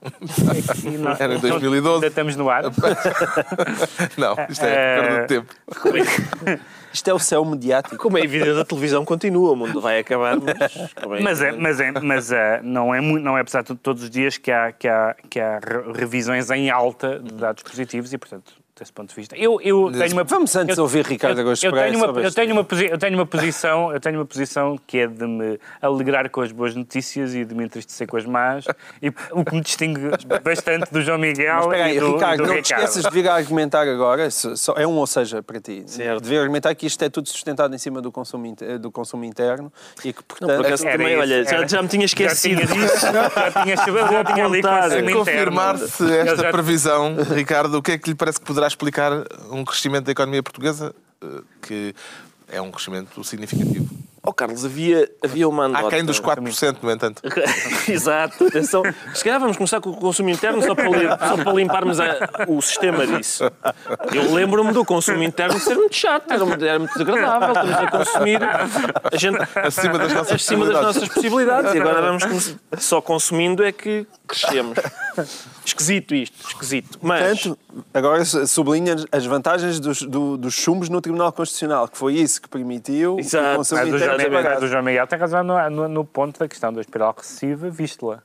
nós, 0.99 1.19
Era 1.19 1.35
em 1.35 1.39
2012. 1.39 1.95
Ainda 1.95 2.07
estamos 2.07 2.35
no 2.37 2.49
ar. 2.49 2.63
Não, 4.17 4.35
isto 4.49 4.63
é 4.65 5.01
perda 5.01 5.21
de 5.21 5.27
tempo. 5.27 5.53
Isto 6.93 7.09
é 7.09 7.13
o 7.13 7.19
céu 7.19 7.43
mediático. 7.45 7.97
Como 7.97 8.17
é 8.17 8.21
evidente, 8.21 8.57
a 8.59 8.65
televisão 8.65 9.03
continua, 9.05 9.51
o 9.51 9.55
mundo 9.55 9.79
vai 9.81 9.99
acabar, 9.99 10.37
mas... 10.37 10.73
como 10.99 11.21
Mas, 11.21 11.41
é, 11.41 11.51
mas, 11.51 11.79
é, 11.79 11.91
mas 11.91 12.31
é, 12.31 12.61
não, 12.63 12.95
é, 12.95 13.01
mu- 13.01 13.19
não 13.19 13.37
é 13.37 13.41
apesar 13.41 13.61
de 13.61 13.75
todos 13.75 14.01
os 14.03 14.09
dias 14.09 14.37
que 14.37 14.49
há, 14.51 14.71
que, 14.71 14.87
há, 14.87 15.15
que 15.29 15.39
há 15.39 15.59
re- 15.59 15.91
revisões 15.93 16.49
em 16.49 16.71
alta 16.71 17.19
de 17.19 17.33
dados 17.35 17.61
positivos 17.61 18.13
e, 18.13 18.17
portanto, 18.17 18.53
desse 18.79 18.91
ponto 18.93 19.09
de 19.09 19.15
vista. 19.15 19.35
Eu, 19.35 19.59
eu 19.61 19.91
tenho 19.91 20.13
uma, 20.13 20.23
Vamos 20.23 20.55
antes 20.55 20.77
eu- 20.77 20.83
ouvir 20.83 21.05
Ricardo 21.05 21.37
eu, 21.39 21.43
Araújo 21.45 21.65
eu 21.65 21.71
Pereira 21.71 21.91
tenho 21.91 22.05
uma, 22.11 22.21
eu 22.21 22.31
tenho 22.31 22.53
uma 22.53 22.63
posi- 22.63 22.85
eu 22.91 22.97
tenho 22.97 23.13
uma 23.15 23.25
posição 23.25 23.91
eu 23.93 23.99
tenho 23.99 24.19
uma 24.19 24.25
posição 24.25 24.79
que 24.85 24.99
é 24.99 25.07
de 25.07 25.25
me 25.25 25.59
alegrar 25.81 26.29
com 26.29 26.41
as 26.41 26.51
boas 26.51 26.75
notícias 26.75 27.33
e 27.35 27.43
de 27.45 27.55
me 27.55 27.63
entristecer 27.65 28.07
com 28.07 28.17
as 28.17 28.25
más 28.25 28.65
e 29.01 29.09
o 29.31 29.43
que 29.43 29.55
me 29.55 29.61
distingue 29.61 30.01
bastante 30.43 30.91
do 30.91 31.01
João 31.01 31.17
Miguel 31.17 31.55
Mas 31.55 31.65
espera 31.65 31.85
aí, 31.85 31.97
e 31.97 31.99
do, 31.99 32.13
Ricardo, 32.13 32.33
e 32.33 32.37
do 32.37 32.43
não 32.43 32.49
te 32.53 32.57
Ricardo. 32.57 32.81
esqueças 32.83 33.03
de 33.03 33.09
vir 33.11 33.29
a 33.29 33.35
argumentar 33.35 33.87
agora, 33.87 34.29
só- 34.31 34.73
é 34.77 34.85
um 34.85 34.93
ou 34.95 35.07
seja 35.07 35.41
para 35.41 35.59
ti, 35.59 35.83
Certo. 35.87 36.21
de 36.23 36.29
vir 36.29 36.37
a 36.37 36.41
argumentar 36.41 36.73
que 36.75 36.85
isto 36.85 37.01
é 37.03 37.09
tudo 37.09 37.27
sustentado 37.29 37.73
em 37.73 37.77
cima 37.77 38.01
do 38.01 38.11
consumo, 38.11 38.45
inter- 38.45 38.77
do 38.79 38.91
consumo 38.91 39.23
interno 39.25 39.71
e 40.03 40.13
que, 40.13 40.23
portanto, 40.23 40.55
por 40.57 40.65
acaso, 40.65 40.87
Era 40.87 40.97
também, 40.97 41.13
isso, 41.13 41.21
olha, 41.21 41.43
já- 41.43 41.57
era- 41.57 41.67
já 41.67 41.81
me 41.81 41.87
tinha 41.87 42.05
esquecido 42.05 42.61
Já 42.61 42.67
tinha 42.67 42.87
disso, 42.87 42.99
já 43.01 43.63
tinha, 43.63 43.75
já 43.75 44.23
tinha 44.23 44.45
ali 44.45 44.61
consumo 44.61 44.85
interno. 44.87 45.17
confirmar-se 45.17 46.03
Eu 46.03 46.09
esta 46.21 46.35
já- 46.43 46.51
previsão, 46.51 47.15
Ricardo, 47.33 47.77
o 47.77 47.81
que 47.81 47.91
é 47.93 47.97
que 47.97 48.09
lhe 48.09 48.15
parece 48.15 48.39
que 48.39 48.45
poderá 48.45 48.66
explicar 48.67 49.11
um 49.51 49.63
crescimento 49.65 50.05
da 50.05 50.11
economia 50.11 50.43
portuguesa 50.43 50.93
eh, 51.23 51.27
que 51.61 51.95
é 52.51 52.61
um 52.61 52.71
crescimento 52.71 53.23
significativo? 53.23 53.87
Ó 54.23 54.33
Carlos, 54.33 54.65
havia, 54.65 55.09
havia 55.23 55.47
uma 55.47 55.65
anedota... 55.65 55.87
Há 55.87 55.89
quem 55.89 56.03
dos 56.03 56.19
4%, 56.19 56.77
no 56.81 56.91
entanto. 56.91 57.21
Exato, 57.87 58.47
atenção. 58.47 58.83
Se 59.13 59.23
calhar 59.23 59.39
vamos 59.39 59.55
começar 59.55 59.79
com 59.79 59.89
o 59.91 59.95
consumo 59.95 60.29
interno 60.29 60.61
só 60.61 60.75
para, 60.75 60.89
li- 60.89 61.07
só 61.07 61.37
para 61.45 61.53
limparmos 61.53 61.97
a- 61.97 62.29
o 62.45 62.61
sistema 62.61 63.07
disso. 63.07 63.45
Eu 64.13 64.33
lembro-me 64.33 64.73
do 64.73 64.83
consumo 64.83 65.23
interno 65.23 65.57
ser 65.61 65.75
muito 65.75 65.95
chato, 65.95 66.29
era 66.29 66.43
muito, 66.43 66.65
era 66.65 66.77
muito 66.77 66.91
desagradável. 66.91 67.47
Estamos 67.47 67.73
a 67.77 67.91
consumir 67.91 68.39
a 68.43 69.15
gente, 69.17 69.37
Acima 69.63 69.97
das 69.97 70.11
nossas 70.13 70.33
acima 70.33 70.65
das 70.65 70.73
possibilidades. 70.73 70.83
nossas 70.83 71.07
possibilidades 71.07 71.73
e 71.73 71.79
agora 71.79 72.01
vamos 72.01 72.55
só 72.79 73.01
consumindo 73.01 73.63
é 73.63 73.71
que 73.71 74.05
crescemos. 74.27 74.77
Esquisito 75.65 76.13
isto, 76.15 76.47
esquisito. 76.47 76.99
Mas 77.01 77.41
Portanto, 77.41 77.59
agora 77.93 78.23
sublinha 78.25 78.95
as 79.11 79.25
vantagens 79.25 79.79
dos, 79.79 80.01
do- 80.03 80.37
dos 80.37 80.53
chumbos 80.53 80.87
no 80.89 81.01
Tribunal 81.01 81.31
Constitucional, 81.33 81.87
que 81.87 81.97
foi 81.97 82.13
isso 82.13 82.41
que 82.41 82.47
permitiu 82.47 83.19
Exato. 83.19 83.53
o 83.53 83.57
consumo 83.57 83.81
A 83.81 83.83
do, 83.85 83.97
João, 83.97 84.17
Miguel- 84.83 85.07
tem 85.07 85.19
razão 85.19 85.43
no, 85.43 85.69
no- 85.69 85.87
no 85.89 86.05
ponto 86.05 86.39
da 86.39 86.47
questão 86.47 86.71
da 86.71 86.79
espiral 86.81 87.13
recessiva, 87.17 87.69
visto-la. 87.69 88.21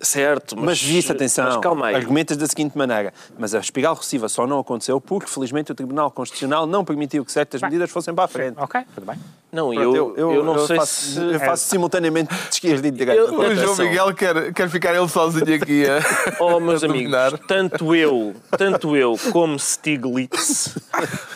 certo, 0.00 0.54
mas, 0.56 0.64
Mas 0.66 0.82
viste, 0.82 1.10
atenção, 1.10 1.46
Mas 1.46 1.56
calma 1.58 1.86
aí. 1.86 1.94
argumentas 1.94 2.36
da 2.36 2.46
seguinte 2.46 2.76
maneira, 2.76 3.14
mas 3.38 3.54
a 3.54 3.58
espiral 3.60 3.94
recessiva 3.94 4.28
só 4.28 4.46
não 4.46 4.58
aconteceu 4.58 5.00
porque, 5.00 5.26
felizmente, 5.30 5.72
o 5.72 5.74
Tribunal 5.74 6.10
Constitucional 6.10 6.66
não 6.66 6.84
permitiu 6.84 7.24
que 7.24 7.32
certas 7.32 7.62
medidas 7.62 7.90
fossem 7.90 8.14
para 8.14 8.24
a 8.24 8.28
frente. 8.28 8.58
Ok, 8.58 8.82
tudo 8.94 9.06
bem. 9.06 9.18
Não, 9.56 9.70
Pronto, 9.72 10.14
eu, 10.18 10.32
eu, 10.34 10.44
não 10.44 10.58
sei 10.66 10.76
faço, 10.76 10.94
se. 11.12 11.18
eu 11.18 11.40
faço 11.40 11.66
simultaneamente 11.68 12.32
de 12.34 12.48
esquerda 12.54 12.86
e 12.86 12.90
de 12.90 12.98
direita. 12.98 13.20
Eu- 13.20 13.26
O 13.26 13.54
João 13.54 13.72
Atenção. 13.72 13.84
Miguel 13.86 14.14
quer, 14.14 14.52
quer 14.52 14.68
ficar 14.68 14.94
ele 14.94 15.08
sozinho 15.08 15.54
aqui 15.54 15.84
a, 15.86 15.98
Oh, 16.40 16.60
meus 16.60 16.82
a 16.84 16.86
amigos, 16.86 17.12
tanto 17.48 17.94
eu, 17.94 18.34
tanto 18.56 18.94
eu 18.96 19.18
como 19.32 19.58
Stiglitz 19.58 20.76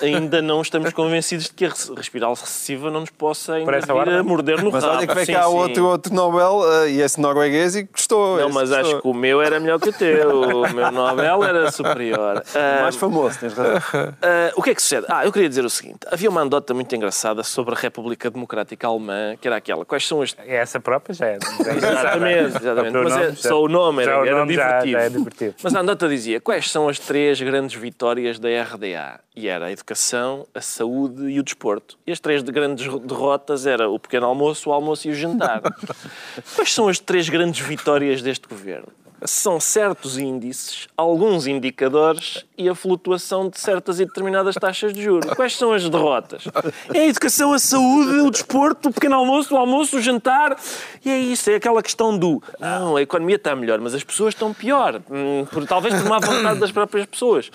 ainda 0.02 0.42
não 0.42 0.60
estamos 0.60 0.92
convencidos 0.92 1.46
de 1.46 1.52
que 1.52 1.64
a 1.64 1.68
res- 1.68 1.90
respiral 1.96 2.34
recessiva 2.34 2.90
não 2.90 3.00
nos 3.00 3.10
possa 3.10 3.54
ainda 3.54 3.72
vir 3.80 3.90
a 4.14 4.22
morder 4.22 4.62
no 4.62 4.70
Mas 4.70 4.84
rabo. 4.84 4.96
olha 4.98 5.06
que 5.06 5.14
vem 5.14 5.24
Sim, 5.24 5.32
cá 5.32 5.42
sim. 5.44 5.48
outro, 5.54 5.86
outro 5.86 6.14
Nobel, 6.14 6.62
eh, 6.84 6.90
e 6.90 7.00
esse 7.00 7.20
norueguês, 7.20 7.74
e 7.76 7.84
gostou. 7.84 8.36
Não, 8.38 8.50
mas 8.50 8.70
acho 8.72 9.00
que 9.00 9.08
o 9.08 9.14
meu 9.14 9.40
era 9.40 9.58
melhor 9.58 9.78
que 9.80 9.88
o 9.88 9.92
teu. 9.92 10.40
O 10.60 10.72
meu 10.74 10.90
Nobel 10.90 11.44
era 11.44 11.70
superior. 11.72 12.42
Ah, 12.54 12.82
Mais 12.82 12.96
famoso, 12.96 13.38
tens 13.38 13.52
razão. 13.54 13.76
ah, 14.22 14.52
o 14.56 14.62
que 14.62 14.70
é 14.70 14.74
que 14.74 14.82
sucede? 14.82 15.06
Ah, 15.08 15.24
eu 15.24 15.32
queria 15.32 15.48
dizer 15.48 15.64
o 15.64 15.70
seguinte. 15.70 16.00
Havia 16.10 16.28
uma 16.28 16.40
anedota 16.42 16.74
muito 16.74 16.94
engraçada 16.94 17.42
sobre 17.42 17.74
a 17.74 17.78
República 17.78 18.09
Democrática 18.30 18.86
Alemã, 18.86 19.36
que 19.40 19.46
era 19.46 19.56
aquela. 19.56 19.84
Quais 19.84 20.06
são 20.06 20.22
as... 20.22 20.34
É 20.46 20.56
essa 20.56 20.80
própria, 20.80 21.14
já 21.14 21.26
é. 21.26 21.38
Exatamente, 21.76 22.56
exatamente. 22.56 22.92
Só 22.92 23.00
o 23.00 23.04
Mas 23.04 23.16
é- 23.16 23.34
só 23.34 23.62
o 23.62 23.68
nome 23.68 24.02
era, 24.02 24.20
o 24.20 24.24
era 24.26 24.38
nome 24.38 24.52
divertido. 24.52 24.92
já 24.92 25.00
é 25.00 25.08
divertido. 25.08 25.54
Mas 25.62 25.74
a 25.74 25.80
andota 25.80 26.08
dizia 26.08 26.40
quais 26.40 26.70
são 26.70 26.88
as 26.88 26.98
três 26.98 27.40
grandes 27.40 27.80
vitórias 27.80 28.38
da 28.38 28.48
RDA. 28.62 29.20
E 29.36 29.48
era 29.48 29.66
a 29.66 29.72
educação, 29.72 30.46
a 30.54 30.60
saúde 30.60 31.28
e 31.30 31.38
o 31.38 31.42
desporto. 31.42 31.98
E 32.06 32.12
as 32.12 32.20
três 32.20 32.42
de 32.42 32.50
grandes 32.52 32.86
derrotas 33.02 33.66
era 33.66 33.88
o 33.88 33.98
pequeno 33.98 34.26
almoço, 34.26 34.68
o 34.70 34.72
almoço 34.72 35.08
e 35.08 35.12
o 35.12 35.14
jantar. 35.14 35.62
quais 36.56 36.72
são 36.74 36.88
as 36.88 36.98
três 36.98 37.28
grandes 37.28 37.64
vitórias 37.66 38.20
deste 38.22 38.46
governo? 38.48 38.88
São 39.24 39.60
certos 39.60 40.18
índices, 40.18 40.88
alguns 40.96 41.46
indicadores 41.46 42.44
e 42.56 42.68
a 42.68 42.74
flutuação 42.74 43.48
de 43.48 43.58
certas 43.58 44.00
e 44.00 44.04
determinadas 44.04 44.54
taxas 44.54 44.92
de 44.92 45.02
juros. 45.02 45.32
Quais 45.34 45.56
são 45.56 45.72
as 45.72 45.88
derrotas? 45.88 46.44
É 46.92 47.00
a 47.00 47.06
educação, 47.06 47.52
a 47.52 47.58
saúde, 47.58 48.20
o 48.20 48.30
desporto, 48.30 48.88
o 48.88 48.92
pequeno 48.92 49.16
almoço, 49.16 49.54
o 49.54 49.58
almoço, 49.58 49.96
o 49.96 50.00
jantar. 50.00 50.56
E 51.04 51.10
é 51.10 51.18
isso, 51.18 51.50
é 51.50 51.56
aquela 51.56 51.82
questão 51.82 52.16
do 52.16 52.42
não, 52.58 52.96
a 52.96 53.02
economia 53.02 53.36
está 53.36 53.54
melhor, 53.54 53.78
mas 53.80 53.94
as 53.94 54.04
pessoas 54.04 54.34
estão 54.34 54.52
pior. 54.52 55.00
Hum, 55.10 55.46
por, 55.50 55.66
talvez 55.66 55.94
por 55.94 56.08
má 56.08 56.18
vontade 56.18 56.60
das 56.60 56.70
próprias 56.70 57.06
pessoas. 57.06 57.50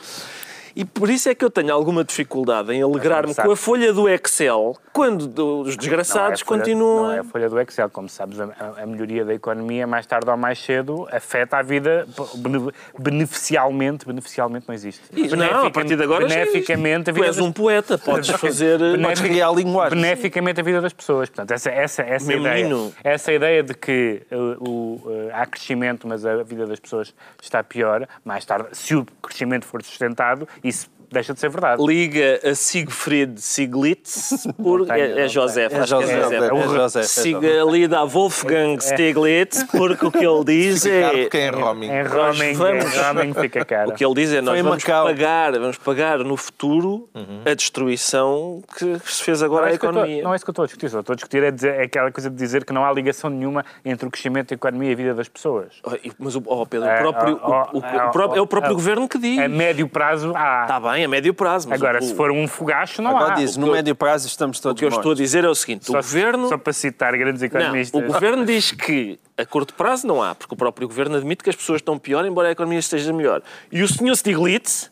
E 0.76 0.84
por 0.84 1.10
isso 1.10 1.30
é 1.30 1.36
que 1.36 1.46
eu 1.46 1.50
tenho 1.50 1.74
alguma 1.74 2.04
dificuldade 2.04 2.74
em 2.74 2.82
alegrar-me 2.82 3.34
com 3.34 3.52
a 3.52 3.56
folha 3.56 3.94
do 3.94 4.10
Excel 4.10 4.76
quando 4.92 5.22
os 5.62 5.68
Não 5.68 5.74
é 5.74 5.78
desgraçados 5.78 6.42
a 6.42 6.46
folha- 6.46 6.60
continuam. 6.64 7.04
Não 7.06 7.12
é 7.14 7.20
a- 7.20 7.24
folha 7.24 7.50
do 7.50 7.60
Excel. 7.60 7.90
Como 7.90 8.10
sabes, 8.10 8.40
a, 8.40 8.50
a- 8.82 8.86
melhoria 8.86 9.24
da 9.24 9.34
economia, 9.34 9.88
mais 9.88 10.06
tarde 10.06 10.30
ou 10.30 10.36
mais 10.38 10.60
cedo, 10.60 11.08
afeta 11.12 11.58
a 11.58 11.62
vida 11.62 12.06
bene- 12.36 12.72
beneficialmente. 13.00 14.06
Beneficialmente 14.06 14.66
não 14.68 14.76
existe. 14.76 15.02
Não, 15.36 15.66
a 15.68 15.72
partir 15.72 15.96
de 15.96 16.04
agora 16.04 16.28
Beneficamente 16.28 17.10
a 17.10 17.14
tu 17.14 17.16
vida 17.16 17.28
és 17.28 17.36
das- 17.38 17.46
um 17.46 17.52
poeta, 17.52 17.98
podes 17.98 18.30
fazer. 18.32 18.80
Podes 19.02 19.22
criar 19.22 19.52
linguagem. 19.52 20.00
beneficamente 20.00 20.60
a 20.60 20.64
vida 20.64 20.82
das 20.82 20.94
pessoas. 20.94 21.30
Portanto, 21.30 21.52
essa, 21.52 21.70
essa, 21.70 22.02
essa, 22.02 22.28
Meu 22.28 22.40
ideia, 22.40 22.56
menino. 22.68 22.94
essa 23.04 23.32
ideia 23.32 23.64
de 23.64 23.74
que 23.74 24.22
uh, 24.32 24.36
o, 24.70 25.02
uh, 25.06 25.30
há 25.34 25.46
crescimento, 25.46 26.08
mas 26.08 26.26
a 26.26 26.44
vida 26.44 26.66
das 26.68 26.80
pessoas 26.80 27.14
está 27.42 27.64
pior, 27.64 28.08
mais 28.24 28.44
tarde, 28.46 28.68
se 28.74 28.96
o 28.96 29.06
crescimento 29.22 29.66
for 29.66 29.82
sustentado, 29.84 30.48
isso 30.68 30.90
deixa 31.12 31.34
de 31.34 31.40
ser 31.40 31.50
verdade. 31.50 31.84
Liga 31.86 32.40
a 32.44 32.56
Siegfried 32.56 33.40
Sieglitz 33.42 34.48
por. 34.62 34.90
É, 34.92 35.26
é 35.26 35.28
José, 35.28 35.64
É 35.64 35.66
acho 35.66 35.98
que 35.98 36.02
José, 36.02 36.14
é 36.14 36.18
é 36.18 36.68
José. 36.68 37.00
É 37.00 37.04
Siga 37.04 37.64
liga 37.70 38.00
a 38.00 38.06
Wolfgang 38.06 38.80
Stiglitz 38.80 39.64
porque 39.64 40.06
o 40.06 40.12
que 40.12 40.26
ele 40.26 40.44
diz 40.46 40.86
é. 40.86 41.26
Quem 41.30 41.42
é 41.42 41.50
roaming? 41.50 41.88
Em 41.90 42.04
roaming, 42.04 42.54
vamos- 42.54 42.86
em 42.96 43.00
roaming 43.02 43.34
fica 43.34 43.66
caro. 43.66 43.90
O 43.92 43.94
que 43.94 44.06
ele 44.06 44.14
diz 44.16 44.32
é 44.34 44.42
nós 44.42 44.60
vamos 44.62 44.84
Macau. 44.84 45.06
pagar, 45.06 45.52
vamos 45.54 45.78
pagar 45.78 46.20
no 46.20 46.36
futuro 46.38 47.10
a 47.46 47.54
destruição 47.54 48.62
que 48.78 48.98
se 49.06 49.24
fez 49.24 49.42
agora 49.44 49.68
à 49.68 49.70
é, 49.70 49.72
eu 49.72 49.76
economia. 49.76 50.12
estou, 50.16 50.24
não 50.24 50.34
é 50.34 50.36
isso 50.36 50.46
que 50.46 50.50
eu 50.50 50.52
estou 50.54 50.64
a 50.64 50.66
discutir. 50.66 50.90
Só 50.90 51.00
estou 51.00 51.14
a 51.14 51.16
discutir 51.16 51.44
é, 51.44 51.52
dizer- 51.52 51.76
é 51.76 51.84
aquela 51.84 52.12
coisa 52.12 52.30
de 52.30 52.36
dizer 52.36 52.66
que 52.66 52.74
não 52.74 52.84
há 52.86 52.92
ligação 52.92 53.30
nenhuma 53.30 53.64
entre 53.84 54.08
o 54.08 54.12
crescimento 54.12 54.50
da 54.50 54.56
economia 54.56 54.90
e 54.90 54.94
a 54.94 54.96
vida 54.96 55.14
das 55.14 55.28
pessoas. 55.28 55.74
Mas 56.18 56.36
o 56.36 56.44
oh, 56.46 56.66
Pedro, 56.66 56.88
É, 56.88 56.96
o 56.96 57.02
próprio, 57.02 57.36
o- 57.36 57.38
o- 57.48 57.78
o 57.78 58.12
próprio- 58.12 58.38
é 58.38 58.42
o 58.42 58.48
próprio 58.48 58.74
governo 58.74 59.08
que 59.08 59.18
diz. 59.18 59.40
A 59.40 59.48
médio 59.48 59.88
prazo 59.88 60.34
há. 60.36 60.62
Está 60.64 60.80
bem, 60.80 60.95
a 61.04 61.08
médio 61.08 61.34
prazo. 61.34 61.68
Mas 61.68 61.82
Agora, 61.82 62.00
o, 62.00 62.02
se 62.02 62.14
for 62.16 62.32
um 62.32 62.48
fogacho, 62.48 63.02
não 63.02 63.12
Agora 63.18 63.34
há. 63.34 63.36
diz, 63.36 63.56
o 63.56 63.60
no 63.60 63.66
que 63.66 63.70
eu- 63.72 63.76
médio 63.76 63.96
prazo 63.96 64.28
estamos 64.28 64.60
o 64.60 64.62
todos 64.62 64.80
que 64.80 64.86
eu 64.86 64.90
estou 64.90 65.02
a 65.02 65.06
mortos. 65.06 65.18
dizer 65.22 65.44
é 65.44 65.50
o 65.50 65.56
seguinte: 65.56 65.86
Só, 65.86 65.94
o 65.94 65.96
governo. 65.96 66.48
Só 66.50 66.58
para 66.58 66.74
citar 66.74 67.18
grandes 67.18 67.42
Não, 67.42 67.48
economistas. 67.48 68.02
o 68.02 68.06
governo 68.06 68.46
diz 68.46 68.72
que 68.72 69.20
a 69.38 69.46
curto 69.46 69.74
prazo 69.74 70.08
não 70.08 70.22
há, 70.24 70.34
porque 70.34 70.54
o 70.54 70.58
próprio 70.58 70.88
governo 70.88 71.18
admite 71.18 71.44
que 71.44 71.50
as 71.50 71.56
pessoas 71.56 71.82
estão 71.82 71.98
pior, 72.00 72.26
embora 72.26 72.48
a 72.48 72.52
economia 72.52 72.80
esteja 72.80 73.12
melhor. 73.12 73.42
E 73.72 73.82
o 73.84 73.88
senhor 73.88 74.16
Stiglitz, 74.16 74.90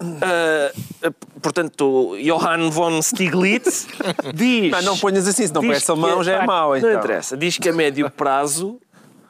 ah, 0.00 0.72
portanto, 1.40 2.16
Johann 2.22 2.70
von 2.70 3.00
Stiglitz, 3.00 3.86
diz. 4.34 4.70
Não, 4.72 4.82
não 4.82 4.98
ponhas 4.98 5.26
assim, 5.28 5.46
senão 5.46 5.62
parece 5.62 5.90
a 5.90 5.96
mão 5.96 6.22
já 6.24 6.42
é 6.42 6.46
mau. 6.46 6.70
Não 6.70 6.76
Então. 6.76 6.92
interessa. 6.92 7.36
Diz 7.36 7.58
que 7.58 7.68
a 7.68 7.72
médio 7.72 8.10
prazo 8.10 8.80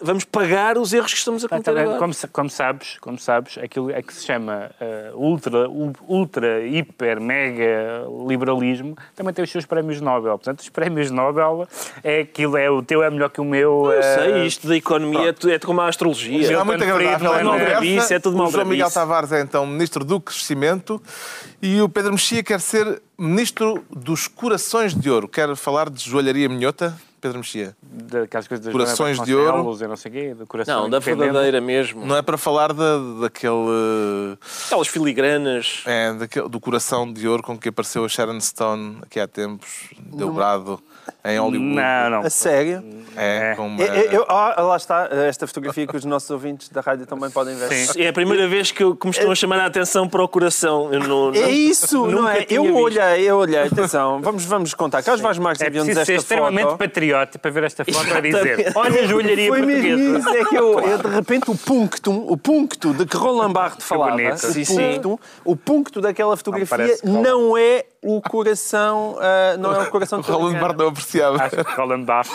vamos 0.05 0.25
pagar 0.25 0.77
os 0.77 0.93
erros 0.93 1.13
que 1.13 1.19
estamos 1.19 1.45
a 1.45 1.49
cometer 1.49 1.77
agora. 1.77 1.99
como, 1.99 2.13
como 2.33 2.51
sabes, 2.51 2.99
como 3.01 3.19
sabes, 3.19 3.59
aquilo 3.59 3.91
é 3.91 4.03
que 4.03 4.13
se 4.13 4.25
chama 4.25 4.71
eh, 4.81 5.11
ultra, 5.15 5.69
ultra, 5.69 6.67
hiper, 6.67 7.21
mega 7.21 8.05
liberalismo, 8.29 8.97
também 9.17 9.33
tem 9.33 9.43
os 9.45 9.51
seus 9.51 9.65
prémios 9.65 10.01
Nobel. 10.01 10.39
Portanto, 10.39 10.61
os 10.61 10.69
prémios 10.69 11.11
Nobel 11.11 11.67
é 12.03 12.21
aquilo, 12.21 12.57
é 12.57 12.71
o 12.71 12.83
teu 12.83 13.03
é 13.03 13.11
melhor 13.11 13.31
que 13.31 13.41
o 13.41 13.45
meu. 13.45 13.91
Eu 13.91 13.93
eh, 13.93 14.03
sei, 14.03 14.47
isto 14.47 14.69
da 14.69 14.77
economia 14.77 15.31
é 15.31 15.55
é 15.55 15.59
como 15.59 15.81
a 15.81 15.89
astrologia. 15.89 16.47
Será 16.47 16.65
muito 16.65 16.85
agradável 16.85 17.45
maldrabice, 17.45 18.15
é 18.15 18.19
tudo 18.19 18.43
O 18.43 18.51
João. 18.51 18.65
Miguel 18.65 18.91
Tavares 18.91 19.33
é 19.33 19.41
então 19.41 19.67
Ministro 19.67 20.05
do 20.05 20.21
Crescimento 20.21 21.01
e 21.63 21.81
o 21.81 21.89
Pedro 21.89 22.13
Mexia 22.13 22.43
quer 22.43 22.61
ser 22.61 23.01
Ministro 23.19 23.85
dos 23.91 24.29
Corações 24.29 24.95
de 24.95 25.11
Ouro. 25.11 25.29
Quer 25.29 25.55
falar 25.57 25.89
de 25.89 26.03
joalharia 26.03 26.49
minhota? 26.49 26.95
Pedro 27.25 27.39
Mexia. 27.39 27.75
daquelas 27.83 28.47
coisas 28.47 28.67
das 28.67 28.71
Corações 28.73 29.19
de 29.23 29.35
ouro. 29.35 29.79
Eu 29.81 29.89
não 29.89 29.97
sei 29.97 30.11
o 30.11 30.15
quê, 30.15 30.35
do 30.35 30.47
coração 30.47 30.83
Não, 30.83 30.91
da 30.91 30.99
verdadeira 30.99 31.59
mesmo. 31.59 32.05
Não 32.05 32.15
é 32.15 32.21
para 32.21 32.37
falar 32.37 32.71
da, 32.75 32.99
daquele, 33.23 34.37
Aquelas 34.67 34.89
filigranas. 34.89 35.81
é, 35.87 36.13
daquele- 36.13 36.51
do 36.51 36.61
coração 36.61 37.11
de 37.11 37.27
ouro 37.27 37.43
com 37.43 37.57
que 37.57 37.71
apareceu 37.71 38.05
a 38.05 38.09
Sharon 38.11 38.39
Stone 38.43 38.99
aqui 39.01 39.19
há 39.19 39.27
tempos, 39.27 39.89
deu 39.99 40.31
brado 40.35 40.79
em 41.25 41.39
Hollywood. 41.39 41.75
Não, 41.75 42.11
não. 42.11 42.21
A 42.21 42.31
sério? 42.31 42.83
É, 43.17 43.53
É. 43.53 43.55
com 43.55 43.67
uma... 43.67 43.83
Eu- 43.83 44.11
eu- 44.11 44.27
ah, 44.29 44.61
lá 44.63 44.77
está, 44.77 45.09
esta 45.29 45.47
fotografia 45.47 45.87
que 45.87 45.97
os 45.97 46.05
nossos 46.05 46.29
ouvintes 46.31 46.69
da 46.69 46.81
rádio 46.81 47.07
também 47.07 47.31
podem 47.31 47.55
ver. 47.57 47.69
Sim. 47.73 48.03
É 48.03 48.09
a 48.09 48.13
primeira 48.13 48.47
vez 48.49 48.71
que, 48.73 48.83
eu, 48.83 48.95
que 48.97 49.07
me 49.07 49.11
estão 49.13 49.31
a 49.31 49.35
chamar 49.35 49.61
a 49.61 49.67
atenção 49.67 50.09
para 50.09 50.23
o 50.23 50.29
coração. 50.29 50.93
Eu 50.93 51.01
não, 51.01 51.33
É 51.35 51.41
não- 51.43 51.49
isso, 51.51 51.99
não 52.07 52.23
nunca 52.23 52.39
é? 52.39 52.47
Eu 52.51 52.63
visto. 52.65 52.77
olhei, 52.79 53.31
eu 53.31 53.37
olhei, 53.37 53.59
atenção, 53.63 54.21
vamos, 54.21 54.45
vamos 54.45 54.75
contar. 54.75 55.03
Carlos 55.03 55.21
Vaz 55.23 55.39
Marques 55.39 55.63
É 55.63 55.69
enviou-nos 55.69 55.95
preciso 55.95 56.07
ser 56.07 56.13
esta 56.15 56.23
extremamente 56.35 56.67
foto. 56.69 56.79
patriota 56.79 57.39
para 57.39 57.51
ver 57.51 57.65
esta 57.65 57.85
foto 57.85 57.97
e 58.19 58.21
dizer 58.23 58.47
Exatamente. 58.61 58.73
olha 58.79 59.01
a 59.01 59.07
joalharia 59.07 59.49
Foi 59.49 59.63
mesmo 59.63 59.83
portuguesa. 59.89 60.19
isso, 60.19 60.29
é 60.31 60.45
que 60.45 60.57
eu, 60.57 60.81
eu, 60.81 60.99
de 60.99 61.09
repente 61.09 61.51
o 61.51 61.57
punctum, 61.57 62.25
o 62.29 62.37
puncto 62.37 62.93
de 62.95 63.07
que 63.07 63.17
Roland 63.17 63.53
Barthes 63.53 63.87
falava, 63.87 64.17
o, 64.17 64.37
Sim, 64.39 64.65
sim. 64.65 65.01
o 65.45 65.57
puncto 65.57 66.01
daquela 66.01 66.37
fotografia 66.37 66.97
que 66.99 67.07
Roland- 67.07 67.23
não 67.29 67.57
é 67.57 67.85
o 68.05 68.21
coração, 68.21 69.17
ah, 69.21 69.57
não 69.57 69.75
é 69.75 69.81
o 69.83 69.91
coração 69.91 70.21
de 70.21 70.31
Roland 70.31 70.59
Barthes 70.59 70.79
não 70.79 70.89
apreciava. 70.89 71.43
Acho 71.43 71.57
que 71.65 71.73
Roland 71.73 72.05
Barthes. 72.05 72.33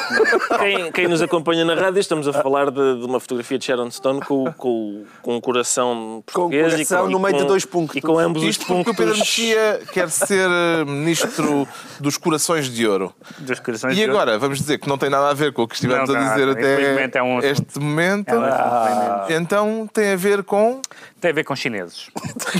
Quem, 0.59 0.91
quem 0.91 1.07
nos 1.07 1.21
acompanha 1.21 1.63
na 1.63 1.75
rádio, 1.75 1.99
estamos 1.99 2.27
a 2.27 2.33
falar 2.33 2.71
de, 2.71 2.99
de 2.99 3.05
uma 3.05 3.19
fotografia 3.19 3.57
de 3.59 3.65
Sharon 3.65 3.91
Stone 3.91 4.19
com, 4.21 4.45
o- 4.47 4.53
com, 4.53 5.03
com 5.21 5.35
um 5.35 5.41
coração 5.41 6.23
português. 6.25 6.67
e 6.73 6.85
coração 6.85 7.03
com- 7.05 7.11
no 7.11 7.19
e 7.19 7.21
meio 7.21 7.35
de 7.35 7.41
com- 7.43 7.47
dois 7.47 7.65
punctos. 7.65 7.95
E 7.97 8.01
com 8.01 8.17
ambos 8.19 8.43
Isto 8.43 8.61
os 8.61 8.67
porque 8.67 8.73
pontos. 8.85 8.93
o 8.93 8.95
Pedro 8.97 9.17
Mexia 9.17 9.81
quer 9.93 10.09
ser 10.09 10.49
eh, 10.49 10.85
Ministro 10.85 11.67
dos 11.99 12.17
Corações 12.17 12.67
de 12.69 12.87
Ouro. 12.87 13.13
Dos 13.37 13.59
corações 13.59 13.93
E 13.93 13.95
de 13.95 14.01
ouro. 14.01 14.13
agora, 14.13 14.39
vamos 14.39 14.59
dizer 14.59 14.79
que 14.79 14.87
não 14.89 14.97
tem 14.97 15.09
nada 15.09 15.29
a 15.29 15.33
ver 15.33 15.53
com 15.53 15.63
o 15.63 15.67
que 15.67 15.75
estivemos 15.75 16.09
Não, 16.09 16.15
a 16.15 16.19
não, 16.19 16.29
dizer 16.33 16.47
infelizmente 16.49 17.05
até 17.09 17.19
é 17.19 17.23
um 17.23 17.39
este 17.39 17.79
momento. 17.79 18.29
É 18.29 18.37
um 18.37 18.43
assunto 18.43 19.31
Então 19.33 19.89
tem 19.93 20.13
a 20.13 20.15
ver 20.15 20.43
com. 20.43 20.81
Tem 21.19 21.31
a 21.31 21.33
ver 21.33 21.43
com 21.43 21.55
chineses. 21.55 22.09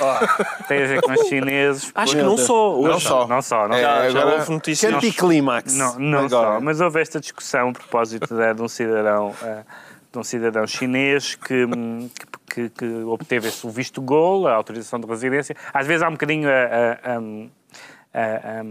Tem 0.67 0.83
a 0.83 0.87
ver 0.87 1.01
com 1.01 1.15
chineses. 1.25 1.91
Acho 1.95 2.15
que 2.15 2.21
não 2.23 2.37
só. 2.37 2.75
Hoje 2.77 2.89
não 2.91 2.99
só. 2.99 3.27
Não 3.27 3.41
só, 3.41 3.67
não 3.67 3.75
É. 3.75 3.81
Já, 3.81 4.09
já 4.09 4.25
houve 4.25 4.51
notícias. 4.51 4.93
Anticlímax. 4.93 5.73
Não, 5.75 5.97
não 5.99 6.25
Agora. 6.25 6.55
só, 6.55 6.61
mas 6.61 6.81
houve 6.81 7.01
esta 7.01 7.19
discussão 7.19 7.69
a 7.69 7.73
propósito 7.73 8.27
de, 8.35 8.53
de 8.53 8.61
um 8.61 8.67
cidadão, 8.67 9.33
eh, 9.43 9.63
de 10.11 10.19
um 10.19 10.23
cidadão 10.23 10.67
chinês 10.67 11.35
que, 11.35 11.65
que, 12.49 12.69
que- 12.69 13.03
obteve 13.03 13.47
esse, 13.47 13.65
o 13.65 13.69
visto 13.69 14.01
gol, 14.01 14.47
a 14.47 14.53
autorização 14.55 14.99
de 14.99 15.07
residência. 15.07 15.55
Às 15.73 15.87
vezes 15.87 16.01
há 16.03 16.07
um 16.09 16.13
bocadinho 16.13 16.49
a- 16.49 16.53
a- 16.53 17.17
a- 18.13 18.59
a- 18.59 18.63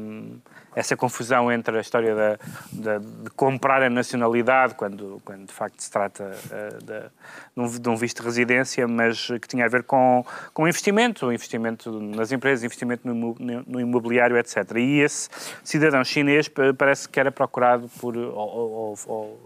essa 0.79 0.97
confusão 0.97 1.51
entre 1.51 1.77
a 1.77 1.81
história 1.81 2.15
da, 2.15 2.39
da- 2.73 2.99
de 2.99 3.31
comprar 3.37 3.83
a 3.83 3.91
nacionalidade, 3.91 4.75
quando, 4.75 5.21
quando 5.25 5.47
de 5.47 5.53
facto 5.53 5.81
se 5.81 5.91
trata 5.91 6.31
eh, 6.53 6.79
de, 7.59 7.79
de 7.81 7.89
um, 7.89 7.97
visto 7.97 8.21
de 8.21 8.25
residência, 8.27 8.87
mas 8.87 9.27
que 9.41 9.49
tinha 9.49 9.65
a 9.65 9.69
ver 9.69 9.83
com, 9.83 10.25
com 10.55 10.69
investimento, 10.69 11.33
investimento 11.33 11.91
nas 12.01 12.31
empresas, 12.31 12.63
investimento 12.63 13.07
no, 13.07 13.35
imobiliário, 13.81 14.37
etc. 14.37 14.57
E 14.77 15.01
esse 15.01 15.29
cidadão 15.65 16.05
chinês 16.05 16.49
pa- 16.49 16.73
parece 16.77 17.09
que 17.09 17.19
era 17.19 17.33
procurado 17.33 17.89
por, 18.01 18.17
ou, 18.17 18.33
ou- 18.37 18.99
ou- 19.07 19.41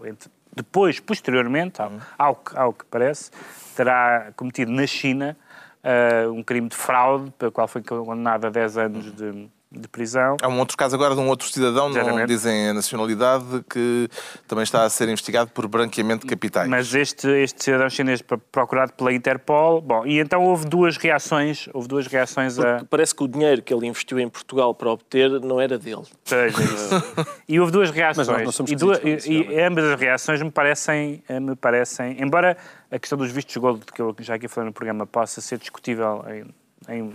depois, 0.55 0.99
posteriormente, 0.99 1.81
ao, 1.81 1.91
ao, 2.17 2.35
que, 2.35 2.55
ao 2.57 2.73
que 2.73 2.85
parece, 2.85 3.31
terá 3.75 4.31
cometido 4.35 4.71
na 4.71 4.85
China 4.85 5.35
eh, 5.83 6.27
um 6.27 6.43
crime 6.43 6.69
de 6.69 6.75
fraude, 6.75 7.31
pelo 7.39 7.51
qual 7.51 7.67
foi 7.67 7.81
condenado 7.81 8.45
a 8.45 8.49
10 8.51 8.77
anos 8.77 9.15
de, 9.15 9.49
de 9.73 9.87
prisão. 9.87 10.37
Há 10.41 10.47
um 10.47 10.59
outro 10.59 10.77
caso 10.77 10.95
agora 10.95 11.15
de 11.15 11.21
um 11.21 11.27
outro 11.27 11.47
cidadão, 11.47 11.89
não 11.89 11.97
Exatamente. 11.97 12.27
dizem 12.27 12.69
a 12.69 12.73
nacionalidade, 12.73 13.45
que 13.69 14.07
também 14.47 14.63
está 14.63 14.83
a 14.83 14.89
ser 14.89 15.09
investigado 15.09 15.49
por 15.51 15.67
branqueamento 15.67 16.25
de 16.25 16.29
capitais. 16.33 16.67
Mas 16.69 16.93
este, 16.93 17.27
este 17.27 17.63
cidadão 17.63 17.89
chinês 17.89 18.21
pro- 18.21 18.37
procurado 18.37 18.93
pela 18.93 19.11
Interpol, 19.13 19.81
bom, 19.81 20.05
e 20.05 20.19
então 20.19 20.43
houve 20.43 20.65
duas 20.67 20.97
reações, 20.97 21.67
houve 21.73 21.87
duas 21.87 22.07
reações 22.07 22.57
a... 22.59 22.83
Parece 22.89 23.15
que 23.15 23.23
o 23.23 23.27
dinheiro 23.27 23.61
que 23.61 23.73
ele 23.73 23.87
investiu 23.87 24.19
em 24.19 24.29
Portugal 24.29 24.73
para 24.75 24.89
obter 24.91 25.29
não 25.41 25.59
era 25.59 25.77
dele. 25.77 26.03
Seja 26.25 26.61
isso. 26.63 27.03
E 27.47 27.59
houve 27.59 27.71
duas 27.71 27.89
reações. 27.91 28.27
Mas 28.27 28.37
nós 28.37 28.45
não 28.45 28.51
somos 28.51 28.71
e, 28.71 28.75
duas- 28.75 28.99
e- 29.03 29.29
e 29.51 29.59
ambas 29.61 29.83
as 29.85 29.99
reações 29.99 30.41
me 30.41 30.49
parecem, 30.49 31.21
eh, 31.27 31.39
me 31.39 31.55
parecem, 31.55 32.21
embora 32.21 32.57
a 32.91 32.97
questão 32.97 33.17
dos 33.17 33.31
vistos 33.31 33.55
gold, 33.57 33.85
que 33.93 34.01
eu 34.01 34.15
já 34.19 34.35
aqui 34.35 34.47
falei 34.47 34.67
no 34.69 34.73
programa, 34.73 35.05
possa 35.05 35.41
ser 35.41 35.57
discutível 35.57 36.23
em, 36.29 36.45
em, 36.89 37.13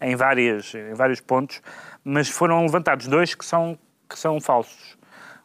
em, 0.00 0.16
várias, 0.16 0.74
em 0.74 0.94
vários 0.94 1.20
pontos, 1.20 1.60
mas 2.04 2.28
foram 2.28 2.62
levantados 2.62 3.06
dois 3.06 3.34
que 3.34 3.44
são, 3.44 3.78
que 4.08 4.18
são 4.18 4.40
falsos. 4.40 4.96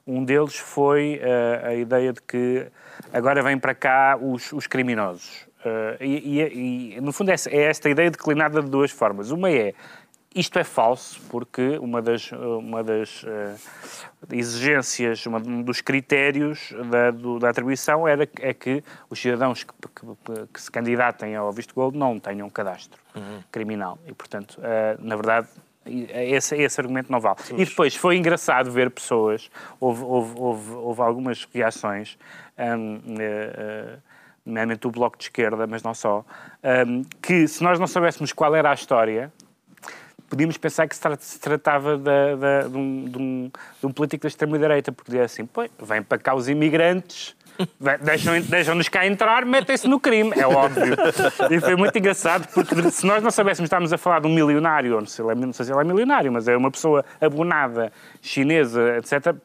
Um 0.06 0.24
deles 0.24 0.56
foi 0.58 1.20
eh, 1.22 1.62
a 1.64 1.74
ideia 1.76 2.12
de 2.12 2.22
que 2.22 2.68
agora 3.14 3.42
vêm 3.42 3.58
para 3.58 3.74
cá 3.74 4.18
os, 4.22 4.52
os 4.52 4.68
criminosos. 4.68 5.48
Eh, 5.64 5.98
e, 6.02 6.40
e- 6.42 6.96
e, 6.98 7.02
no 7.02 7.14
fundo, 7.14 7.32
é, 7.32 7.36
é 7.50 7.62
esta 7.64 7.90
ideia 7.90 8.12
declinada 8.12 8.62
de 8.62 8.70
duas 8.70 8.92
formas. 8.92 9.32
Uma 9.32 9.50
é 9.50 9.74
isto 10.36 10.58
é 10.60 10.63
falso, 10.63 11.19
porque 11.30 11.78
uma 11.80 12.02
das, 12.02 12.32
uma 12.32 12.84
das 12.84 13.24
eh, 13.26 13.56
exigências, 14.32 15.26
uma- 15.26 15.39
um 15.39 15.62
dos 15.62 15.82
critérios 15.82 16.74
da, 16.89 17.12
do- 17.12 17.39
da 17.39 17.50
atribuição 17.50 18.08
era, 18.08 18.28
é 18.39 18.54
que 18.54 18.84
os 19.10 19.19
cidadãos 19.19 19.63
que, 19.63 19.74
que- 19.74 20.48
que 20.54 20.62
se 20.62 20.72
candidatem 20.72 21.36
ao 21.36 21.52
visto 21.52 21.74
gold 21.76 21.98
não 21.98 22.19
tenham 22.19 22.50
cadastro 22.50 23.00
criminal. 23.52 24.00
E, 24.08 24.13
portanto, 24.13 24.60
eh, 24.63 24.98
na 25.00 25.15
verdade, 25.15 25.48
e- 25.86 26.08
esse, 26.12 26.56
esse 26.56 26.80
argumento 26.82 27.12
não 27.12 27.19
vale. 27.19 27.38
E 27.62 27.65
depois 27.65 27.96
foi 27.96 28.17
engraçado 28.17 28.72
ver 28.72 28.89
pessoas, 28.89 29.52
houve, 29.80 30.04
houve, 30.04 30.34
houve, 30.39 30.72
houve 30.72 31.02
algumas 31.02 31.48
reações, 31.54 32.17
hum, 32.58 33.02
eh, 33.19 33.54
eh, 33.58 33.98
nomeadamente 34.46 34.88
o 34.88 34.91
Bloco 34.91 35.17
de 35.17 35.26
Esquerda, 35.26 35.65
mas 35.67 35.84
não 35.84 35.93
só, 35.93 36.26
hum, 36.88 37.04
que 37.22 37.48
se 37.48 37.63
nós 37.63 37.80
não 37.80 37.88
soubéssemos 37.88 38.34
qual 38.34 38.56
era 38.56 38.72
a 38.72 38.74
história, 38.74 39.32
podíamos 40.34 40.58
pensar 40.58 40.88
que 40.88 40.96
se, 40.96 41.02
tra- 41.02 41.15
se 41.19 41.39
tratava 41.39 41.96
de, 41.96 42.76
um, 42.78 43.06
de 43.06 43.17
um- 43.19 43.52
de 43.80 43.86
um 43.88 43.91
político 43.91 44.24
da 44.24 44.28
extrema-direita, 44.28 44.91
porque 44.91 45.12
dizia 45.12 45.26
assim, 45.26 45.46
pois, 45.46 45.69
vêm 45.80 46.02
para 46.02 46.17
cá 46.17 46.34
os 46.34 46.50
imigrantes, 46.50 47.36
vai- 47.80 48.00
deixam- 48.00 48.41
deixam-nos 48.41 48.89
cá 48.89 49.06
entrar, 49.06 49.46
metem-se 49.46 49.88
no 49.88 50.00
crime, 50.00 50.32
é 50.36 50.48
óbvio. 50.48 50.96
E 51.52 51.60
foi 51.62 51.76
muito 51.76 51.96
engraçado, 51.96 52.48
porque 52.52 52.74
se 52.89 53.06
nós 53.06 53.22
não 53.22 53.30
soubéssemos, 53.30 53.67
estávamos 53.67 53.93
a 53.93 53.98
falar 53.98 54.22
de 54.22 54.28
um 54.28 54.34
milionário, 54.34 55.00
não 55.00 55.06
sei, 55.06 55.24
não 55.36 55.54
sei 55.54 55.65
se 55.67 55.72
ele 55.72 55.82
é 55.82 55.84
milionário, 55.84 56.32
mas 56.32 56.48
é 56.48 56.58
uma 56.58 56.72
pessoa 56.72 57.06
abonada, 57.22 57.93
chinesa, 58.22 58.98
etc., 58.98 59.36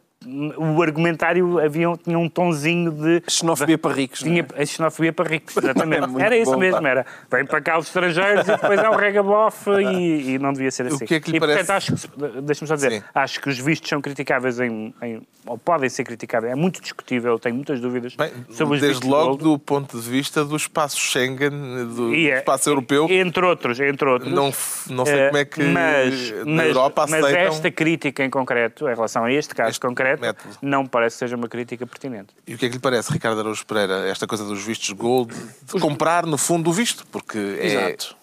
o 0.56 0.82
argumentário 0.82 1.58
havia, 1.60 1.86
tinha 2.02 2.18
um 2.18 2.28
tonzinho 2.28 2.90
de... 2.90 3.22
Xenofobia 3.28 3.78
para 3.78 3.94
ricos. 3.94 4.20
é? 4.22 4.24
Tinha 4.24 4.46
a 4.56 4.66
xenofobia 4.66 5.12
para 5.12 5.28
ricos, 5.28 5.56
exatamente. 5.56 6.08
Era 6.20 6.36
isso 6.36 6.50
bom, 6.52 6.58
mesmo, 6.58 6.82
pá. 6.82 6.88
era. 6.88 7.06
Vem 7.30 7.46
para 7.46 7.60
cá 7.60 7.78
os 7.78 7.86
estrangeiros 7.86 8.48
e 8.48 8.50
depois 8.52 8.80
é 8.80 8.88
o 8.90 8.96
regabof 8.96 9.68
e, 9.70 10.34
e 10.34 10.38
não 10.38 10.52
devia 10.52 10.70
ser 10.72 10.86
assim. 10.86 11.06
que 11.06 11.14
é 11.14 11.20
que 11.20 11.30
lhe 11.30 11.36
e, 11.36 11.40
portanto, 11.40 11.66
parece- 11.66 11.72
acho 11.72 11.92
que, 11.92 12.00
se- 12.00 12.40
deixa-me 12.42 12.68
só 12.68 12.74
dizer, 12.74 12.90
Sim. 12.92 13.02
acho 13.14 13.40
que 13.40 13.48
os 13.48 13.58
vistos 13.58 13.88
são 13.88 14.00
criticáveis 14.00 14.58
em, 14.58 14.92
em- 15.02 15.22
ou 15.46 15.56
podem 15.56 15.88
ser 15.88 16.02
criticáveis, 16.04 16.52
é 16.52 16.56
muito 16.56 16.80
discutível, 16.82 17.38
tenho 17.38 17.54
muitas 17.54 17.80
dúvidas 17.80 18.14
Bem, 18.16 18.30
sobre 18.50 18.74
os 18.74 18.80
desde 18.80 19.06
logo 19.06 19.36
do 19.36 19.58
ponto 19.58 19.98
de 20.00 20.10
vista 20.10 20.44
do 20.44 20.56
espaço 20.56 20.98
Schengen, 20.98 21.50
do 21.94 22.12
E 22.14 22.28
é- 22.30 22.38
espaço 22.38 22.68
europeu, 22.68 23.06
Entre 23.08 23.44
outros, 23.46 23.78
entre 23.80 24.08
outros. 24.08 24.32
não, 24.32 24.52
não 24.90 25.06
sei 25.06 25.18
Eh, 25.20 25.26
como 25.28 25.36
é 25.38 25.44
que 25.44 25.62
mas, 25.62 26.30
na 26.44 26.44
mas, 26.44 26.66
Europa 26.66 27.06
mas 27.08 27.24
aceitam. 27.24 27.46
esta 27.48 27.70
crítica 27.70 28.24
em 28.24 28.30
concreto, 28.30 28.86
em 28.88 28.94
relação 28.94 29.24
a 29.24 29.32
este 29.32 29.54
caso 29.54 29.70
Este 29.70 29.80
concreto, 29.80 30.07
método. 30.16 30.56
não 30.62 30.84
me 30.84 30.88
parece 30.88 31.16
que 31.16 31.18
seja 31.18 31.36
uma 31.36 31.48
crítica 31.48 31.86
pertinente. 31.86 32.34
E 32.46 32.54
o 32.54 32.58
que 32.58 32.66
é 32.66 32.68
que 32.68 32.74
lhe 32.74 32.80
parece, 32.80 33.12
Ricardo 33.12 33.40
Araújo 33.40 33.66
Pereira, 33.66 34.08
esta 34.08 34.26
coisa 34.26 34.44
dos 34.44 34.62
vistos 34.62 34.90
gold, 34.90 35.34
de 35.62 35.80
comprar 35.80 36.24
no 36.24 36.38
fundo 36.38 36.70
o 36.70 36.72
visto? 36.72 37.06
Porque 37.06 37.38
é 37.38 37.66
Exato. 37.66 38.16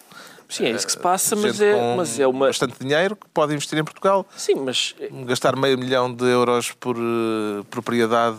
Sim, 0.48 0.66
é 0.66 0.70
isso 0.70 0.86
que 0.86 0.92
se 0.92 0.98
passa, 0.98 1.34
mas 1.34 1.60
é, 1.60 1.96
mas 1.96 2.20
é 2.20 2.26
uma. 2.26 2.46
bastante 2.46 2.78
dinheiro 2.78 3.16
que 3.16 3.26
pode 3.34 3.52
investir 3.52 3.78
em 3.78 3.84
Portugal, 3.84 4.24
Sim, 4.36 4.54
mas 4.64 4.94
gastar 5.26 5.56
meio 5.56 5.76
milhão 5.76 6.12
de 6.12 6.24
euros 6.24 6.70
por 6.70 6.96
eh, 6.96 7.64
propriedade 7.68 8.36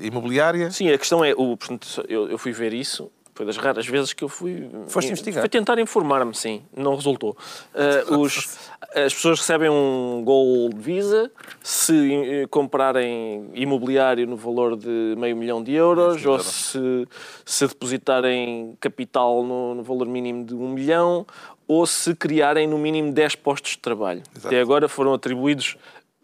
imobiliária. 0.00 0.70
Sim, 0.70 0.90
a 0.90 0.98
questão 0.98 1.24
é, 1.24 1.32
o, 1.32 1.56
portanto, 1.56 2.04
eu, 2.08 2.30
eu 2.30 2.38
fui 2.38 2.52
ver 2.52 2.72
isso, 2.72 3.10
foi 3.40 3.46
das 3.46 3.56
raras 3.56 3.86
vezes 3.86 4.12
que 4.12 4.22
eu 4.22 4.28
fui... 4.28 4.68
Foste 4.86 5.10
investigar? 5.12 5.40
Fui 5.40 5.48
tentar 5.48 5.78
informar-me, 5.78 6.34
sim, 6.34 6.62
não 6.76 6.94
resultou. 6.94 7.34
Ah, 7.74 8.04
os- 8.18 8.58
as 8.94 9.14
pessoas 9.14 9.38
recebem 9.40 9.70
um 9.70 10.20
Gold 10.22 10.76
Visa 10.78 11.30
se 11.62 12.12
eh, 12.42 12.46
comprarem 12.50 13.48
imobiliário 13.54 14.26
no 14.26 14.36
valor 14.36 14.76
de 14.76 15.14
meio 15.16 15.34
milhão 15.34 15.62
de 15.62 15.72
euros 15.72 16.26
ou 16.26 16.38
se, 16.40 17.08
se 17.46 17.66
depositarem 17.66 18.76
capital 18.78 19.42
no, 19.42 19.74
no 19.76 19.82
valor 19.82 20.06
mínimo 20.06 20.44
de 20.44 20.54
um 20.54 20.68
milhão 20.68 21.24
ou 21.66 21.86
se 21.86 22.14
criarem 22.14 22.66
no 22.66 22.76
mínimo 22.76 23.10
10 23.10 23.36
postos 23.36 23.70
de 23.72 23.78
trabalho. 23.78 24.22
Até 24.44 24.60
agora 24.60 24.86
foram 24.86 25.14
atribuídos 25.14 25.78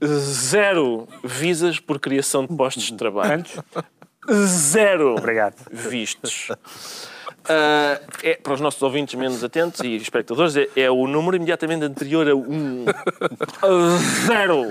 zero 0.04 1.08
visas 1.24 1.80
por 1.80 1.98
criação 1.98 2.44
de 2.46 2.54
postos 2.54 2.82
de 2.84 2.94
trabalho. 2.94 3.32
Antes, 3.40 3.58
Zero 4.46 5.16
obrigado. 5.16 5.54
vistos. 5.70 6.48
Ah, 7.48 8.00
é, 8.24 8.34
para 8.34 8.54
os 8.54 8.60
nossos 8.60 8.82
ouvintes 8.82 9.14
menos 9.14 9.44
atentos 9.44 9.80
e 9.80 9.94
espectadores, 9.94 10.56
é, 10.56 10.66
é 10.74 10.90
o 10.90 11.06
número 11.06 11.36
imediatamente 11.36 11.84
anterior 11.84 12.28
a 12.28 12.34
um. 12.34 12.84
A 13.62 13.98
Zero! 14.26 14.64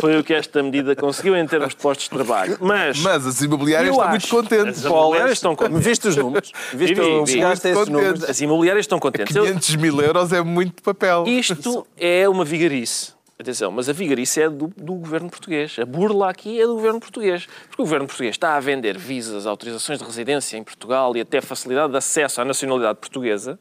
Foi 0.00 0.18
o 0.18 0.24
que 0.24 0.34
esta 0.34 0.60
medida 0.60 0.96
conseguiu 0.96 1.36
em 1.36 1.46
termos 1.46 1.68
de 1.70 1.76
postos 1.76 2.04
de 2.08 2.10
trabalho. 2.10 2.58
Mas, 2.60 2.98
Mas 2.98 3.24
as 3.26 3.40
imobiliárias 3.42 3.92
estão 3.92 4.08
muito 4.08 4.24
acho. 4.24 4.34
contentes. 4.36 4.78
As 4.80 4.84
imobiliárias 4.90 5.38
estão 5.38 5.54
contentes. 5.54 5.84
Viste 5.86 6.08
os 6.08 6.16
números? 6.16 6.52
Viste 6.74 6.94
Vi, 6.96 7.00
vi, 7.00 7.20
vi. 7.20 7.26
chegaste 7.32 7.66
a 7.68 7.70
esses 7.70 7.88
Muito 7.88 7.92
números? 7.92 8.24
as 8.24 8.40
imobiliárias 8.40 8.82
estão 8.84 8.98
contentes. 8.98 9.36
Eu- 9.36 9.44
500 9.44 9.76
mil 9.76 10.00
euros 10.00 10.32
é 10.32 10.42
muito 10.42 10.82
papel. 10.82 11.24
Isto 11.28 11.86
é 11.96 12.28
uma 12.28 12.44
vigarice. 12.44 13.12
Atenção, 13.42 13.72
mas 13.72 13.88
a 13.88 13.92
vigarice 13.92 14.40
é 14.40 14.48
do, 14.48 14.68
do 14.68 14.94
governo 14.94 15.28
português. 15.28 15.76
A 15.76 15.84
burla 15.84 16.30
aqui 16.30 16.60
é 16.60 16.64
do 16.64 16.74
governo 16.74 17.00
português. 17.00 17.48
Porque 17.66 17.82
o 17.82 17.84
governo 17.84 18.06
português 18.06 18.36
está 18.36 18.54
a 18.54 18.60
vender 18.60 18.96
visas, 18.96 19.48
autorizações 19.48 19.98
de 19.98 20.04
residência 20.04 20.56
em 20.56 20.62
Portugal 20.62 21.16
e 21.16 21.20
até 21.20 21.40
facilidade 21.40 21.90
de 21.90 21.98
acesso 21.98 22.40
à 22.40 22.44
nacionalidade 22.44 23.00
portuguesa. 23.00 23.58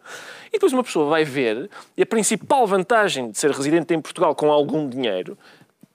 E 0.50 0.52
depois 0.52 0.72
uma 0.72 0.84
pessoa 0.84 1.10
vai 1.10 1.24
ver 1.24 1.68
e 1.98 2.04
a 2.04 2.06
principal 2.06 2.68
vantagem 2.68 3.32
de 3.32 3.40
ser 3.40 3.50
residente 3.50 3.92
em 3.92 4.00
Portugal 4.00 4.36
com 4.36 4.52
algum 4.52 4.88
dinheiro, 4.88 5.36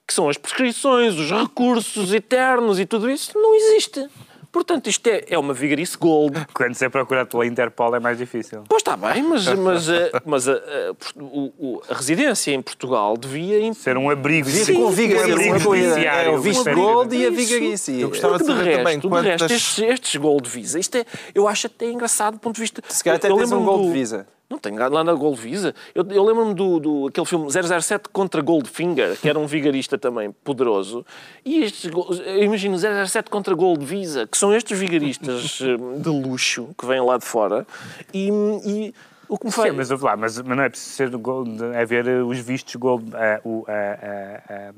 que 0.05 0.13
são 0.13 0.27
as 0.27 0.37
prescrições, 0.37 1.13
os 1.13 1.31
recursos 1.31 2.13
eternos 2.13 2.81
e 2.81 2.85
tudo 2.85 3.09
isso, 3.09 3.39
não 3.39 3.55
existe. 3.55 4.05
Portanto, 4.51 4.87
isto 4.89 5.07
é, 5.07 5.23
é 5.29 5.37
uma 5.37 5.53
vigarice 5.53 5.97
gold. 5.97 6.45
Quando 6.53 6.73
se 6.75 6.85
é 6.85 6.89
procurado 6.89 7.29
pela 7.29 7.45
Interpol 7.45 7.95
é 7.95 7.99
mais 7.99 8.17
difícil. 8.17 8.63
Pois 8.67 8.81
está 8.81 8.95
bem, 8.97 9.21
mas, 9.23 9.45
mas, 9.55 9.89
eh, 9.89 10.11
mas 10.25 10.47
a, 10.47 10.53
a- 10.53 10.93
o- 11.17 11.53
o- 11.59 11.81
a 11.89 11.93
residência 11.93 12.51
em 12.51 12.61
Portugal 12.61 13.15
devia 13.17 13.59
imp- 13.59 13.75
Ser 13.75 13.97
um 13.97 14.09
abrigo. 14.09 14.49
Devia 14.49 14.75
com 14.75 14.89
vigarice, 14.91 15.29
um 15.29 15.33
abrigo 15.33 15.59
judiciário. 15.59 16.31
É 16.31 16.35
o 16.35 16.39
visto 16.41 16.73
gold 16.73 17.15
e 17.15 17.25
a 17.25 17.29
vigarice. 17.29 17.99
Eu 18.01 18.09
gostava 18.09 18.37
de 18.37 18.43
Porque 18.45 18.53
de 18.53 18.59
saber 18.59 18.69
resto, 18.69 18.83
também 18.83 18.99
de 18.99 19.07
quantas... 19.07 19.41
resto 19.41 19.53
estes, 19.53 19.79
estes 19.79 20.15
Gold 20.15 20.49
Visa, 20.49 20.79
isto 20.79 20.97
é, 20.97 21.05
eu 21.35 21.47
acho 21.47 21.67
até 21.67 21.89
engraçado 21.91 22.33
do 22.35 22.39
ponto 22.39 22.55
de 22.55 22.61
vista. 22.61 22.81
Se 22.87 23.03
calhar 23.03 23.17
até 23.17 23.27
tens 23.27 23.51
um 23.51 23.63
Gold 23.63 23.87
do- 23.87 23.91
Visa. 23.93 24.27
Não 24.49 24.57
tenho 24.57 24.77
lá 24.89 25.03
na 25.03 25.13
Gold 25.13 25.39
Visa. 25.41 25.75
Eu, 25.93 26.05
eu 26.09 26.23
lembro-me 26.23 26.53
do, 26.53 26.79
do 26.79 27.07
aquele 27.07 27.25
filme 27.25 27.47
007 27.51 28.07
contra 28.13 28.41
Goldfinger, 28.41 29.17
que 29.19 29.27
era 29.27 29.37
um 29.37 29.45
vigarista 29.45 29.97
também 29.97 30.31
poderoso. 30.31 31.05
E 31.43 31.63
estes, 31.63 31.91
eu 31.91 32.43
imagino 32.43 32.77
007 32.77 33.29
contra 33.29 33.53
Gold 33.53 33.83
Visa, 33.85 34.25
que 34.25 34.37
são 34.37 34.53
estes 34.55 34.79
vigaristas 34.79 35.59
eh, 35.61 35.99
de 36.01 36.09
luxo 36.09 36.69
que 36.77 36.85
vêm 36.85 37.01
lá 37.01 37.17
de 37.17 37.25
fora. 37.25 37.67
E, 38.13 38.29
e 38.65 38.93
O 39.27 39.37
que 39.37 39.45
me 39.47 39.51
Sim, 39.51 39.57
faz... 39.63 39.75
mas, 39.75 39.91
ouve 39.91 40.05
lá, 40.05 40.15
mas, 40.15 40.41
mas 40.41 40.57
não 40.57 40.63
é 40.63 40.69
preciso 40.69 40.91
ser 40.95 41.09
gold, 41.17 41.61
é 41.73 41.85
ver 41.85 42.07
os 42.23 42.39
vistos 42.39 42.73
gold. 42.75 43.11
O- 43.43 43.65
a- 43.67 43.71
a- 43.73 44.69
a 44.69 44.73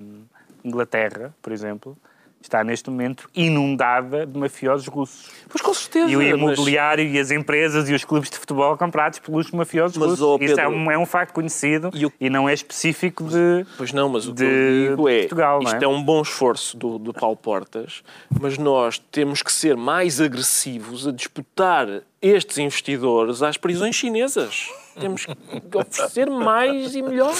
Inglaterra, 0.63 1.33
por 1.43 1.53
exemplo, 1.53 1.95
está 2.41 2.63
neste 2.63 2.89
momento 2.89 3.29
inundada 3.35 4.25
de 4.25 4.37
mafiosos 4.39 4.87
russos. 4.87 5.29
Pois 5.47 5.61
com 5.61 5.73
certeza. 5.73 6.09
E 6.09 6.15
o 6.15 6.19
mas- 6.19 6.29
imobiliário 6.29 7.03
e 7.05 7.19
as 7.19 7.31
empresas 7.31 7.89
e 7.89 7.93
os 7.93 8.03
clubes 8.05 8.29
de 8.29 8.37
futebol 8.37 8.75
comprados 8.77 9.19
pelos 9.19 9.51
mafiosos 9.51 9.97
Mas, 9.97 10.09
russos. 10.11 10.25
ó, 10.25 10.35
Isso 10.39 10.53
é 10.53 10.63
Pedro- 10.63 10.71
um, 10.71 10.91
é 10.91 10.97
um 10.97 11.05
facto 11.05 11.33
conhecido 11.33 11.91
E 11.93 12.05
e, 12.19 12.27
o- 12.27 12.31
não 12.31 12.47
é 12.49 12.53
específico 12.53 13.23
de... 13.25 13.65
Pois 13.77 13.91
não, 13.93 14.09
mas 14.09 14.25
o 14.27 14.33
que 14.33 14.37
de 14.37 14.45
eu 14.45 14.89
digo 14.91 15.09
é, 15.09 15.19
Portugal, 15.21 15.59
não 15.61 15.69
é? 15.69 15.73
isto 15.73 15.83
é 15.83 15.87
um 15.87 16.01
bom 16.01 16.21
esforço 16.21 16.77
do, 16.77 16.97
do 16.97 17.13
Paulo 17.13 17.35
Portas, 17.37 18.03
mas 18.39 18.57
nós 18.57 18.97
temos 18.97 19.41
que 19.43 19.51
ser 19.51 19.75
mais 19.75 20.19
agressivos 20.21 21.07
a 21.07 21.11
disputar 21.11 21.87
estes 22.21 22.57
investidores 22.57 23.41
às 23.41 23.57
prisões 23.57 23.95
chinesas. 23.95 24.67
Temos 24.99 25.25
que 25.25 25.77
oferecer 25.77 26.29
mais 26.29 26.93
e 26.93 27.01
melhor. 27.01 27.33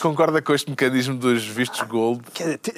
Concorda 0.00 0.42
com 0.42 0.52
este 0.52 0.68
mecanismo 0.68 1.14
dos 1.14 1.44
vistos 1.44 1.82
gold? 1.82 2.22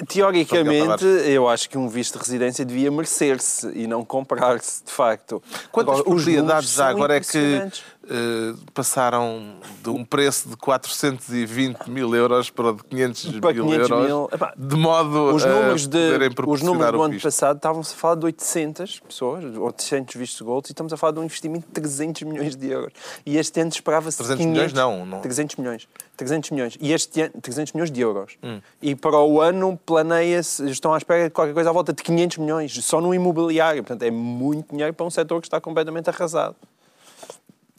Teoricamente, 0.07 0.87
Tavares. 0.87 1.27
eu 1.27 1.49
acho 1.49 1.67
que 1.69 1.77
um 1.77 1.87
visto 1.87 2.13
de 2.13 2.19
residência 2.19 2.63
devia 2.63 2.91
merecer-se 2.91 3.67
e 3.73 3.87
não 3.87 4.05
comprar-se, 4.05 4.83
de 4.83 4.91
facto. 4.91 5.41
Quantas 5.71 6.01
Agora, 6.01 6.15
os 6.15 6.23
propriedades 6.23 6.69
são 6.69 6.87
agora 6.87 7.17
é 7.17 7.19
que 7.19 7.71
eh, 8.09 8.53
passaram 8.73 9.55
de 9.83 9.89
um 9.89 10.05
preço 10.05 10.49
de 10.49 10.55
420 10.55 11.89
mil 11.89 12.15
euros 12.15 12.49
para 12.49 12.71
de 12.73 12.83
500 12.83 13.39
Para 13.39 13.53
mil 13.53 13.65
500 13.65 13.89
euros, 13.89 14.07
mil. 14.07 14.29
Epá, 14.31 14.53
de 14.55 14.75
modo 14.75 15.35
Os 15.35 15.43
a 15.43 15.49
números, 15.49 15.87
de, 15.87 16.11
poderem 16.11 16.29
os 16.47 16.61
números 16.61 16.91
do 16.91 16.99
o 16.99 17.03
ano 17.03 17.21
passado 17.21 17.57
estavam-se 17.57 17.93
a 17.93 17.97
falar 17.97 18.15
de 18.15 18.25
800 18.25 18.99
pessoas, 19.01 19.43
800 19.57 20.15
vistos 20.15 20.41
gold, 20.41 20.67
e 20.67 20.71
estamos 20.71 20.93
a 20.93 20.97
falar 20.97 21.13
de 21.13 21.19
um 21.19 21.23
investimento 21.23 21.67
de 21.67 21.73
300 21.73 22.21
milhões 22.23 22.55
de 22.55 22.69
euros. 22.69 22.93
E 23.25 23.37
este 23.37 23.59
ano 23.59 23.71
esperava-se 23.71 24.17
300 24.17 24.45
500, 24.45 24.53
milhões 24.53 24.73
não, 24.73 25.05
não. 25.05 25.19
300 25.19 25.55
milhões. 25.57 25.87
300 26.15 26.51
milhões. 26.51 26.77
E 26.79 26.93
este 26.93 27.21
ano, 27.21 27.33
300 27.41 27.73
milhões 27.73 27.91
de 27.91 28.01
euros. 28.01 28.37
Hum. 28.41 28.61
E 28.81 28.95
para 28.95 29.19
o 29.19 29.41
ano 29.41 29.77
planeia-se, 29.85 30.69
estão 30.69 30.93
à 30.93 30.97
espera 30.97 31.25
de 31.25 31.29
qualquer 31.29 31.53
coisa 31.53 31.69
à 31.69 31.73
volta 31.73 31.91
de 31.91 32.01
500 32.01 32.37
milhões, 32.37 32.85
só 32.85 33.01
no 33.01 33.13
imobiliário. 33.13 33.83
Portanto, 33.83 34.03
é 34.03 34.11
muito 34.11 34.71
dinheiro 34.71 34.93
para 34.93 35.05
um 35.05 35.09
setor 35.09 35.41
que 35.41 35.47
está 35.47 35.59
completamente 35.59 36.09
arrasado. 36.09 36.55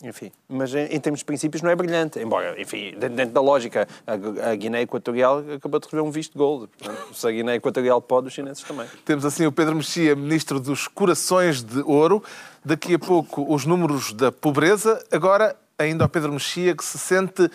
Enfim, 0.03 0.31
mas 0.49 0.75
em, 0.75 0.87
em 0.87 1.01
termos 1.01 1.21
de 1.21 1.25
princípios 1.25 1.63
não 1.63 1.71
é 1.71 1.77
brilhante. 1.77 2.21
Embora, 2.21 2.61
enfim, 2.61 2.95
dentro, 2.99 3.35
da 3.35 3.41
lógica, 3.41 3.89
a, 4.07 4.51
a 4.51 4.55
Guiné 4.55 4.83
Equatorial 4.83 5.45
acabou 5.57 5.81
de 5.81 5.87
receber 5.87 6.03
um 6.03 6.11
visto 6.11 6.33
de 6.33 6.39
gold. 6.39 6.69
Portanto, 6.79 7.15
se 7.15 7.27
a 7.27 7.31
Guiné 7.31 7.57
Equatorial 7.57 8.01
pode, 8.01 8.29
os 8.29 8.33
chineses 8.33 8.63
também. 8.63 8.87
Temos 9.05 9.25
assim 9.25 9.47
o 9.47 9.53
Pedro 9.53 9.75
Mexia, 9.75 10.15
ministro 10.15 10.61
dos 10.61 10.87
Corações 10.87 11.63
de 11.63 11.81
Ouro. 11.81 12.23
Daqui 12.65 12.95
a 12.95 12.99
pouco 12.99 13.53
os 13.53 13.65
números 13.65 14.13
da 14.13 14.31
pobreza. 14.31 15.05
Agora 15.11 15.57
ainda 15.79 16.05
ao 16.05 16.09
Pedro 16.09 16.33
Mexia 16.33 16.75
que 16.75 16.85
se 16.85 16.99
sente 16.99 17.49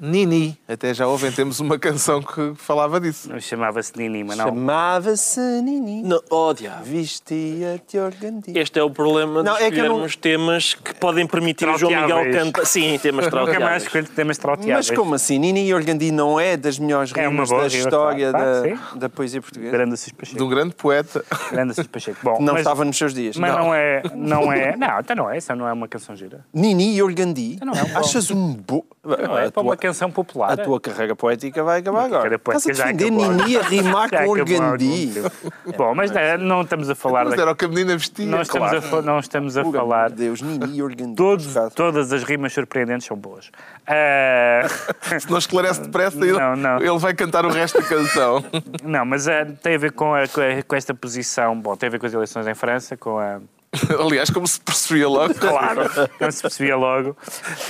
Nini. 0.00 0.58
Até 0.66 0.94
já 0.94 1.06
ouvem, 1.06 1.30
temos 1.30 1.60
uma 1.60 1.78
canção 1.78 2.22
que 2.22 2.54
falava 2.56 2.98
disso. 2.98 3.28
Chamava-se 3.40 3.92
Nini, 3.96 4.24
mas 4.24 4.38
não. 4.38 4.46
Chamava-se 4.46 5.40
Nini. 5.62 6.02
Não, 6.02 6.20
oh, 6.30 6.54
diabo. 6.54 6.84
Vestia-te 6.84 7.98
organdi. 7.98 8.58
Este 8.58 8.78
é 8.78 8.82
o 8.82 8.90
problema 8.90 9.42
Não, 9.42 9.56
de 9.56 9.62
é 9.64 9.70
não- 9.70 10.08
temas 10.08 10.72
que 10.74 10.94
podem 10.94 11.26
permitir 11.26 11.68
o 11.68 11.76
João 11.76 11.92
Miguel 11.92 12.08
Trauteáveis. 12.08 12.44
cantar. 12.44 12.64
Sim, 12.66 12.98
temas 12.98 13.26
Nunca 13.26 13.36
mais 13.36 13.48
trauteáveis. 13.50 13.82
escolho 13.82 14.06
temas 14.08 14.38
trauteáveis. 14.38 14.88
Mas 14.88 14.96
como 14.98 15.14
assim? 15.14 15.38
Nini 15.38 15.66
e 15.66 15.74
Organdi 15.74 16.10
não 16.10 16.40
é 16.40 16.56
das 16.56 16.78
melhores 16.78 17.12
É 17.14 17.22
uma 17.28 17.30
rimas 17.30 17.48
boa 17.50 17.60
da 17.62 17.66
história 17.68 18.30
claro, 18.30 18.62
da, 18.62 18.68
claro, 18.76 18.98
da 18.98 19.08
poesia 19.10 19.42
portuguesa? 19.42 19.72
Grande 19.72 19.94
Assis 19.94 20.12
Pacheco. 20.12 20.38
De 20.38 20.42
um 20.42 20.48
grande 20.48 20.74
poeta. 20.74 21.24
Grande 21.52 21.72
Assis 21.72 21.86
Pacheco. 21.86 22.18
Bom, 22.22 22.38
Não 22.40 22.54
mas, 22.54 22.62
estava 22.62 22.84
nos 22.84 22.96
seus 22.96 23.12
dias. 23.12 23.36
Mas 23.36 23.54
não. 23.54 23.74
é... 23.74 24.02
Não, 24.14 24.52
é, 24.52 24.76
não, 24.76 25.00
então 25.00 25.16
não 25.16 25.30
é. 25.30 25.36
Essa 25.36 25.54
não 25.54 25.68
é 25.68 25.72
uma 25.72 25.88
canção 25.88 26.16
gira. 26.16 26.44
Nini 26.54 26.94
e 26.96 27.02
Organdi? 27.02 27.58
Não 27.62 27.74
é 27.74 27.82
um 27.82 27.86
bom. 27.86 27.98
Achas 27.98 28.30
um 28.30 28.54
bo... 28.54 28.84
Não 29.02 29.38
é 29.38 29.46
a, 29.46 29.50
para 29.50 29.62
uma 29.62 29.76
canção 29.78 30.10
popular. 30.10 30.52
a 30.52 30.56
tua 30.58 30.78
carreira 30.78 31.16
poética 31.16 31.64
vai 31.64 31.80
acabar 31.80 32.00
agora. 32.04 32.18
carreira 32.18 32.38
poética 32.38 32.70
Estás 32.72 32.90
a 32.90 32.92
defender. 32.92 33.10
Nini 33.32 33.56
a 33.56 33.62
rimar 33.62 34.08
Já 34.12 34.24
com 34.24 34.30
Organdi. 34.30 35.06
tempo. 35.14 35.30
Bom, 35.78 35.94
mas 35.96 36.10
não, 36.10 36.38
não 36.46 36.60
estamos 36.60 36.90
a 36.90 36.94
falar... 36.94 37.24
Mas 37.24 37.38
era 37.38 37.50
o 37.50 37.56
que 37.56 37.64
a 37.64 37.68
menina 37.68 37.96
vestia. 37.96 38.26
Não 38.26 38.42
estamos, 38.42 38.70
a, 38.92 39.02
não 39.02 39.18
estamos 39.18 39.56
a 39.56 39.64
falar... 39.64 40.10
Deus, 40.10 40.42
Nini 40.42 40.76
e 40.76 40.82
Organdi. 40.82 41.14
Todos, 41.16 41.54
todas 41.74 42.12
as 42.12 42.22
rimas 42.24 42.52
surpreendentes 42.52 43.06
são 43.06 43.16
boas. 43.16 43.50
Ah, 43.86 44.66
Se 45.18 45.30
não 45.30 45.38
esclarece 45.38 45.80
depressa, 45.80 46.18
ele, 46.18 46.32
Não, 46.38 46.54
não. 46.54 46.76
ele 46.78 46.98
vai 46.98 47.14
cantar 47.14 47.46
o 47.46 47.48
resto 47.48 47.80
da 47.80 47.88
canção. 47.88 48.44
não, 48.84 49.06
mas 49.06 49.26
ah, 49.26 49.46
tem 49.62 49.76
a 49.76 49.78
ver 49.78 49.92
com, 49.92 50.14
a- 50.14 50.28
com 50.28 50.40
a- 50.42 50.62
com 50.62 50.76
esta 50.76 50.92
posição. 50.92 51.58
Bom, 51.58 51.74
tem 51.74 51.86
a 51.86 51.90
ver 51.90 51.98
com 51.98 52.04
as 52.06 52.12
eleições 52.12 52.46
em 52.46 52.54
França, 52.54 52.96
com 52.98 53.18
a. 53.18 53.40
Aliás, 54.04 54.30
como 54.30 54.46
se 54.48 54.60
percebia 54.60 55.08
logo. 55.08 55.32
Claro, 55.34 55.88
como 56.18 56.32
se 56.32 56.42
percebia 56.42 56.76
logo, 56.76 57.16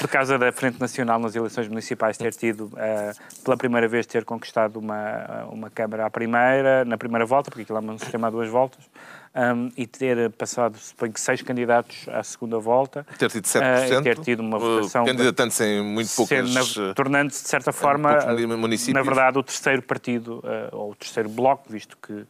por 0.00 0.08
causa 0.08 0.38
da 0.38 0.50
Frente 0.50 0.80
Nacional 0.80 1.18
nas 1.18 1.34
eleições 1.36 1.68
municipais 1.68 2.16
ter 2.16 2.32
tido, 2.32 2.70
ah, 2.76 3.12
pela 3.44 3.56
primeira 3.56 3.86
vez, 3.86 4.06
ter 4.06 4.24
conquistado 4.24 4.78
uma, 4.78 5.44
uma 5.50 5.70
Câmara 5.70 6.06
à 6.06 6.10
primeira, 6.10 6.84
na 6.86 6.96
primeira 6.96 7.26
volta, 7.26 7.50
porque 7.50 7.62
aquilo 7.62 7.78
é 7.78 7.80
um 7.82 7.98
sistema 7.98 8.28
a 8.28 8.30
duas 8.30 8.48
voltas, 8.48 8.82
ahm, 9.34 9.68
e 9.76 9.86
ter 9.86 10.30
passado, 10.30 10.78
suponho 10.78 11.12
que, 11.12 11.20
seis 11.20 11.42
candidatos 11.42 12.08
à 12.08 12.22
segunda 12.22 12.58
volta. 12.58 13.06
Ter 13.18 13.30
tido 13.30 13.46
ah, 13.56 13.86
7%. 13.86 14.00
e 14.00 14.02
ter 14.02 14.18
tido 14.20 14.40
uma 14.40 14.56
uh, 14.56 14.60
votação. 14.60 15.04
Candidatando-se 15.04 15.64
em 15.64 15.82
muito 15.84 16.10
poucas... 16.16 16.76
Uh, 16.76 16.94
tornando-se, 16.94 17.42
de 17.42 17.48
certa 17.48 17.72
forma, 17.72 18.16
poucos 18.16 18.88
na 18.88 19.02
verdade, 19.02 19.38
o 19.38 19.42
terceiro 19.42 19.82
partido, 19.82 20.42
eh, 20.44 20.68
ou 20.72 20.92
o 20.92 20.94
terceiro 20.94 21.28
bloco, 21.28 21.70
visto 21.70 21.96
que, 21.98 22.24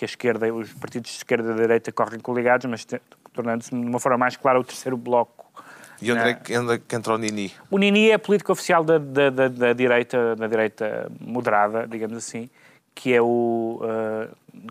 que 0.00 0.04
a 0.04 0.06
esquerda, 0.06 0.52
os 0.52 0.72
partidos 0.72 1.10
de 1.10 1.16
esquerda 1.18 1.50
e 1.50 1.54
de 1.54 1.60
direita 1.60 1.92
correm 1.92 2.18
coligados, 2.18 2.64
mas 2.64 2.86
tornando-se 3.34 3.68
de 3.68 3.76
uma 3.76 4.00
forma 4.00 4.16
mais 4.16 4.34
clara 4.34 4.58
o 4.58 4.64
terceiro 4.64 4.96
bloco. 4.96 5.44
E 6.00 6.10
onde 6.10 6.22
é 6.22 6.32
que, 6.32 6.56
onde 6.56 6.72
é 6.72 6.78
que 6.78 6.96
entra 6.96 7.12
o 7.12 7.18
Nini? 7.18 7.52
O 7.70 7.76
Nini 7.76 8.08
é 8.08 8.14
a 8.14 8.18
política 8.18 8.50
oficial 8.50 8.82
da, 8.82 8.96
da, 8.96 9.28
da, 9.28 9.48
da 9.48 9.72
direita, 9.74 10.34
da 10.36 10.46
direita 10.46 11.12
moderada, 11.20 11.86
digamos 11.86 12.16
assim, 12.16 12.48
que 12.94 13.12
é 13.12 13.20
o 13.20 13.82
eh, 13.84 14.28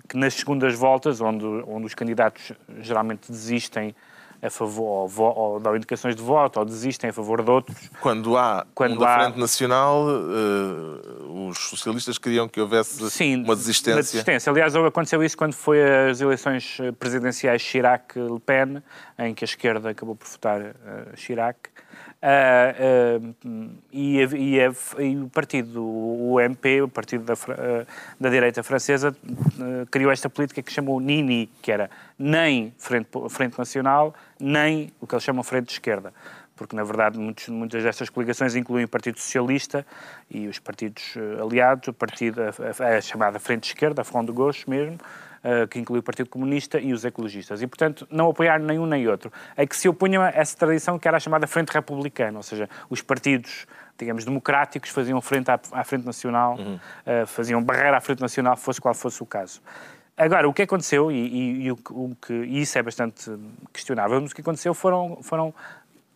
que 0.08 0.18
nas 0.18 0.34
segundas 0.34 0.74
voltas, 0.74 1.22
onde, 1.22 1.46
onde 1.46 1.86
os 1.86 1.94
candidatos 1.94 2.52
geralmente 2.80 3.32
desistem 3.32 3.96
a 4.42 4.50
favor, 4.50 5.10
ou, 5.18 5.38
ou 5.38 5.60
dão 5.60 5.76
indicações 5.76 6.16
de 6.16 6.22
voto, 6.22 6.60
ou 6.60 6.66
desistem 6.66 7.10
a 7.10 7.14
favor 7.14 7.44
de 7.44 7.52
outros, 7.52 7.78
Quando 8.02 8.38
há 8.38 8.66
Quando 8.74 9.02
um 9.02 9.04
há- 9.06 9.20
Frente 9.24 9.40
Nacional, 9.40 10.06
uh, 10.08 11.48
os 11.50 11.58
socialistas 11.58 12.18
queriam 12.18 12.48
que 12.48 12.60
houvesse 12.62 13.10
Sim, 13.10 13.44
uma 13.44 13.56
desistência. 13.56 13.96
Uma 13.98 14.02
desistência. 14.02 14.52
Aliás, 14.52 14.76
aconteceu 14.76 15.24
isso 15.24 15.38
quando 15.38 15.54
foi 15.54 15.82
as 16.10 16.22
eleições 16.22 16.78
eh, 16.80 16.92
presidenciais 16.92 17.62
Chirac-Le 17.62 18.40
Pen, 18.40 18.82
em 19.18 19.34
que 19.34 19.44
a 19.44 19.48
esquerda 19.48 19.90
acabou 19.90 20.16
por 20.16 20.28
votar 20.28 20.62
eh, 20.62 20.74
Chirac. 21.16 21.58
Ah, 22.22 22.74
ah, 22.78 23.74
e, 23.94 24.18
e 24.22 24.58
e 25.00 25.18
o 25.18 25.30
partido, 25.30 25.82
o 25.82 26.40
MP, 26.40 26.82
o 26.82 26.88
partido 26.90 27.24
da, 27.24 27.34
ah, 27.34 27.86
da 28.20 28.30
direita 28.30 28.62
francesa, 28.62 29.16
criou 29.90 30.12
esta 30.12 30.30
política 30.30 30.62
que 30.62 30.72
chamou 30.72 31.00
NINI, 31.00 31.50
que 31.62 31.72
era 31.72 31.90
nem 32.18 32.74
Frente, 32.78 33.08
Frente 33.30 33.58
Nacional, 33.58 34.14
nem 34.40 34.92
o 35.00 35.08
que 35.08 35.16
eles 35.16 35.24
chamam 35.24 35.44
Frente 35.44 35.68
de 35.68 35.72
Esquerda. 35.74 36.14
Porque 36.58 36.76
na 36.76 36.84
verdade 36.84 37.18
muitos, 37.18 37.48
muitas 37.48 37.82
destas 37.84 38.10
coligações 38.10 38.54
incluem 38.54 38.84
o 38.84 38.88
Partido 38.90 39.18
Socialista 39.18 39.86
e 40.30 40.46
os 40.50 40.60
partidos 40.60 41.14
aliados, 41.42 41.88
o 41.88 41.94
partido, 41.94 42.42
a, 42.42 42.50
a- 42.84 42.98
a 42.98 43.02
chamada 43.02 43.40
Frente 43.40 43.70
Esquerda, 43.70 44.02
a 44.02 44.04
Front 44.04 44.26
de 44.26 44.34
Gauche 44.34 44.70
mesmo, 44.70 44.98
que 45.70 45.80
inclui 45.80 46.00
o 46.00 46.04
Partido 46.04 46.30
Comunista 46.30 46.80
e 46.80 46.92
os 46.94 47.06
ecologistas. 47.06 47.62
E, 47.62 47.68
portanto, 47.68 48.08
não 48.12 48.30
apoiar 48.30 48.60
nenhum 48.60 48.86
nem 48.86 49.08
outro. 49.08 49.32
A 49.56 49.66
que 49.66 49.76
se 49.76 49.88
opunham 49.88 50.22
a 50.22 50.30
essa 50.30 50.58
tradição 50.58 51.00
que 51.00 51.08
era 51.08 51.18
a 51.18 51.20
chamada 51.20 51.48
Frente 51.48 51.70
Republicana, 51.70 52.38
ou 52.38 52.44
seja, 52.44 52.70
os 52.90 53.02
partidos 53.02 53.66
digamos, 53.98 54.24
democráticos 54.24 54.90
faziam 54.92 55.20
frente 55.22 55.52
à, 55.52 55.60
à 55.74 55.84
Frente 55.84 56.06
Nacional, 56.06 56.58
eh, 57.06 57.26
faziam 57.26 57.62
barreira 57.62 57.98
à 57.98 58.00
Frente 58.02 58.22
Nacional, 58.22 58.56
fosse 58.56 58.80
qual 58.80 58.94
fosse 58.94 59.22
o 59.22 59.26
caso. 59.26 59.62
Agora, 60.16 60.48
o 60.48 60.54
que 60.54 60.62
aconteceu, 60.62 61.12
e, 61.12 61.16
e- 61.16 61.64
e 61.66 61.72
o, 61.74 61.78
o 61.92 62.16
que, 62.22 62.32
e 62.34 62.62
isso 62.62 62.78
é 62.78 62.82
bastante 62.82 63.30
questionável, 63.74 64.22
mas 64.22 64.32
o 64.32 64.36
que 64.36 64.40
aconteceu 64.40 64.74
foram, 64.74 65.20
foram 65.22 65.54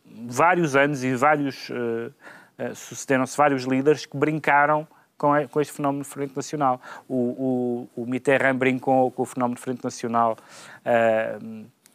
vários 0.05 0.75
anos 0.75 1.03
e 1.03 1.13
vários 1.15 1.69
eh, 1.71 2.09
eh, 2.57 2.73
sucederam-se 2.73 3.35
vários 3.35 3.63
líderes 3.63 4.05
que 4.05 4.15
brincaram 4.15 4.87
com, 5.23 5.37
e- 5.37 5.47
com 5.47 5.61
este 5.61 5.73
fenómeno 5.73 6.03
Frente 6.03 6.35
Nacional. 6.35 6.81
O, 7.07 7.87
o, 7.95 8.01
o 8.01 8.05
Mitterrand 8.05 8.57
brincou 8.57 9.09
com 9.09 9.23
o 9.23 9.25
fenómeno 9.25 9.57
Frente 9.57 9.81
Nacional, 9.81 10.35
eh, 10.83 11.39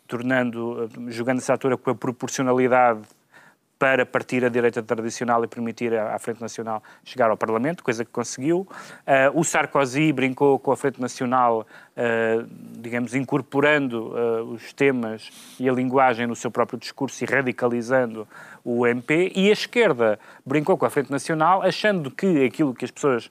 tornando, 0.07 0.85
eh, 0.85 1.11
jogando 1.11 1.37
essa 1.37 1.53
altura 1.53 1.77
com 1.77 1.91
a 1.91 1.95
proporcionalidade 1.95 3.03
para 3.79 4.05
partir 4.05 4.45
a 4.45 4.49
direita 4.49 4.83
tradicional 4.83 5.45
e 5.45 5.47
permitir 5.47 5.95
à 5.95 6.19
Frente 6.19 6.41
Nacional 6.41 6.83
chegar 7.05 7.31
ao 7.31 7.37
Parlamento, 7.37 7.85
coisa 7.85 8.05
que 8.05 8.11
conseguiu. 8.11 8.67
Ah, 9.07 9.31
o 9.33 9.45
Sarkozy 9.45 10.13
brincou 10.13 10.59
com 10.59 10.73
a 10.73 10.77
Frente 10.77 11.01
Nacional, 11.01 11.65
ah, 11.97 12.45
digamos, 12.73 13.15
incorporando 13.15 14.13
ah, 14.17 14.43
os 14.43 14.73
temas 14.73 15.31
e 15.61 15.69
a 15.69 15.73
linguagem 15.73 16.27
no 16.27 16.35
seu 16.35 16.51
próprio 16.51 16.79
discurso 16.79 17.23
e 17.23 17.27
radicalizando 17.27 18.27
o 18.65 18.85
MP. 18.85 19.33
E 19.37 19.49
a 19.49 19.53
esquerda 19.53 20.19
brincou 20.45 20.77
com 20.77 20.85
a 20.85 20.91
Frente 20.91 21.11
Nacional, 21.11 21.63
achando 21.63 22.11
que 22.11 22.45
aquilo 22.45 22.75
que 22.75 22.85
as 22.85 22.91
pessoas, 22.91 23.31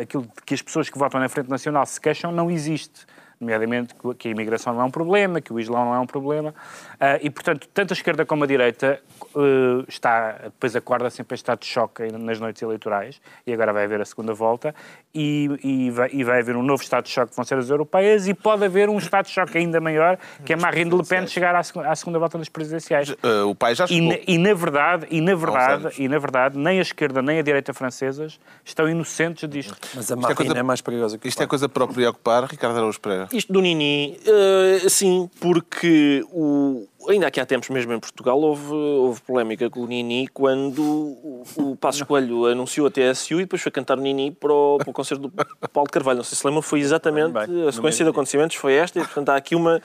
aquilo 0.00 0.28
que 0.44 0.54
as 0.54 0.62
pessoas 0.62 0.88
que 0.88 0.96
votam 0.96 1.18
na 1.18 1.28
Frente 1.28 1.50
Nacional 1.50 1.84
se 1.86 2.00
queixam 2.00 2.30
não 2.30 2.50
existe 2.50 3.04
nomeadamente 3.40 3.94
que 4.18 4.28
a 4.28 4.30
imigração 4.30 4.72
não 4.72 4.82
é 4.82 4.84
um 4.84 4.90
problema, 4.90 5.40
que 5.40 5.52
o 5.52 5.60
Islão 5.60 5.84
não 5.84 5.94
é 5.94 5.98
um 5.98 6.06
problema, 6.06 6.50
uh, 6.50 7.20
e, 7.20 7.30
portanto, 7.30 7.68
tanto 7.72 7.92
a 7.92 7.94
esquerda 7.94 8.24
como 8.24 8.44
a 8.44 8.46
direita 8.46 9.00
uh, 9.34 9.84
está, 9.88 10.32
depois 10.44 10.74
acorda 10.74 11.10
sempre 11.10 11.34
em 11.34 11.36
estado 11.36 11.60
de 11.60 11.66
choque 11.66 12.10
nas 12.12 12.40
noites 12.40 12.62
eleitorais, 12.62 13.20
e 13.46 13.52
agora 13.52 13.72
vai 13.72 13.84
haver 13.84 14.00
a 14.00 14.04
segunda 14.04 14.32
volta, 14.32 14.74
e, 15.14 15.50
e, 15.62 15.90
vai, 15.90 16.10
e 16.12 16.24
vai 16.24 16.40
haver 16.40 16.56
um 16.56 16.62
novo 16.62 16.82
estado 16.82 17.04
de 17.04 17.10
choque 17.10 17.30
que 17.30 17.36
vão 17.36 17.44
ser 17.44 17.58
as 17.58 17.68
europeias, 17.68 18.26
e 18.26 18.34
pode 18.34 18.64
haver 18.64 18.88
um 18.88 18.98
estado 18.98 19.26
de 19.26 19.32
choque 19.32 19.58
ainda 19.58 19.80
maior, 19.80 20.18
que 20.44 20.52
é 20.52 20.56
Marine 20.56 20.90
Le 20.90 21.04
Pen 21.04 21.26
chegar 21.26 21.54
à, 21.54 21.60
à 21.60 21.96
segunda 21.96 22.18
volta 22.18 22.38
das 22.38 22.48
presidenciais. 22.48 23.10
Uh, 23.10 23.48
o 23.48 23.54
pai 23.54 23.74
já 23.74 23.86
chegou. 23.86 24.12
E, 24.12 24.34
e, 24.34 24.38
na 24.38 24.54
verdade, 24.54 25.06
e 25.10 25.20
na 25.20 25.34
verdade, 25.34 25.90
e 25.98 26.08
na 26.08 26.18
verdade, 26.18 26.58
nem 26.58 26.78
a 26.78 26.82
esquerda 26.82 27.20
nem 27.20 27.38
a 27.38 27.42
direita 27.42 27.74
francesas 27.74 28.40
estão 28.64 28.88
inocentes 28.88 29.48
disto. 29.48 29.76
Mas 29.94 30.10
a 30.10 30.16
Marine 30.16 30.32
é, 30.32 30.34
coisa, 30.34 30.58
é 30.58 30.62
mais 30.62 30.80
perigosa 30.80 31.18
que 31.18 31.28
Isto 31.28 31.42
é 31.42 31.46
coisa 31.46 31.68
para 31.68 31.84
o 31.84 31.88
preocupar, 31.88 32.44
Ricardo 32.44 32.76
Araújo 32.76 33.00
Pereira? 33.00 33.25
Isto 33.32 33.52
do 33.52 33.60
Nini, 33.60 34.18
uh, 34.26 34.90
sim, 34.90 35.28
porque 35.40 36.24
o, 36.30 36.86
ainda 37.08 37.26
aqui 37.26 37.40
há 37.40 37.46
tempos 37.46 37.68
mesmo 37.68 37.92
em 37.92 38.00
Portugal 38.00 38.38
houve, 38.40 38.72
houve 38.72 39.20
polémica 39.22 39.68
com 39.70 39.80
o 39.80 39.86
Nini 39.86 40.28
quando 40.28 40.82
o, 40.82 41.44
o 41.56 41.76
Passo 41.76 42.04
Coelho 42.04 42.46
anunciou 42.46 42.86
a 42.86 42.90
TSU 42.90 43.34
e 43.34 43.44
depois 43.44 43.62
foi 43.62 43.72
cantar 43.72 43.98
o 43.98 44.00
Nini 44.00 44.30
para 44.30 44.52
o, 44.52 44.78
para 44.78 44.90
o 44.90 44.92
concerto 44.92 45.28
do 45.28 45.68
Paulo 45.68 45.90
Carvalho. 45.90 46.18
Não 46.18 46.24
sei 46.24 46.36
se 46.36 46.46
lembra, 46.46 46.62
foi 46.62 46.80
exatamente 46.80 47.32
Bem, 47.32 47.68
a 47.68 47.72
sequência 47.72 48.04
de 48.04 48.10
acontecimentos 48.10 48.56
foi 48.56 48.74
esta 48.74 48.98
e 48.98 49.02
portanto 49.02 49.28
há 49.30 49.36
aqui 49.36 49.54
uma 49.54 49.80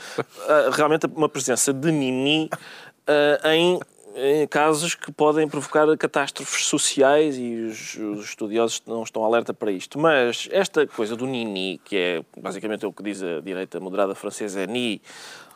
ah, 0.47 0.69
realmente 0.71 1.07
uma 1.15 1.29
presença 1.29 1.73
de 1.73 1.91
Nini 1.91 2.49
uh, 3.07 3.47
em 3.47 3.79
em 4.15 4.47
casos 4.47 4.95
que 4.95 5.11
podem 5.11 5.47
provocar 5.47 5.85
catástrofes 5.97 6.65
sociais 6.65 7.37
e 7.37 7.55
os, 7.69 7.95
os, 7.95 8.25
estudiosos 8.29 8.81
não 8.85 9.03
estão 9.03 9.23
alerta 9.23 9.53
para 9.53 9.71
isto. 9.71 9.99
Mas 9.99 10.47
esta 10.51 10.85
coisa 10.87 11.15
do 11.15 11.25
Nini, 11.25 11.79
que 11.83 11.95
é 11.95 12.23
basicamente 12.39 12.85
o 12.85 12.93
que 12.93 13.03
diz 13.03 13.21
a 13.21 13.39
direita 13.39 13.79
moderada 13.79 14.15
francesa, 14.15 14.61
é 14.61 14.67
Ni, 14.67 15.01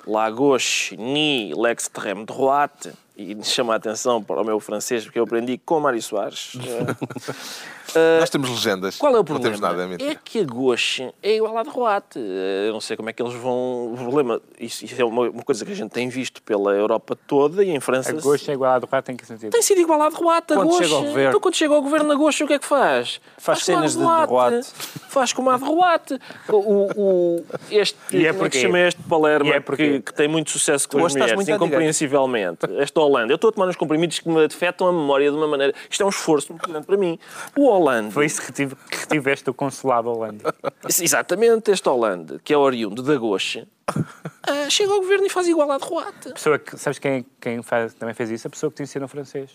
la 0.08 0.30
gauche, 0.30 0.96
ni 0.98 1.54
l'extrême 1.54 2.26
droite, 2.26 2.92
e 3.18 3.42
chama 3.44 3.74
a 3.74 3.78
atenção 3.78 4.22
para 4.22 4.42
o 4.42 4.46
meu 4.46 4.60
francês, 4.60 5.06
porque 5.06 5.18
eu 5.18 5.24
aprendi 5.24 5.58
com 5.58 5.80
Mário 5.80 6.02
Soares. 6.02 6.54
Uh, 7.96 8.20
Nós 8.20 8.30
temos 8.30 8.50
legendas. 8.50 8.98
Qual 8.98 9.16
é 9.16 9.20
o 9.20 9.24
problema? 9.24 9.58
Nada, 9.58 9.88
é, 9.98 10.12
é, 10.12 10.16
que 10.22 10.40
a 10.40 10.44
gauche 10.44 11.14
é 11.24 11.38
igual 11.38 11.58
à 11.58 11.64
droite. 11.64 12.20
Eu 12.20 12.74
não 12.74 12.82
sei 12.82 12.98
como 12.98 13.10
é 13.10 13.14
que 13.14 13.24
eles 13.24 13.34
vão... 13.36 13.94
O 13.94 13.98
problema, 13.98 14.42
isso, 14.60 14.84
isso 14.84 15.02
é 15.02 15.06
uma, 15.06 15.30
uma, 15.30 15.44
coisa 15.44 15.64
que 15.64 15.72
a 15.72 15.76
gente 15.76 15.92
tem 15.92 16.10
visto 16.10 16.44
pela 16.44 16.74
Europa 16.74 17.18
toda 17.28 17.64
e 17.64 17.70
em 17.70 17.80
França... 17.80 18.12
A 18.12 18.14
gauche 18.14 18.52
é 18.52 18.54
igual 18.54 18.74
à 18.74 18.80
droite 18.80 19.14
em 19.14 19.16
que 19.16 19.26
sentido? 19.26 19.52
Tem 19.52 19.62
sido 19.62 19.80
igual 19.80 20.02
à 20.02 20.10
droite, 20.10 20.54
a 20.54 20.58
quando. 20.58 20.78
Chega 20.78 20.94
ao 20.94 21.04
governo. 21.04 21.30
Então 21.30 21.40
quando 21.40 21.56
chega 21.56 21.74
ao 21.74 21.82
governo, 21.82 22.12
a 22.12 22.16
gauche 22.16 22.44
o 22.44 22.48
que 22.48 22.54
é 22.54 22.60
que 22.60 22.66
faz? 22.66 23.22
Faz, 23.38 23.60
faz 23.60 23.64
cenas 23.64 23.94
de 23.94 24.00
droite. 24.00 24.70
Faz 25.08 25.32
como 25.32 25.50
a 25.50 25.58
droite. 25.58 26.20
O, 26.50 26.92
o, 26.98 27.46
este, 27.72 27.98
e 28.12 28.26
é 28.26 28.30
é 28.30 28.50
que 28.50 28.60
chama 28.60 28.80
este 28.80 29.02
Palermo, 29.04 29.54
é 29.54 29.62
que, 29.62 30.02
que, 30.02 30.14
tem 30.14 30.28
muito 30.28 30.52
sucesso 30.52 30.90
com 30.90 31.00
tu 31.00 31.06
as 31.06 31.14
mulheres, 31.14 31.48
incompreensivelmente. 31.48 32.66
Esta 32.78 33.00
Holanda. 33.00 33.32
Eu 33.32 33.36
estou 33.36 33.50
a 33.50 33.54
tomar 33.54 33.68
uns 33.70 33.78
comprimidos 33.78 34.20
que 34.20 34.28
me 34.28 34.44
afetam 34.44 34.88
a 34.88 34.92
memória 34.92 35.32
de 35.32 35.38
uma 35.38 35.48
maneira... 35.48 35.74
Isto 35.90 36.04
é 36.04 36.06
um 36.06 36.10
esforço 36.10 36.52
muito 36.52 36.70
grande 36.70 36.86
para 36.86 36.98
mim. 36.98 37.18
O 37.58 37.66
Holanda... 37.68 37.85
Foi 38.12 38.26
isso 38.26 38.42
que 38.42 38.52
que 38.52 38.98
retiveste 38.98 39.50
o 39.50 39.54
consulado 39.54 40.10
Holanda. 40.10 40.54
Exatamente, 40.88 41.72
este 41.72 41.88
Holanda, 41.88 42.40
que 42.44 42.54
é 42.54 42.58
oriundo 42.58 43.04
da 43.04 43.16
Goxa, 43.18 43.68
uh, 43.92 44.70
chega 44.70 44.92
ao 44.92 45.00
governo 45.00 45.26
e 45.26 45.30
faz 45.30 45.48
igual 45.48 45.72
à 45.72 45.78
derrota. 45.78 46.32
Pessoa 46.34 46.58
que, 46.58 46.78
sabes 46.78 47.00
quem, 47.00 47.26
quem 47.40 47.62
faz, 47.62 47.94
também 47.94 48.14
fez 48.14 48.32
isso? 48.32 48.48
A 48.48 48.50
pessoa 48.50 48.72
que 48.72 48.78
te 48.78 48.84
ensina 48.84 49.08
francês. 49.08 49.52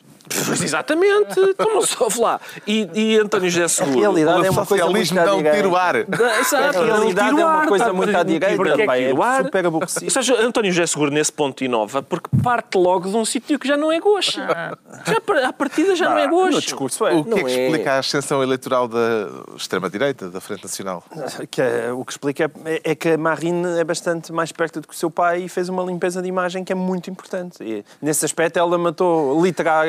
Pois 0.47 0.63
exatamente, 0.63 1.39
então 1.41 1.83
só 1.83 2.09
lá. 2.19 2.41
E, 2.67 2.89
e 2.95 3.19
António 3.19 3.51
José 3.51 3.69
Seguro. 3.69 3.99
A 3.99 4.01
realidade 4.01 4.47
é 4.47 4.51
uma 4.51 4.67
coisa 4.67 4.87
muito 4.87 5.15
não 5.15 5.43
tiroar. 5.43 5.97
Exato, 5.97 6.79
a 6.79 6.85
realidade 6.85 7.41
é 7.41 7.45
uma 7.45 7.67
coisa 7.67 7.93
muito 7.93 8.17
à 8.17 8.23
direita. 8.23 8.57
Porque 8.57 8.83
é, 8.83 9.11
é 9.11 9.45
super 9.45 9.67
aborrecido. 9.67 10.11
Seja, 10.11 10.41
António 10.41 10.73
José 10.73 10.87
Seguro 10.87 11.11
nesse 11.11 11.33
ponto 11.33 11.65
inova 11.65 12.03
porque 12.03 12.29
parte 12.43 12.77
logo 12.77 13.09
de 13.09 13.17
um 13.17 13.25
sítio 13.25 13.59
que 13.59 13.67
já 13.67 13.77
não 13.77 13.91
é 13.91 14.01
goxa. 14.01 14.47
Ah. 14.49 14.79
Já, 15.07 15.49
a 15.49 15.53
partida 15.53 15.95
já 15.95 16.07
não, 16.07 16.15
não 16.15 16.19
é 16.19 16.29
goxa. 16.29 16.51
No 16.53 16.61
discurso 16.61 17.07
é. 17.07 17.15
O 17.15 17.25
que 17.25 17.41
é 17.41 17.45
que 17.45 17.51
explica 17.51 17.93
a 17.93 17.99
ascensão 17.99 18.43
eleitoral 18.43 18.89
da 18.89 19.29
extrema-direita, 19.57 20.29
da 20.29 20.41
Frente 20.41 20.65
Nacional? 20.65 21.03
Que, 21.51 21.63
é, 21.63 21.93
o 21.93 22.05
que 22.05 22.13
explica 22.13 22.51
é, 22.65 22.81
é 22.85 22.95
que 22.95 23.11
a 23.11 23.19
Marine 23.19 23.79
é 23.79 23.85
bastante 23.85 24.20
bastante 24.21 24.33
mais 24.33 24.53
perto 24.53 24.81
do 24.81 24.89
que 24.89 24.95
o 24.95 24.97
seu 24.97 25.11
pai 25.11 25.45
e 25.45 25.49
fez 25.49 25.69
uma 25.69 25.83
limpeza 25.83 26.21
de 26.21 26.29
imagem 26.29 26.63
que 26.65 26.73
é 26.73 26.75
muito 26.75 27.11
importante. 27.11 27.63
E, 27.63 27.85
nesse 28.01 28.25
aspecto, 28.25 28.59
ela 28.59 28.77
matou 28.77 29.43
literal, 29.43 29.85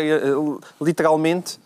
literalmente 0.81 1.59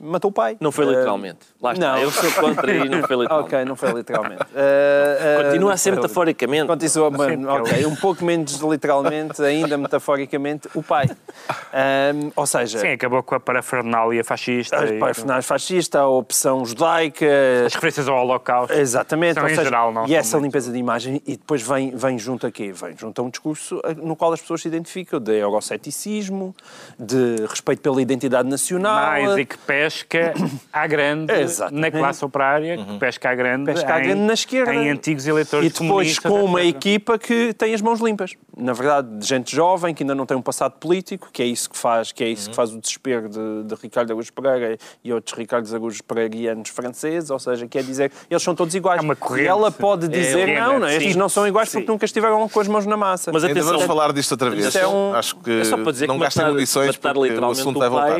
matou 0.00 0.30
o 0.30 0.32
pai. 0.32 0.56
Não 0.60 0.72
foi 0.72 0.86
literalmente. 0.86 1.40
Lá 1.62 1.74
está, 1.74 1.92
não. 1.92 1.98
eu 1.98 2.10
sou 2.10 2.32
contra 2.32 2.72
e 2.72 2.88
não 2.88 3.02
foi 3.02 3.16
literalmente. 3.20 3.54
ok, 3.54 3.64
não 3.66 3.76
foi 3.76 3.92
literalmente. 3.92 4.42
Uh, 4.42 4.46
uh, 5.40 5.44
Continua 5.44 5.72
a 5.74 5.76
ser 5.76 5.94
metaforicamente. 5.94 6.66
Continua, 6.66 7.58
ok, 7.60 7.86
um 7.86 7.96
pouco 7.96 8.24
menos 8.24 8.58
literalmente, 8.60 9.42
ainda 9.42 9.76
metaforicamente, 9.76 10.68
o 10.74 10.82
pai. 10.82 11.06
Um, 11.10 12.32
ou 12.34 12.46
seja... 12.46 12.78
Sim, 12.78 12.92
acabou 12.92 13.22
com 13.22 13.34
a 13.34 13.40
parafernália 13.40 14.24
fascista. 14.24 14.76
A 14.76 14.98
parafernália 14.98 15.42
fascista, 15.42 16.00
a 16.00 16.08
opção 16.08 16.64
judaica... 16.64 17.26
As 17.66 17.74
referências 17.74 18.08
ao 18.08 18.16
holocausto. 18.16 18.72
Exatamente. 18.72 19.34
São, 19.34 19.48
seja, 19.48 19.64
geral, 19.64 19.92
não 19.92 20.06
e 20.06 20.14
essa 20.14 20.38
muito... 20.38 20.46
limpeza 20.46 20.72
de 20.72 20.78
imagem, 20.78 21.20
e 21.26 21.36
depois 21.36 21.60
vem, 21.60 21.94
vem 21.94 22.18
junto 22.18 22.46
a 22.46 22.50
quê? 22.50 22.72
Vem 22.72 22.96
junto 22.96 23.20
a 23.20 23.24
um 23.24 23.28
discurso 23.28 23.82
no 24.02 24.16
qual 24.16 24.32
as 24.32 24.40
pessoas 24.40 24.62
se 24.62 24.68
identificam 24.68 25.20
de 25.20 25.36
euroceticismo, 25.38 26.54
de 26.98 27.44
respeito 27.46 27.82
pela 27.82 28.00
identidade 28.00 28.48
nacional... 28.48 28.94
Mais 28.94 29.36
e 29.36 29.44
que 29.44 29.58
pesca 29.58 30.32
à 30.72 30.86
grande 30.86 31.32
na 31.70 31.90
classe 31.90 32.24
operária, 32.24 32.78
uhum. 32.78 32.98
pesca 32.98 33.30
à 33.30 33.34
grande, 33.34 33.64
pesca 33.64 33.94
à 33.94 34.00
grande 34.00 34.20
em, 34.20 34.26
na 34.26 34.34
esquerda. 34.34 34.74
em 34.74 34.90
antigos 34.90 35.26
eleitores 35.26 35.70
E 35.70 35.82
depois 35.82 36.18
com 36.18 36.44
uma 36.44 36.62
equipa 36.62 37.18
que 37.18 37.52
tem 37.54 37.74
as 37.74 37.80
mãos 37.80 38.00
limpas. 38.00 38.34
Na 38.56 38.72
verdade, 38.72 39.08
de 39.18 39.26
gente 39.26 39.54
jovem, 39.54 39.94
que 39.94 40.02
ainda 40.02 40.14
não 40.14 40.26
tem 40.26 40.36
um 40.36 40.42
passado 40.42 40.72
político, 40.72 41.30
que 41.32 41.42
é 41.42 41.46
isso 41.46 41.70
que 41.70 41.76
faz, 41.76 42.12
que 42.12 42.22
é 42.22 42.28
isso 42.28 42.44
uhum. 42.44 42.50
que 42.50 42.56
faz 42.56 42.72
o 42.72 42.80
desespero 42.80 43.28
de, 43.28 43.64
de 43.64 43.74
Ricardo 43.80 44.10
Araújo 44.10 44.32
Pereira 44.32 44.78
e 45.02 45.12
outros 45.12 45.36
Ricardo 45.36 45.68
Araújo 45.68 46.02
Pereirianos 46.04 46.68
franceses, 46.70 47.30
ou 47.30 47.38
seja, 47.38 47.66
quer 47.66 47.82
dizer, 47.82 48.12
eles 48.28 48.42
são 48.42 48.54
todos 48.54 48.74
iguais. 48.74 49.00
É 49.00 49.02
uma 49.02 49.16
corrente. 49.16 49.44
E 49.44 49.48
ela 49.48 49.70
pode 49.70 50.08
dizer, 50.08 50.48
é, 50.48 50.60
não, 50.60 50.78
não, 50.78 50.88
estes 50.88 51.16
não 51.16 51.28
são 51.28 51.46
iguais 51.46 51.68
sim. 51.68 51.78
porque 51.78 51.92
nunca 51.92 52.04
estiveram 52.04 52.48
com 52.48 52.60
as 52.60 52.68
mãos 52.68 52.86
na 52.86 52.96
massa. 52.96 53.30
Mas 53.32 53.44
atenção, 53.44 53.72
vamos 53.72 53.84
falar 53.84 54.12
disto 54.12 54.32
outra 54.32 54.50
vez. 54.50 54.74
É 54.74 54.86
um... 54.86 55.14
Acho 55.14 55.36
que 55.36 55.60
é 55.60 55.64
só 55.64 55.76
para 55.76 55.92
dizer 55.92 56.06
não 56.06 56.16
que 56.16 56.24
gastem 56.24 56.46
munições 56.46 56.96
porque 56.96 57.32
o 57.32 57.50
assunto 57.50 57.78
vai 57.78 57.88
voltar. 57.88 58.18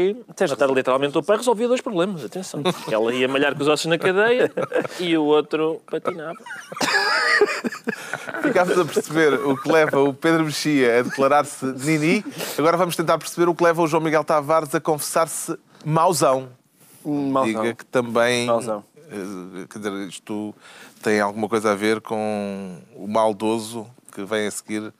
Matar 0.49 0.71
literalmente 0.71 1.19
o 1.19 1.23
pai 1.23 1.37
resolvia 1.37 1.69
dois 1.69 1.81
problemas, 1.81 2.25
atenção. 2.25 2.63
Ela 2.91 3.15
ia 3.21 3.29
malhar 3.29 3.55
com 3.55 3.63
os 3.63 3.69
ossos 3.69 3.87
na 3.87 3.99
cadeia 3.99 4.53
e 4.99 5.17
o 5.17 5.25
outro 5.25 5.81
patinava. 5.91 6.39
Ficámos 8.43 8.79
a 8.79 8.85
perceber 8.85 9.35
o 9.35 9.57
que 9.57 9.71
leva 9.71 10.01
o 10.01 10.13
Pedro 10.13 10.45
Mexia 10.45 11.01
a 11.01 11.03
declarar-se 11.03 11.65
Nini. 11.67 12.25
Agora 12.59 12.77
vamos 12.77 12.97
tentar 12.97 13.19
perceber 13.19 13.49
o 13.49 13.55
que 13.55 13.63
leva 13.63 13.83
o 13.83 13.87
João 13.87 14.03
Miguel 14.03 14.25
Tavares 14.25 14.75
a 14.75 14.81
confessar-se 14.81 15.57
mauzão. 15.85 16.49
Mauzão. 17.05 17.63
Diga 17.63 17.75
que 17.75 17.85
também. 17.85 18.47
Mauzão. 18.47 18.85
Eh, 19.11 19.67
quer 19.69 19.79
dizer, 19.79 19.93
isto 20.09 20.55
tem 21.03 21.21
alguma 21.21 21.49
coisa 21.49 21.73
a 21.73 21.75
ver 21.75 22.01
com 22.01 22.79
o 22.95 23.09
maldoso 23.09 23.87
que 24.13 24.25
vem 24.25 24.47
a 24.47 24.51
seguir 24.51 24.93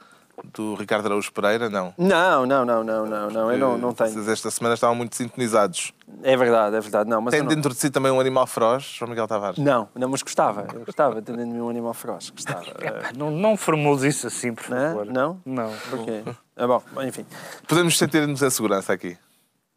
do 0.45 0.75
Ricardo 0.75 1.07
Araújo 1.07 1.33
Pereira, 1.33 1.69
não? 1.69 1.95
Não, 1.97 2.47
não, 2.47 2.65
não, 2.65 2.85
não, 2.85 3.07
não, 3.07 3.31
não, 3.31 3.53
eu 3.53 3.59
não, 3.59 3.79
não 3.79 3.93
tenho. 3.93 4.11
Vocês 4.11 4.29
esta 4.29 4.51
semana 4.51 4.75
estavam 4.75 4.95
muito 4.95 5.17
sintonizados. 5.17 5.93
É 6.23 6.37
verdade, 6.37 6.77
é 6.77 6.81
verdade. 6.81 7.09
Não, 7.09 7.21
mas 7.21 7.33
Tem 7.33 7.45
dentro 7.45 7.71
de 7.71 7.77
si 7.77 7.91
também 7.91 8.11
um 8.11 8.21
animal 8.21 8.47
feroz, 8.47 8.85
João 8.85 9.11
Miguel 9.11 9.27
Tavares? 9.27 9.59
Não, 9.59 9.89
não, 9.95 10.09
mas 10.09 10.23
gostava. 10.23 10.67
Eu 10.73 10.85
gostava 10.85 11.17
de 11.17 11.23
ter 11.23 11.37
dentro 11.37 11.51
de 11.51 11.57
mim 11.57 11.63
um 11.63 11.69
animal 11.69 11.95
feroz. 11.95 12.31
Gostava. 12.31 12.65
Não, 13.17 13.31
não 13.31 13.57
formules 13.57 14.03
isso 14.03 14.27
assim, 14.27 14.55
por 14.55 14.65
favor. 14.65 15.07
Não? 15.07 15.41
Não. 15.45 15.73
Porquê? 15.91 16.23
É 16.57 16.67
bom, 16.67 16.83
enfim. 17.07 17.25
Podemos 17.67 17.97
sentir-nos 17.99 18.43
em 18.43 18.51
segurança 18.51 18.93
aqui? 18.93 19.17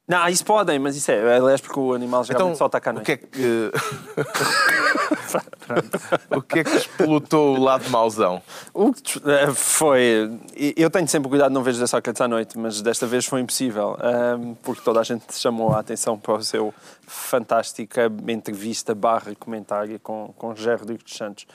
Não, 0.08 0.28
isso 0.28 0.44
podem, 0.44 0.78
mas 0.80 0.98
isso 0.98 1.12
é. 1.12 1.38
Aliás, 1.38 1.62
porque 1.62 1.80
o 1.80 1.94
animal 1.94 2.24
geralmente 2.24 2.56
então, 2.56 2.58
só 2.58 2.66
está 2.66 2.80
cá 2.80 2.92
O 2.92 3.02
que 3.02 3.14
é 3.14 3.18
que. 3.18 3.72
o 6.30 6.42
que 6.42 6.60
é 6.60 6.64
que 6.64 6.76
explotou 6.76 7.58
o 7.58 7.64
lado 7.64 7.90
mauzão? 7.90 8.42
O 8.74 8.94
que 8.94 9.20
eh, 9.30 9.52
foi. 9.54 10.40
Eu 10.76 10.90
tenho 10.90 11.08
sempre 11.08 11.30
cuidado 11.30 11.50
de 11.50 11.54
não 11.54 11.64
ver 11.64 11.74
José 11.74 11.88
Sócrates 11.88 12.22
à 12.22 12.28
noite, 12.28 12.58
mas 12.58 12.82
desta 12.82 13.06
vez 13.06 13.26
foi 13.26 13.42
impossível, 13.42 13.98
ehm, 14.02 14.54
porque 14.62 14.82
toda 14.82 15.00
a 15.00 15.04
gente 15.04 15.34
chamou 15.34 15.74
a 15.74 15.80
atenção 15.80 16.18
para 16.18 16.34
o 16.36 16.44
seu 16.44 16.74
fantástica 17.08 18.12
entrevista 18.28 18.96
barra 18.96 19.34
comentário 19.36 20.00
com, 20.00 20.34
com 20.38 20.56
José 20.56 20.76
Rodrigues 20.76 21.04
dos 21.04 21.16
Santos. 21.16 21.46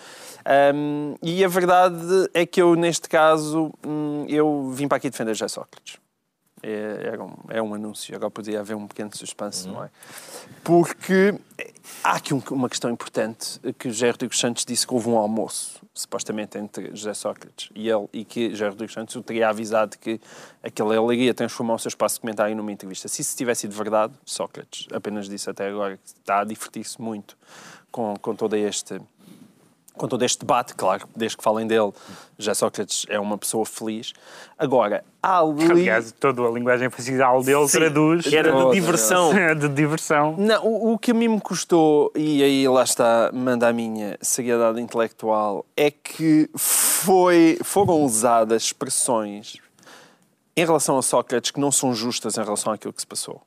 Ehm, 0.44 1.14
e 1.22 1.44
a 1.44 1.48
verdade 1.48 2.28
é 2.34 2.44
que 2.46 2.60
eu, 2.60 2.74
neste 2.74 3.08
caso, 3.08 3.72
hum, 3.86 4.24
eu 4.28 4.70
vim 4.72 4.88
para 4.88 4.98
aqui 4.98 5.10
defender 5.10 5.34
José 5.34 5.48
Sócrates. 5.48 5.98
É, 6.62 7.12
é, 7.14 7.22
um, 7.22 7.34
é 7.48 7.62
um 7.62 7.74
anúncio, 7.74 8.14
agora 8.14 8.30
podia 8.30 8.60
haver 8.60 8.76
um 8.76 8.86
pequeno 8.86 9.14
suspense, 9.16 9.68
uhum. 9.68 9.74
não 9.74 9.84
é? 9.84 9.90
Porque 10.64 11.34
há 12.02 12.16
aqui 12.16 12.34
um, 12.34 12.42
uma 12.50 12.68
questão 12.68 12.90
importante 12.90 13.60
que 13.78 13.90
José 13.90 14.10
Rodrigues 14.10 14.38
Santos 14.38 14.64
disse 14.64 14.86
que 14.86 14.92
houve 14.92 15.08
um 15.08 15.16
almoço, 15.16 15.80
supostamente 15.94 16.58
entre 16.58 16.88
José 16.94 17.14
Sócrates 17.14 17.70
e 17.74 17.88
ele, 17.88 18.08
e 18.12 18.24
que 18.24 18.50
José 18.50 18.68
Rodrigues 18.68 18.94
Santos 18.94 19.14
o 19.16 19.22
teria 19.22 19.48
avisado 19.48 19.96
que 19.98 20.20
aquele 20.62 20.96
ele 20.96 21.14
iria 21.14 21.34
transformar 21.34 21.74
o 21.74 21.78
seu 21.78 21.88
espaço 21.88 22.16
de 22.16 22.22
comentário 22.22 22.56
numa 22.56 22.72
entrevista. 22.72 23.08
Se 23.08 23.22
isso 23.22 23.36
tivesse 23.36 23.62
sido 23.62 23.74
verdade, 23.74 24.12
Sócrates 24.24 24.86
apenas 24.92 25.28
disse 25.28 25.48
até 25.48 25.68
agora 25.68 25.96
que 25.96 26.06
está 26.06 26.40
a 26.40 26.44
divertir-se 26.44 27.00
muito 27.00 27.36
com, 27.90 28.14
com 28.20 28.34
todo 28.34 28.56
este 28.56 29.00
com 29.98 30.08
todo 30.08 30.24
este 30.24 30.38
debate, 30.40 30.74
claro, 30.74 31.06
desde 31.14 31.36
que 31.36 31.44
falem 31.44 31.66
dele, 31.66 31.92
já 32.38 32.54
Sócrates 32.54 33.04
é 33.08 33.20
uma 33.20 33.36
pessoa 33.36 33.66
feliz. 33.66 34.14
Agora, 34.56 35.04
há 35.22 35.40
ali... 35.40 35.64
Aliás, 35.70 36.12
toda 36.12 36.42
a 36.42 36.50
linguagem 36.50 36.88
facial 36.88 37.42
dele 37.42 37.68
Sim, 37.68 37.78
traduz... 37.78 38.32
era 38.32 38.52
de 38.52 38.72
diversão. 38.72 39.32
de 39.58 39.68
diversão. 39.68 40.36
Não, 40.38 40.64
o, 40.64 40.92
o 40.94 40.98
que 40.98 41.10
a 41.10 41.14
mim 41.14 41.28
me 41.28 41.40
custou, 41.40 42.10
e 42.14 42.42
aí 42.42 42.66
lá 42.66 42.84
está, 42.84 43.30
manda 43.34 43.68
a 43.68 43.72
minha 43.72 44.16
seriedade 44.22 44.80
intelectual, 44.80 45.66
é 45.76 45.90
que 45.90 46.48
foi, 46.56 47.58
foram 47.62 48.02
usadas 48.02 48.62
expressões 48.62 49.58
em 50.56 50.64
relação 50.64 50.98
a 50.98 51.02
Sócrates 51.02 51.50
que 51.50 51.60
não 51.60 51.70
são 51.70 51.94
justas 51.94 52.36
em 52.36 52.42
relação 52.42 52.72
àquilo 52.72 52.92
que 52.92 53.00
se 53.00 53.06
passou. 53.06 53.42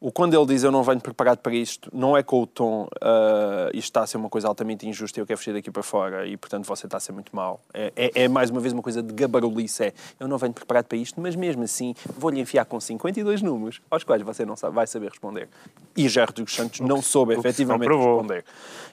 O 0.00 0.10
quando 0.10 0.34
ele 0.34 0.46
diz 0.46 0.62
eu 0.62 0.72
não 0.72 0.82
venho 0.82 0.98
preparado 0.98 1.38
para 1.38 1.54
isto, 1.54 1.90
não 1.92 2.16
é 2.16 2.22
com 2.22 2.40
o 2.40 2.46
tom 2.46 2.84
uh, 2.84 3.68
isto 3.74 3.84
está 3.84 4.02
a 4.02 4.06
ser 4.06 4.16
uma 4.16 4.30
coisa 4.30 4.48
altamente 4.48 4.88
injusta 4.88 5.20
e 5.20 5.22
eu 5.22 5.26
quero 5.26 5.36
fugir 5.36 5.52
daqui 5.52 5.70
para 5.70 5.82
fora 5.82 6.26
e 6.26 6.38
portanto 6.38 6.64
você 6.64 6.86
está 6.86 6.96
a 6.96 7.00
ser 7.00 7.12
muito 7.12 7.36
mau. 7.36 7.60
É, 7.74 7.92
é, 7.94 8.22
é 8.22 8.28
mais 8.28 8.48
uma 8.48 8.60
vez 8.60 8.72
uma 8.72 8.82
coisa 8.82 9.02
de 9.02 9.12
gabarulice, 9.12 9.84
é 9.84 9.92
eu 10.18 10.26
não 10.26 10.38
venho 10.38 10.54
preparado 10.54 10.86
para 10.86 10.96
isto, 10.96 11.20
mas 11.20 11.36
mesmo 11.36 11.62
assim 11.64 11.94
vou-lhe 12.16 12.40
enfiar 12.40 12.64
com 12.64 12.80
52 12.80 13.42
números 13.42 13.82
aos 13.90 14.02
quais 14.02 14.22
você 14.22 14.46
não 14.46 14.56
sabe, 14.56 14.74
vai 14.74 14.86
saber 14.86 15.10
responder. 15.10 15.50
E 15.94 16.08
Jair 16.08 16.28
Rodrigues 16.28 16.54
Santos 16.54 16.80
não 16.80 17.02
soube 17.02 17.34
efetivamente 17.34 17.90
responder. 17.90 18.42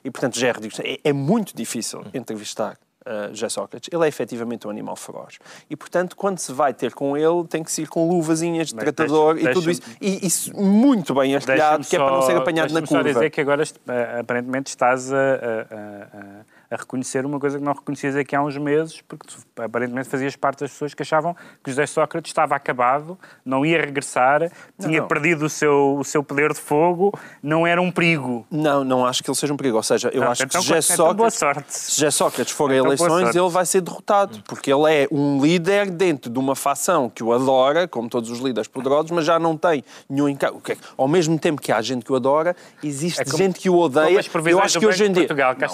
E 0.03 0.11
portanto 0.11 0.35
Rodrigues 0.35 0.79
é, 0.81 0.99
é 1.05 1.13
muito 1.13 1.55
difícil 1.55 2.03
entrevistar 2.13 2.77
uh, 3.07 3.33
José 3.33 3.49
Sócrates. 3.49 3.89
Ele 3.91 4.03
é 4.03 4.07
efetivamente 4.07 4.67
um 4.67 4.69
animal 4.69 4.95
feroz. 4.95 5.39
E, 5.69 5.75
portanto, 5.75 6.15
quando 6.15 6.39
se 6.39 6.51
vai 6.51 6.73
ter 6.73 6.93
com 6.93 7.15
ele, 7.17 7.45
tem 7.49 7.63
que 7.63 7.71
se 7.71 7.81
ir 7.83 7.87
com 7.87 8.07
luvazinhas 8.09 8.67
de 8.67 8.75
Mas 8.75 8.83
tratador 8.83 9.35
deixa- 9.35 9.49
e 9.51 9.53
tudo 9.53 9.71
isso. 9.71 9.81
E 10.01 10.27
isso 10.27 10.55
muito 10.55 11.13
bem 11.15 11.35
artilhado, 11.35 11.85
que 11.85 11.95
é 11.95 11.99
para 11.99 12.11
não 12.11 12.21
ser 12.21 12.35
apanhado 12.37 12.73
na 12.73 12.79
deixa-me 12.81 12.87
só 12.87 12.95
curva. 13.03 13.13
dizer 13.13 13.29
que 13.29 13.41
agora 13.41 13.63
eh, 13.63 14.19
aparentemente 14.19 14.67
estás 14.69 15.11
a, 15.11 15.15
a- 15.17 15.19
a- 15.21 16.56
a 16.69 16.75
reconhecer 16.75 17.25
uma 17.25 17.39
coisa 17.39 17.57
que 17.57 17.63
não 17.63 17.73
reconhecias 17.73 18.15
aqui 18.15 18.35
há 18.35 18.41
uns 18.41 18.57
meses, 18.57 19.01
porque 19.07 19.27
tu 19.27 19.37
aparentemente 19.61 20.09
fazias 20.09 20.35
parte 20.35 20.59
das 20.61 20.71
pessoas 20.71 20.93
que 20.93 21.01
achavam 21.01 21.35
que 21.63 21.69
José 21.71 21.85
Sócrates 21.85 22.29
estava 22.29 22.55
acabado, 22.55 23.17
não 23.45 23.65
ia 23.65 23.79
regressar, 23.79 24.51
tinha 24.79 24.99
não. 25.01 25.07
perdido 25.07 25.45
o 25.45 25.49
seu, 25.49 25.95
o 25.97 26.03
seu 26.03 26.23
poder 26.23 26.53
de 26.53 26.59
fogo, 26.59 27.17
não 27.41 27.65
era 27.65 27.81
um 27.81 27.91
perigo. 27.91 28.45
Não, 28.51 28.83
não 28.83 29.05
acho 29.05 29.23
que 29.23 29.29
ele 29.29 29.37
seja 29.37 29.53
um 29.53 29.57
perigo. 29.57 29.77
Ou 29.77 29.83
seja, 29.83 30.09
eu 30.13 30.21
Não, 30.21 30.31
acho 30.31 30.43
então, 30.43 30.59
que 30.61 30.67
se 30.67 30.73
José 30.73 30.93
então 30.93 31.13
boa 31.13 31.29
Sócrates, 31.29 31.73
sorte. 31.73 31.73
se 31.73 31.91
José 32.01 32.11
Sócrates 32.11 32.53
for 32.53 32.71
a 32.71 32.75
Então, 32.75 32.85
eleições, 32.87 33.35
ele 33.35 33.49
vai 33.49 33.65
ser 33.65 33.81
derrotado. 33.81 34.43
Porque 34.47 34.71
ele 34.73 34.91
é 34.93 35.07
um 35.11 35.41
líder 35.41 35.89
dentro 35.89 36.29
de 36.31 36.37
uma 36.39 36.55
facção 36.55 37.09
que 37.09 37.23
o 37.23 37.31
adora, 37.33 37.87
como 37.87 38.09
todos 38.09 38.29
os 38.29 38.39
líderes 38.39 38.67
poderosos, 38.67 39.11
mas 39.11 39.25
já 39.25 39.39
não 39.39 39.55
tem 39.55 39.83
nenhum 40.09 40.27
encargo. 40.29 40.61
Ao 40.97 41.07
mesmo 41.07 41.37
tempo 41.39 41.61
que 41.61 41.71
há 41.71 41.81
gente 41.81 42.03
que 42.03 42.11
o 42.11 42.15
adora, 42.15 42.55
existe 42.83 43.21
É 43.21 43.25
como- 43.25 43.37
gente 43.37 43.59
que 43.59 43.69
o 43.69 43.77
odeia. 43.77 44.19
Eu 44.49 44.59
acho 44.59 44.79
que 44.79 44.85
hoje 44.85 45.05
em 45.05 45.11
dia, 45.11 45.27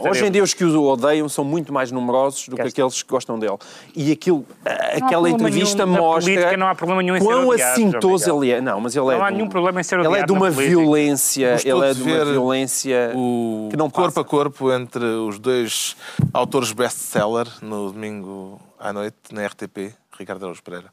hoje 0.09 0.25
em 0.25 0.31
dia 0.31 0.43
os 0.43 0.53
que 0.53 0.63
o 0.63 0.82
odeiam 0.88 1.27
são 1.29 1.43
muito 1.43 1.71
mais 1.73 1.91
numerosos 1.91 2.47
do 2.47 2.55
que 2.55 2.61
aqueles 2.63 3.01
que 3.03 3.09
gostam 3.09 3.38
dele. 3.39 3.57
E 3.95 4.11
aquilo, 4.11 4.45
aquela 4.65 5.29
entrevista 5.29 5.86
nenhum 5.86 5.97
mostra 5.97 6.34
política, 6.34 6.57
não 6.57 6.67
há 6.67 6.75
problema 6.75 7.01
nenhum 7.01 7.15
em 7.15 7.19
ser 7.19 7.25
quão 7.25 7.41
João 7.43 7.51
assintoso 7.51 8.29
ele 8.43 8.51
é. 8.51 8.61
Não, 8.61 8.79
mas 8.81 8.95
ele 8.95 9.05
é 9.13 9.17
Não 9.17 9.23
há 9.23 9.27
de 9.29 9.34
um- 9.34 9.38
nenhum 9.38 9.49
problema 9.49 9.79
em 9.79 9.84
ser 9.84 9.95
Ele 9.99 10.05
é 10.05 10.09
odiado 10.09 10.27
de 10.27 10.34
na 10.34 10.39
uma 10.45 10.51
política. 10.51 10.77
violência, 10.79 11.55
ele 11.65 11.86
é 11.89 11.93
de 11.93 12.03
de 12.03 12.11
uma 12.11 12.25
violência 12.25 13.11
o 13.15 13.67
que 13.71 13.77
não 13.77 13.89
corpo 13.89 14.19
a 14.19 14.25
corpo 14.25 14.71
entre 14.71 15.03
os 15.05 15.39
dois 15.39 15.95
autores 16.34 16.71
best-seller 16.71 17.47
no 17.61 17.91
domingo 17.91 18.59
à 18.79 18.91
noite 18.93 19.15
na 19.31 19.45
RTP, 19.45 19.93
Ricardo 20.17 20.43
Araújo 20.43 20.61
Pereira. 20.63 20.91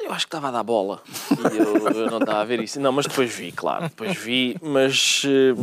Eu 0.00 0.12
acho 0.12 0.26
que 0.26 0.28
estava 0.28 0.48
a 0.48 0.50
dar 0.52 0.62
bola. 0.62 1.00
E 1.52 1.58
eu, 1.58 1.76
eu 2.04 2.10
não 2.10 2.18
estava 2.18 2.40
a 2.40 2.44
ver 2.44 2.60
isso. 2.62 2.78
Não, 2.80 2.92
mas 2.92 3.04
depois 3.06 3.34
vi, 3.34 3.50
claro. 3.50 3.82
Depois 3.84 4.16
vi, 4.16 4.56
mas 4.62 5.22
eh, 5.26 5.54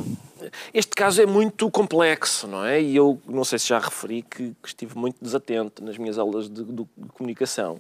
este 0.74 0.92
caso 0.92 1.22
é 1.22 1.26
muito 1.26 1.70
complexo, 1.72 2.48
não 2.48 2.66
é? 2.66 2.82
E 2.82 2.96
eu 2.96 3.20
não 3.28 3.44
sei 3.44 3.60
se 3.60 3.68
já 3.70 3.80
referi 3.80 4.22
que, 4.22 4.54
que 4.62 4.68
estive 4.68 4.98
muito 4.98 5.18
desatento 5.22 5.84
nas 5.84 5.98
minhas 5.98 6.18
aulas 6.18 6.50
de, 6.50 6.64
de 6.64 6.86
comunicação. 7.14 7.78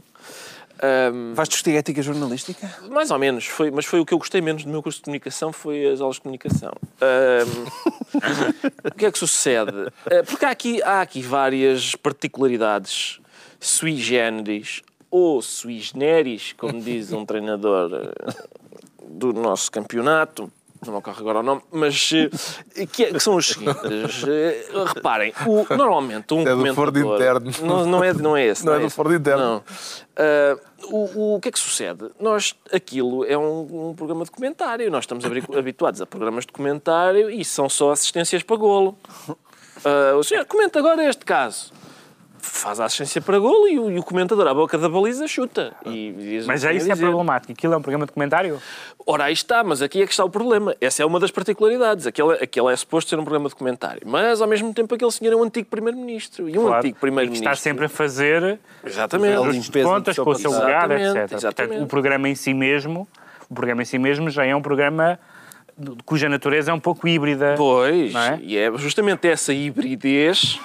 Ahm, 0.81 1.33
Vais 1.33 1.47
discutir 1.47 1.75
ética 1.77 2.01
jornalística? 2.01 2.69
mais 2.91 3.09
ou 3.09 3.17
menos, 3.17 3.45
foi, 3.45 3.71
mas 3.71 3.85
foi 3.85 3.99
o 4.01 4.05
que 4.05 4.13
eu 4.13 4.17
gostei 4.17 4.41
menos 4.41 4.65
do 4.65 4.69
meu 4.69 4.83
curso 4.83 4.99
de 4.99 5.05
comunicação, 5.05 5.53
foi 5.53 5.85
as 5.87 6.01
aulas 6.01 6.17
de 6.17 6.21
comunicação. 6.23 6.73
Ahm, 7.01 7.65
o 8.91 8.95
que 8.95 9.05
é 9.05 9.11
que 9.11 9.17
sucede? 9.17 9.87
Ah, 10.05 10.23
Porque 10.25 10.43
há 10.45 10.49
aqui, 10.49 10.83
há 10.83 11.01
aqui 11.01 11.21
várias 11.21 11.95
particularidades 11.95 13.19
sui 13.59 13.95
generis 13.95 14.81
ou 15.09 15.41
sui 15.41 15.79
generis, 15.79 16.53
como 16.57 16.81
diz 16.81 17.13
um 17.13 17.25
treinador 17.25 17.91
ah, 17.93 18.43
do 19.07 19.31
nosso 19.31 19.71
campeonato, 19.71 20.51
não 20.85 20.93
me 20.93 20.99
ocorre 20.99 21.19
agora 21.19 21.39
o 21.39 21.43
nome, 21.43 21.61
mas 21.71 22.11
eh, 22.75 22.85
que, 22.85 23.03
é- 23.05 23.11
que 23.11 23.19
são 23.19 23.35
os 23.35 23.47
seguintes. 23.47 24.23
Eh, 24.27 24.65
Reparem, 24.93 25.33
o- 25.45 25.65
normalmente 25.75 26.33
um 26.33 26.41
É 26.47 26.55
do. 26.55 26.73
Ford 26.75 26.95
interno. 26.97 27.51
Não, 27.63 27.85
não, 27.85 28.03
é, 28.03 28.13
não 28.13 28.35
é 28.37 28.45
esse. 28.45 28.65
Não 28.65 28.73
é 28.73 28.79
do 28.79 28.85
esse. 28.87 28.95
Ford 28.95 29.11
interno. 29.13 29.43
Não. 29.43 29.63
Ah, 30.17 30.57
o, 30.89 31.35
o 31.35 31.39
que 31.41 31.49
é 31.49 31.51
que 31.51 31.59
sucede? 31.59 32.09
Nós, 32.19 32.55
aquilo 32.71 33.25
é 33.25 33.37
um, 33.37 33.89
um 33.89 33.95
programa 33.95 34.23
de 34.23 34.31
comentário. 34.31 34.89
Nós 34.91 35.03
estamos 35.03 35.23
habituados 35.57 36.01
a 36.01 36.05
programas 36.05 36.45
de 36.45 36.51
comentário 36.53 37.29
e 37.29 37.43
são 37.43 37.67
só 37.69 37.91
assistências 37.91 38.43
para 38.43 38.55
golo. 38.55 38.97
Ah, 39.83 40.15
o 40.17 40.23
senhor 40.23 40.45
comenta 40.45 40.79
agora 40.79 41.03
este 41.09 41.25
caso. 41.25 41.71
Faz 42.45 42.79
a 42.79 42.85
assistência 42.85 43.21
para 43.21 43.39
golo 43.39 43.67
e 43.67 43.79
o, 43.79 43.91
e 43.91 43.99
o 43.99 44.03
comentador 44.03 44.47
à 44.47 44.53
boca 44.53 44.77
da 44.77 44.87
baliza 44.87 45.27
chuta. 45.27 45.73
E 45.85 46.43
Mas 46.45 46.61
já 46.61 46.69
a 46.69 46.73
isso 46.73 46.91
é 46.91 46.95
problemático. 46.95 47.51
Aquilo 47.51 47.73
é 47.73 47.77
um 47.77 47.81
programa 47.81 48.05
de 48.05 48.11
comentário? 48.11 48.61
Ora, 49.05 49.25
aí 49.25 49.33
está, 49.33 49.63
mas 49.63 49.81
aqui 49.81 50.01
é 50.01 50.05
que 50.05 50.11
está 50.11 50.23
o 50.23 50.29
problema. 50.29 50.75
Essa 50.79 51.03
é 51.03 51.05
uma 51.05 51.19
das 51.19 51.31
particularidades. 51.31 52.05
Aquele, 52.07 52.33
aquele 52.33 52.71
é 52.71 52.75
suposto 52.75 53.09
ser 53.09 53.19
um 53.19 53.23
programa 53.23 53.49
de 53.49 53.55
comentário. 53.55 54.01
Mas, 54.05 54.41
ao 54.41 54.47
mesmo 54.47 54.73
tempo, 54.73 54.93
aquele 54.95 55.11
senhor 55.11 55.33
é 55.33 55.35
um 55.35 55.43
antigo 55.43 55.67
Primeiro-Ministro. 55.69 56.47
E 56.47 56.57
um 56.57 56.61
Claro. 56.63 56.77
antigo 56.77 56.91
E 56.91 56.93
que 56.93 56.99
Primeiro-Ministro... 57.01 57.51
está 57.51 57.61
sempre 57.61 57.85
a 57.85 57.89
fazer 57.89 58.59
Exatamente. 58.85 59.71
contas 59.83 60.17
com 60.17 60.29
o 60.29 60.35
seu 60.35 60.51
legado, 60.51 60.93
Exatamente, 60.93 61.05
etc. 61.05 61.29
Portanto, 61.29 61.37
exatamente. 61.39 61.83
o 61.83 61.87
programa 61.87 62.29
em 62.29 62.35
si 62.35 62.53
mesmo, 62.53 63.07
o 63.49 63.53
programa 63.53 63.81
em 63.81 63.85
si 63.85 63.97
mesmo 63.97 64.29
já 64.29 64.45
é 64.45 64.55
um 64.55 64.61
programa 64.61 65.19
cuja 66.05 66.29
natureza 66.29 66.71
é 66.71 66.73
um 66.73 66.79
pouco 66.79 67.07
híbrida. 67.07 67.55
Pois, 67.57 68.13
Não 68.13 68.21
é? 68.21 68.39
e 68.41 68.57
é 68.57 68.71
justamente 68.77 69.27
essa 69.27 69.53
hibridez 69.53 70.59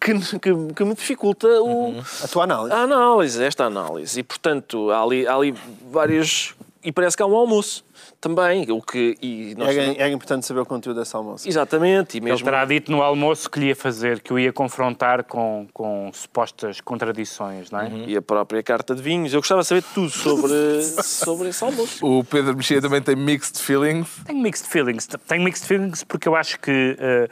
que, 0.00 0.14
que, 0.38 0.72
que 0.74 0.84
me 0.84 0.94
dificulta 0.94 1.48
o, 1.62 1.94
A 2.22 2.28
tua 2.28 2.44
análise. 2.44 2.72
a 2.74 2.78
análise, 2.82 3.42
esta 3.44 3.64
análise. 3.64 4.20
E, 4.20 4.22
portanto, 4.22 4.90
há 4.90 5.02
ali, 5.02 5.26
há 5.26 5.34
ali 5.34 5.54
várias... 5.90 6.54
E 6.84 6.92
parece 6.92 7.16
que 7.16 7.22
há 7.22 7.26
um 7.26 7.34
almoço 7.34 7.84
também, 8.20 8.70
o 8.70 8.80
que... 8.80 9.16
E 9.20 9.54
nós, 9.58 9.76
Era, 9.76 9.92
era 9.94 10.10
importante 10.10 10.46
saber 10.46 10.60
o 10.60 10.66
conteúdo 10.66 11.00
desse 11.00 11.14
almoço. 11.14 11.46
Exatamente, 11.46 12.14
e 12.14 12.18
Ele 12.18 12.30
mesmo... 12.30 12.44
terá 12.44 12.64
dito 12.64 12.90
no 12.90 13.02
almoço 13.02 13.50
que 13.50 13.58
lhe 13.58 13.66
ia 13.66 13.76
fazer, 13.76 14.20
que 14.20 14.32
o 14.32 14.38
ia 14.38 14.52
confrontar 14.52 15.24
com, 15.24 15.66
com 15.74 16.08
supostas 16.14 16.80
contradições, 16.80 17.70
não 17.70 17.80
é? 17.80 17.90
E 18.06 18.16
a 18.16 18.22
própria 18.22 18.62
carta 18.62 18.94
de 18.94 19.02
vinhos. 19.02 19.34
Eu 19.34 19.40
gostava 19.40 19.62
de 19.62 19.66
saber 19.66 19.82
tudo 19.92 20.08
sobre, 20.08 20.82
sobre 21.02 21.48
esse 21.48 21.62
almoço. 21.62 22.06
O 22.06 22.22
Pedro 22.24 22.56
Mexia 22.56 22.80
também 22.80 23.02
tem 23.02 23.16
mixed 23.16 23.60
feelings. 23.60 24.08
Tenho 24.24 24.38
mixed 24.40 24.68
feelings. 24.68 25.06
Tenho 25.26 25.42
mixed 25.42 25.66
feelings 25.66 26.04
porque 26.04 26.28
eu 26.28 26.36
acho 26.36 26.58
que, 26.60 26.96
eh, 26.98 27.28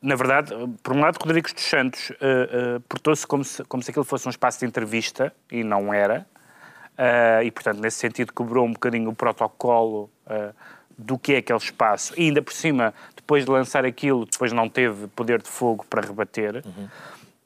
na 0.00 0.14
verdade, 0.14 0.54
por 0.82 0.94
um 0.94 1.00
lado, 1.00 1.18
Rodrigues 1.20 1.52
dos 1.52 1.64
Santos 1.64 2.12
eh, 2.12 2.16
eh, 2.20 2.80
portou-se 2.88 3.26
como 3.26 3.44
se, 3.44 3.64
como 3.64 3.82
se 3.82 3.90
aquilo 3.90 4.04
fosse 4.04 4.26
um 4.28 4.30
espaço 4.30 4.60
de 4.60 4.66
entrevista 4.66 5.32
e 5.50 5.64
não 5.64 5.92
era. 5.92 6.26
Eh, 6.96 7.44
e, 7.44 7.50
portanto, 7.50 7.80
nesse 7.80 7.98
sentido, 7.98 8.32
quebrou 8.32 8.64
um 8.64 8.72
bocadinho 8.72 9.10
o 9.10 9.14
protocolo 9.14 10.10
do 10.96 11.18
que 11.18 11.34
é 11.34 11.36
aquele 11.38 11.58
espaço. 11.58 12.12
E 12.16 12.24
ainda 12.24 12.42
por 12.42 12.52
cima, 12.52 12.92
depois 13.14 13.44
de 13.44 13.50
lançar 13.50 13.84
aquilo, 13.84 14.24
depois 14.24 14.52
não 14.52 14.68
teve 14.68 15.06
poder 15.08 15.40
de 15.42 15.48
fogo 15.48 15.84
para 15.88 16.00
rebater. 16.00 16.62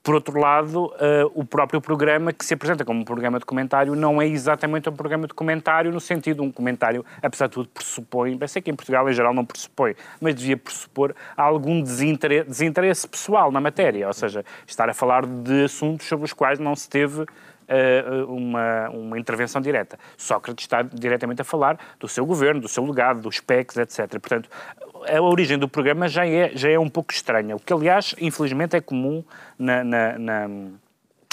Por 0.03 0.17
outro 0.17 0.37
lado, 0.41 0.93
eh, 0.99 1.25
o 1.33 1.45
próprio 1.45 1.81
programa, 1.81 2.33
que 2.33 2.45
se 2.45 2.55
apresenta 2.55 2.85
como 2.85 3.01
um 3.01 3.05
programa 3.05 3.39
de 3.39 3.45
comentário, 3.45 3.95
não 3.95 4.21
é 4.21 4.27
exatamente 4.27 4.89
um 4.89 4.93
programa 4.93 5.29
de 5.29 5.35
comentário, 5.35 5.93
no 5.93 6.01
sentido 6.01 6.43
de 6.43 6.49
um 6.49 6.51
comentário, 6.51 7.05
apesar 7.23 7.47
de 7.47 7.53
tudo, 7.53 7.69
pressupõe, 7.69 8.37
bem 8.37 8.49
sei 8.49 8.61
que 8.61 8.69
em 8.69 8.75
Portugal 8.75 9.09
em 9.09 9.13
geral 9.13 9.33
não 9.33 9.45
pressupõe, 9.45 9.95
mas 10.21 10.35
devia 10.35 10.57
pressupor 10.57 11.15
algum 11.37 11.81
desinteresse, 11.81 12.49
desinteresse 12.49 13.07
pessoal 13.07 13.53
na 13.53 13.61
matéria, 13.61 14.09
ou 14.09 14.13
seja, 14.13 14.45
estar 14.67 14.89
a 14.91 14.95
falar 14.95 15.25
de 15.25 15.65
assuntos 15.65 16.09
sobre 16.09 16.25
os 16.25 16.33
quais 16.33 16.59
não 16.59 16.75
se 16.75 16.89
teve 16.89 17.25
eh, 17.73 18.25
uma, 18.29 18.89
uma 18.91 19.19
intervenção 19.19 19.61
direta. 19.61 19.99
Sócrates 20.17 20.65
está 20.65 20.83
diretamente 20.83 21.41
a 21.43 21.45
falar 21.45 21.79
do 21.99 22.07
seu 22.09 22.25
governo, 22.27 22.61
do 22.61 22.69
seu 22.69 22.85
legado, 22.85 23.21
dos 23.21 23.41
PECs, 23.41 23.77
etc. 23.77 24.09
Portanto, 24.21 24.49
a 25.09 25.21
origem 25.21 25.59
do 25.59 25.69
programa 25.69 26.07
já 26.09 26.27
é, 26.27 26.51
já 26.55 26.71
é 26.71 26.79
um 26.79 26.89
pouco 26.89 27.13
estranha, 27.13 27.57
o 27.57 27.61
que, 27.61 27.73
aliás, 27.73 28.15
infelizmente 28.21 28.77
é 28.77 28.81
comum 28.81 29.25
na. 29.59 29.83
na- 29.83 30.19
na- 30.19 30.49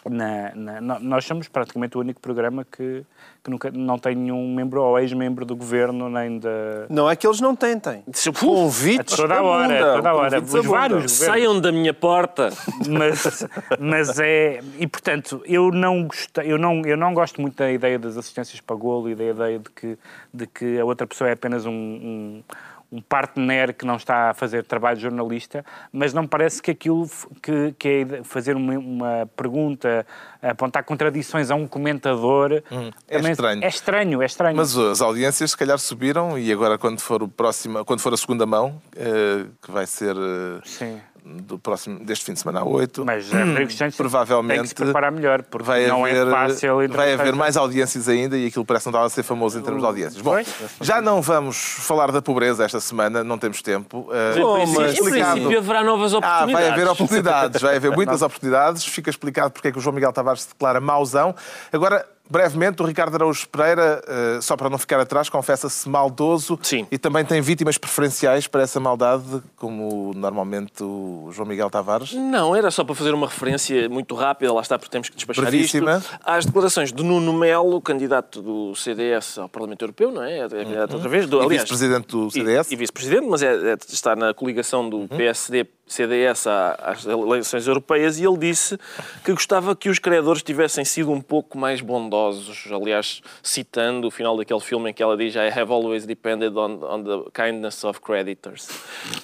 na- 0.10 0.82
na- 0.82 0.99
nós 0.99 1.26
somos 1.26 1.47
praticamente 1.47 1.97
o 1.97 2.01
único 2.01 2.20
programa 2.20 2.66
que, 2.66 3.03
que 3.43 3.49
nunca, 3.49 3.72
não 3.72 3.97
tem 3.97 4.16
nenhum 4.16 4.53
membro 4.53 4.82
ou 4.82 4.99
ex-membro 4.99 5.45
do 5.45 5.55
governo, 5.55 6.10
nem 6.10 6.39
da. 6.39 6.49
Não 6.89 7.10
é 7.10 7.16
que 7.16 7.26
eles 7.28 7.39
não 7.39 7.55
tentem. 7.55 8.03
Convites 8.39 9.14
A 9.14 9.18
toda 9.18 9.36
a 9.36 9.43
hora, 9.43 9.93
toda 9.95 10.10
a 10.10 10.14
hora. 10.16 10.41
Os 10.41 10.66
vários. 10.66 11.12
Saiam 11.12 11.60
da 11.62 11.72
minha 11.72 11.93
porta. 11.93 12.49
mas, 12.89 13.47
mas 13.80 14.20
é. 14.20 14.60
E 14.78 14.88
portanto, 14.88 15.41
eu 15.45 15.72
não, 15.72 16.03
gostei, 16.05 16.51
eu, 16.51 16.57
não, 16.57 16.82
eu 16.86 16.97
não 16.97 17.14
gosto 17.14 17.41
muito 17.41 17.55
da 17.57 17.72
ideia 17.72 17.97
das 17.99 18.18
assistências 18.18 18.60
para 18.62 18.76
golo 18.76 19.10
e 19.10 19.16
da 19.16 19.24
ideia 19.24 19.60
de 19.60 19.70
que, 19.70 19.97
de 20.34 20.47
que 20.47 20.80
a 20.80 20.86
outra 20.86 21.05
pessoa 21.05 21.30
é 21.30 21.34
apenas 21.34 21.66
um, 21.66 21.72
um, 21.72 22.43
um 22.91 23.01
partner 23.01 23.73
que 23.73 23.85
não 23.85 23.95
está 23.97 24.31
a 24.31 24.33
fazer 24.33 24.63
trabalho 24.65 24.97
de 24.97 25.03
jornalista, 25.03 25.63
mas 25.91 26.13
não 26.13 26.23
me 26.23 26.27
parece 26.27 26.61
que 26.61 26.71
aquilo 26.71 27.07
que, 27.41 27.73
que 27.77 27.87
é 27.87 28.23
fazer 28.23 28.55
uma, 28.55 28.73
uma 28.79 29.29
pergunta, 29.37 30.05
apontar 30.41 30.83
contradições 30.83 31.51
a 31.51 31.55
um 31.55 31.67
comentador 31.67 32.63
é 33.07 33.17
também- 33.17 33.31
estranho. 33.31 33.63
É 33.63 33.67
estranho, 33.67 34.21
é 34.21 34.25
estranho. 34.25 34.57
Mas 34.57 34.75
uh, 34.75 34.89
as 34.89 35.01
audiências 35.01 35.51
se 35.51 35.57
calhar 35.57 35.77
subiram 35.77 36.37
e 36.37 36.51
agora 36.51 36.77
quando 36.77 36.99
for 36.99 37.21
o 37.21 37.27
próximo, 37.27 37.85
quando 37.85 37.99
for 38.01 38.13
a 38.13 38.17
segunda 38.17 38.45
mão, 38.45 38.81
eh, 38.95 39.45
que 39.61 39.71
vai 39.71 39.85
ser 39.85 40.15
eh, 40.15 40.61
Sim. 40.65 40.99
Do 41.26 41.57
próximo 41.59 41.99
deste 42.03 42.26
fim 42.26 42.34
de 42.34 42.39
semana 42.39 42.59
a 42.61 42.63
8, 42.63 43.03
Mas 43.05 43.32
é, 43.34 43.43
Rodrigo 43.43 43.72
Santos 43.72 43.95
provavelmente 43.97 44.53
tem 44.57 44.61
que 44.63 44.67
se 44.70 44.76
preparar 44.76 45.11
melhor, 45.11 45.43
porque 45.43 45.65
vai 45.65 45.88
não 45.88 46.05
haver, 46.05 46.28
é 46.28 46.32
fácil. 46.32 46.76
vai 46.89 47.13
haver 47.13 47.34
mais 47.36 47.55
audiências 47.57 48.07
ainda 48.09 48.38
e 48.38 48.47
aquilo 48.47 48.65
parece 48.65 48.84
que 48.84 48.88
não 48.88 48.91
estava 48.91 49.05
a 49.07 49.09
ser 49.09 49.24
famoso 49.24 49.59
em 49.59 49.61
termos 49.61 49.82
de 49.82 49.88
audiências. 49.88 50.22
Bom, 50.22 50.36
já 50.82 51.01
não 51.01 51.22
vamos 51.22 51.57
falar 51.57 52.11
da 52.11 52.22
pobreza 52.22 52.63
esta 52.65 52.80
semana, 52.80 53.24
não 53.24 53.38
temos 53.38 53.61
tempo. 53.61 54.09
Eh, 54.11 54.39
Em 54.39 54.43
princípio- 54.43 54.82
mas- 54.82 54.97
em 54.97 55.03
princípio 55.03 55.57
haverá 55.59 55.84
novas 55.84 56.13
Ah, 56.13 56.17
oportunidades. 56.17 56.53
vai 56.53 56.70
haver 56.70 56.88
oportunidades, 56.89 57.61
vai 57.61 57.76
haver 57.76 57.91
muitas 57.91 58.22
oportunidades. 58.22 58.86
Fica 58.86 59.09
explicado 59.09 59.51
porque 59.51 59.67
é 59.67 59.72
que 59.72 59.78
o 59.78 59.82
João 59.82 59.93
Miguel 59.93 60.11
Tavares 60.13 60.41
se 60.43 60.49
declara 60.49 60.80
mauzão. 60.80 61.36
Agora, 61.72 62.05
brevemente, 62.30 62.82
o 62.82 62.86
Ricardo 62.86 63.15
Araújo 63.15 63.47
Pereira, 63.49 64.01
eh, 64.07 64.39
só 64.41 64.55
para 64.55 64.69
não 64.69 64.77
ficar 64.77 64.99
atrás, 64.99 65.30
confessa-se 65.30 65.88
maldoso 65.89 66.57
Sim. 66.61 66.86
e 66.91 66.97
também 66.97 67.25
tem 67.25 67.41
vítimas 67.41 67.77
preferenciais 67.77 68.47
para 68.47 68.61
essa 68.61 68.80
maldade, 68.80 69.23
como 69.55 70.13
normalmente 70.15 70.84
o 70.84 71.30
João 71.32 71.47
Miguel 71.47 71.69
Tavares. 71.69 72.13
Não, 72.13 72.55
era 72.55 72.69
só 72.71 72.84
para 72.84 72.95
fazer 72.95 73.13
uma 73.13 73.27
referência 73.27 73.89
muito 73.89 74.13
rápida, 74.15 74.53
lá 74.53 74.61
está, 74.61 74.77
porque 74.77 74.91
temos 74.91 75.09
que 75.09 75.15
despachar 75.15 75.45
Brevíssima. 75.45 75.97
isto. 75.97 76.19
Às 76.23 76.45
declarações 76.45 76.93
de 76.93 77.03
Nuno 77.03 77.34
Melo, 77.34 77.82
candidato 77.82 78.41
do 78.41 78.75
CDS 78.75 79.38
ao 79.39 79.49
Parlamento 79.49 79.82
Europeu, 79.84 80.11
não 80.11 80.23
é? 80.23 80.39
É 80.39 80.47
candidato 80.49 80.93
outra 80.93 81.09
vez. 81.09 81.27
Do, 81.27 81.43
E 81.43 81.47
vice-presidente 81.49 82.07
do 82.07 82.27
e- 82.27 82.32
CDS. 82.32 82.71
E, 82.71 82.75
vice-presidente, 82.75 83.27
mas 83.27 83.41
é- 83.41 83.71
é- 83.73 83.77
está 83.89 84.15
na 84.15 84.34
coligação 84.34 84.89
do 84.89 85.07
PSD. 85.07 85.65
CDS 85.89 86.45
às 86.47 87.05
eleições 87.05 87.67
europeias 87.67 88.19
e 88.19 88.25
ele 88.25 88.37
disse 88.37 88.77
que 89.25 89.31
gostava 89.33 89.75
que 89.75 89.89
os 89.89 89.99
credores 89.99 90.41
tivessem 90.43 90.85
sido 90.85 91.11
um 91.11 91.19
pouco 91.19 91.57
mais 91.57 91.81
bondosos. 91.81 92.65
Aliás, 92.71 93.21
citando 93.43 94.07
o 94.07 94.11
final 94.11 94.37
daquele 94.37 94.59
filme 94.59 94.91
em 94.91 94.93
que 94.93 95.01
ela 95.03 95.17
diz 95.17 95.35
I 95.35 95.47
have 95.59 95.71
always 95.71 96.05
depended 96.05 96.55
on, 96.55 96.79
on 96.83 97.03
the 97.03 97.31
kindness 97.33 97.83
of 97.83 97.99
creditors. 98.01 98.67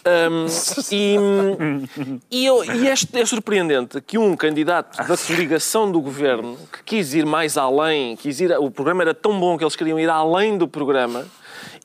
Um, 0.05 0.45
e, 0.91 1.15
e, 2.31 2.45
eu- 2.45 2.63
e 2.63 2.87
é, 2.87 2.93
é 2.93 3.25
surpreendente 3.25 4.01
que 4.01 4.17
um 4.17 4.35
candidato 4.35 4.97
da 5.07 5.15
coligação 5.17 5.91
do 5.91 6.01
governo 6.01 6.57
que 6.71 6.83
quis 6.97 7.13
ir 7.13 7.25
mais 7.25 7.57
além, 7.57 8.15
quis 8.15 8.39
ir, 8.39 8.51
o 8.57 8.71
programa 8.71 9.03
era 9.03 9.13
tão 9.13 9.39
bom 9.39 9.57
que 9.57 9.63
eles 9.63 9.75
queriam 9.75 9.99
ir 9.99 10.09
além 10.09 10.57
do 10.57 10.67
programa 10.67 11.25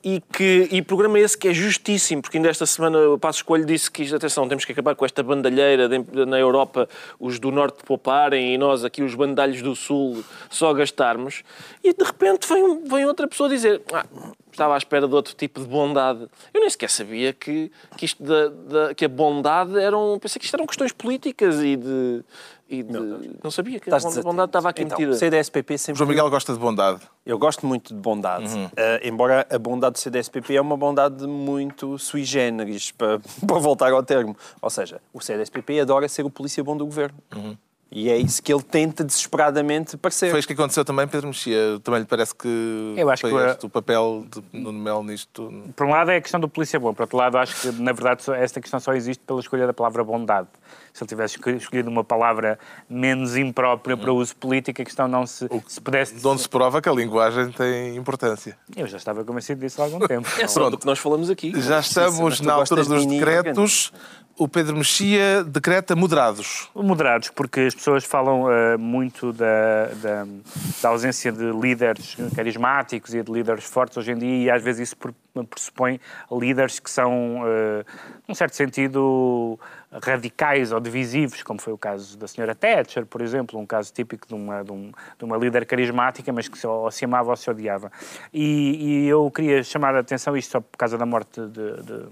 e 0.03 0.21
que 0.33 0.67
e 0.71 0.81
programa 0.81 1.19
esse 1.19 1.37
que 1.37 1.47
é 1.49 1.53
justíssimo, 1.53 2.21
porque 2.21 2.37
ainda 2.37 2.49
esta 2.49 2.65
semana 2.65 2.97
o 3.09 3.17
Passo 3.17 3.37
Escolho 3.39 3.65
disse 3.65 3.89
que, 3.91 4.13
atenção, 4.13 4.47
temos 4.47 4.65
que 4.65 4.71
acabar 4.71 4.95
com 4.95 5.05
esta 5.05 5.21
bandalheira 5.23 5.87
de- 5.87 6.25
na 6.25 6.39
Europa, 6.39 6.87
os 7.19 7.39
do 7.39 7.51
Norte 7.51 7.83
pouparem 7.85 8.53
e 8.53 8.57
nós 8.57 8.83
aqui, 8.83 9.01
os 9.03 9.15
bandalhos 9.15 9.61
do 9.61 9.75
Sul, 9.75 10.23
só 10.49 10.73
gastarmos. 10.73 11.43
E 11.83 11.93
de 11.93 12.03
repente 12.03 12.47
vem, 12.47 12.83
vem 12.85 13.05
outra 13.05 13.27
pessoa 13.27 13.49
dizer 13.49 13.81
"Ah, 13.93 14.05
estava 14.51 14.73
à 14.75 14.77
espera 14.77 15.07
de 15.07 15.13
outro 15.15 15.33
tipo 15.33 15.61
de 15.61 15.65
bondade. 15.67 16.27
Eu 16.53 16.59
nem 16.61 16.69
sequer 16.69 16.89
sabia 16.89 17.31
que, 17.33 17.71
que, 17.97 18.05
isto 18.05 18.21
da, 18.21 18.47
da- 18.49 18.93
que 18.93 19.05
a 19.05 19.09
bondade 19.09 19.77
eram... 19.79 20.17
Pensei 20.21 20.39
que 20.39 20.45
isto 20.45 20.53
eram 20.55 20.65
questões 20.67 20.91
políticas 20.91 21.61
e 21.61 21.75
de... 21.77 22.21
E 22.71 22.83
de 22.83 22.93
não 23.43 23.51
sabia 23.51 23.81
que 23.81 23.89
a 23.89 23.99
bondade 24.23 24.47
estava 24.49 24.69
aqui 24.69 24.83
então, 24.83 24.97
metida. 24.97 25.13
O 25.13 25.19
CDSPP 25.19 25.77
sempre. 25.77 25.97
João 25.97 26.09
Miguel 26.09 26.29
gosta 26.29 26.53
de 26.53 26.59
bondade. 26.59 27.01
Eu 27.25 27.37
gosto 27.37 27.65
muito 27.67 27.93
de 27.93 27.99
bondade, 27.99 28.55
Uhum. 28.55 28.69
Eh, 28.77 29.07
embora 29.09 29.45
a 29.49 29.59
bondade 29.59 29.93
do 29.93 29.99
CDSPP 29.99 30.55
é 30.55 30.61
uma 30.61 30.77
bondade 30.77 31.27
muito 31.27 31.99
sui 31.99 32.23
generis, 32.23 32.91
para, 32.91 33.19
para 33.45 33.59
voltar 33.59 33.91
ao 33.91 34.01
termo. 34.01 34.37
Ou 34.61 34.69
seja, 34.69 35.01
o 35.13 35.19
CDSPP 35.19 35.81
adora 35.81 36.07
ser 36.07 36.23
o 36.25 36.29
polícia 36.29 36.63
bom 36.63 36.77
do 36.77 36.85
governo. 36.85 37.17
Uhum. 37.35 37.57
E 37.93 38.09
é 38.09 38.15
isso 38.17 38.41
que 38.41 38.53
ele 38.53 38.63
tenta 38.63 39.03
desesperadamente 39.03 39.97
parecer. 39.97 40.29
Foi 40.31 40.39
isso 40.39 40.47
que 40.47 40.53
aconteceu 40.53 40.85
também, 40.85 41.05
Pedro 41.09 41.27
Mexia. 41.27 41.77
Também 41.83 41.99
lhe 41.99 42.05
parece 42.05 42.33
que 42.33 42.93
Eu 42.95 43.09
acho 43.09 43.21
foi 43.21 43.29
que 43.31 43.35
o- 43.35 43.45
este 43.45 43.65
o 43.65 43.69
papel 43.69 44.25
de 44.31 44.41
Nuno 44.57 44.79
Melo 44.79 45.03
nisto. 45.03 45.51
Por 45.75 45.85
um 45.85 45.89
lado 45.89 46.09
é 46.09 46.15
a 46.15 46.21
questão 46.21 46.39
do 46.39 46.47
polícia 46.47 46.79
bom, 46.79 46.93
por 46.93 47.01
outro 47.03 47.17
lado 47.17 47.37
acho 47.37 47.59
que 47.61 47.81
na 47.81 47.91
verdade 47.91 48.23
esta 48.35 48.61
questão 48.61 48.79
só 48.79 48.93
existe 48.93 49.21
pela 49.27 49.41
escolha 49.41 49.67
da 49.67 49.73
palavra 49.73 50.03
bondade. 50.05 50.47
Se 50.93 51.03
ele 51.03 51.09
tivesse 51.09 51.35
escolhi- 51.35 51.57
escolhido 51.57 51.89
uma 51.89 52.03
palavra 52.03 52.57
menos 52.89 53.35
imprópria 53.35 53.95
para 53.97 54.11
uso 54.13 54.35
político, 54.37 54.81
a 54.81 54.85
questão 54.85 55.07
não 55.07 55.25
se, 55.25 55.47
se 55.67 55.79
pudesse... 55.79 56.15
De 56.15 56.27
onde 56.27 56.41
se 56.41 56.49
prova 56.49 56.81
que 56.81 56.89
a 56.89 56.93
linguagem 56.93 57.49
tem 57.51 57.95
importância. 57.95 58.57
Eu 58.75 58.87
já 58.87 58.97
estava 58.97 59.23
convencido 59.23 59.59
disso 59.61 59.81
há 59.81 59.85
algum 59.85 59.99
tempo. 60.05 60.27
É 60.39 60.47
só 60.47 60.69
do 60.69 60.77
que 60.77 60.85
nós 60.85 60.99
falamos 60.99 61.29
aqui. 61.29 61.53
Já 61.61 61.79
estamos 61.79 62.39
na 62.41 62.53
altura 62.53 62.83
dos 62.83 63.05
decretos. 63.05 63.91
O 64.37 64.47
Pedro 64.47 64.75
Mexia 64.75 65.43
decreta 65.43 65.95
moderados. 65.95 66.69
Moderados, 66.73 67.29
porque 67.29 67.59
as 67.61 67.75
pessoas 67.75 68.03
falam 68.03 68.51
eh, 68.51 68.77
muito 68.77 69.31
da, 69.31 69.85
da, 70.01 70.27
da 70.81 70.89
ausência 70.89 71.31
de 71.31 71.51
líderes 71.51 72.17
carismáticos 72.35 73.13
e 73.13 73.21
de 73.21 73.31
líderes 73.31 73.65
fortes 73.65 73.97
hoje 73.97 74.11
em 74.11 74.17
dia, 74.17 74.45
e 74.45 74.49
às 74.49 74.63
vezes 74.63 74.89
isso 74.89 74.97
pre- 74.97 75.13
pressupõe 75.45 75.99
líderes 76.31 76.79
que 76.79 76.89
são, 76.89 77.43
eh, 77.45 77.85
num 78.27 78.33
certo 78.33 78.55
sentido, 78.55 79.59
radicais 79.91 80.71
ou 80.71 80.79
divisivos, 80.79 81.43
como 81.43 81.59
foi 81.59 81.73
o 81.73 81.77
caso 81.77 82.17
da 82.17 82.27
senhora 82.27 82.55
Thatcher, 82.55 83.05
por 83.05 83.21
exemplo, 83.21 83.59
um 83.59 83.65
caso 83.65 83.91
típico 83.93 84.27
de 84.27 84.33
uma, 84.33 84.63
de 84.63 84.71
um- 84.71 84.91
de 85.17 85.25
uma 85.25 85.37
líder 85.37 85.65
carismática, 85.65 86.31
mas 86.31 86.47
que 86.47 86.57
se, 86.57 86.65
ou 86.65 86.89
se 86.91 87.03
amava 87.05 87.29
ou 87.31 87.35
se 87.35 87.49
odiava. 87.49 87.91
E, 88.33 89.03
e 89.03 89.07
eu 89.07 89.29
queria 89.31 89.63
chamar 89.63 89.95
a 89.95 89.99
atenção, 89.99 90.35
isto 90.37 90.51
só 90.51 90.61
por 90.61 90.77
causa 90.77 90.97
da 90.97 91.05
morte 91.05 91.41
de, 91.41 91.83
de 91.83 92.05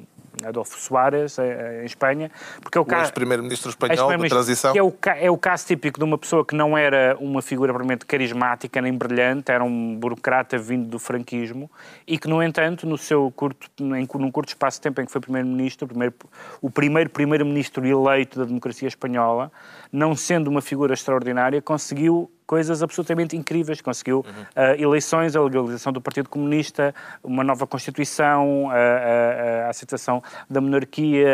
Adolfo 0.46 0.78
Soares, 0.80 1.38
eh, 1.38 1.82
em 1.82 1.86
Espanha, 1.86 2.32
porque 2.62 2.78
é 2.78 2.82
o 2.82 2.84
O 2.84 2.86
caso... 2.88 3.04
ex-primeiro-ministro 3.04 3.70
espanhol 3.70 3.94
Ex-primeiro-ministro, 3.94 4.38
transição. 4.38 4.74
É 4.76 4.82
o, 4.84 4.94
é 5.26 5.30
o 5.32 5.38
caso 5.38 5.66
típico 5.68 6.00
de 6.00 6.06
uma 6.06 6.18
pessoa 6.18 6.46
que 6.46 6.56
não 6.56 6.78
era 6.78 7.18
uma 7.20 7.42
figura 7.42 7.74
propriamente 7.74 8.06
carismática 8.06 8.82
nem 8.82 8.94
brilhante, 8.94 9.52
era 9.52 9.64
um 9.64 9.96
burocrata 9.98 10.58
vindo 10.58 10.88
do 10.88 10.98
franquismo 11.00 11.70
e 12.08 12.18
que, 12.18 12.28
no 12.30 12.42
entanto, 12.42 12.88
no 12.88 12.98
seu 12.98 13.30
curto, 13.36 13.70
em, 13.82 14.08
num 14.18 14.32
curto 14.32 14.50
espaço 14.50 14.78
de 14.78 14.82
tempo 14.84 15.02
em 15.02 15.06
que 15.06 15.12
foi 15.12 15.20
primeiro-ministro, 15.20 15.88
primeiro, 15.88 16.14
o 16.62 16.70
primeiro 16.70 17.10
primeiro-ministro 17.10 17.69
eleito 17.78 18.40
da 18.40 18.46
democracia 18.46 18.88
espanhola, 18.88 19.52
não 19.92 20.16
sendo 20.16 20.48
uma 20.50 20.62
figura 20.62 20.94
extraordinária, 20.94 21.62
conseguiu 21.62 22.30
coisas 22.46 22.82
absolutamente 22.82 23.38
incríveis. 23.38 23.80
Conseguiu 23.82 24.26
ah, 24.56 24.76
eleições, 24.76 25.36
a 25.36 25.42
legalização 25.42 25.94
do 25.94 26.02
Partido 26.02 26.28
Comunista, 26.30 26.96
uma 27.24 27.44
nova 27.44 27.68
Constituição, 27.68 28.70
a, 28.72 28.76
a- 28.76 29.66
a 29.68 29.70
aceitação 29.70 30.22
da 30.50 30.60
monarquia, 30.60 31.28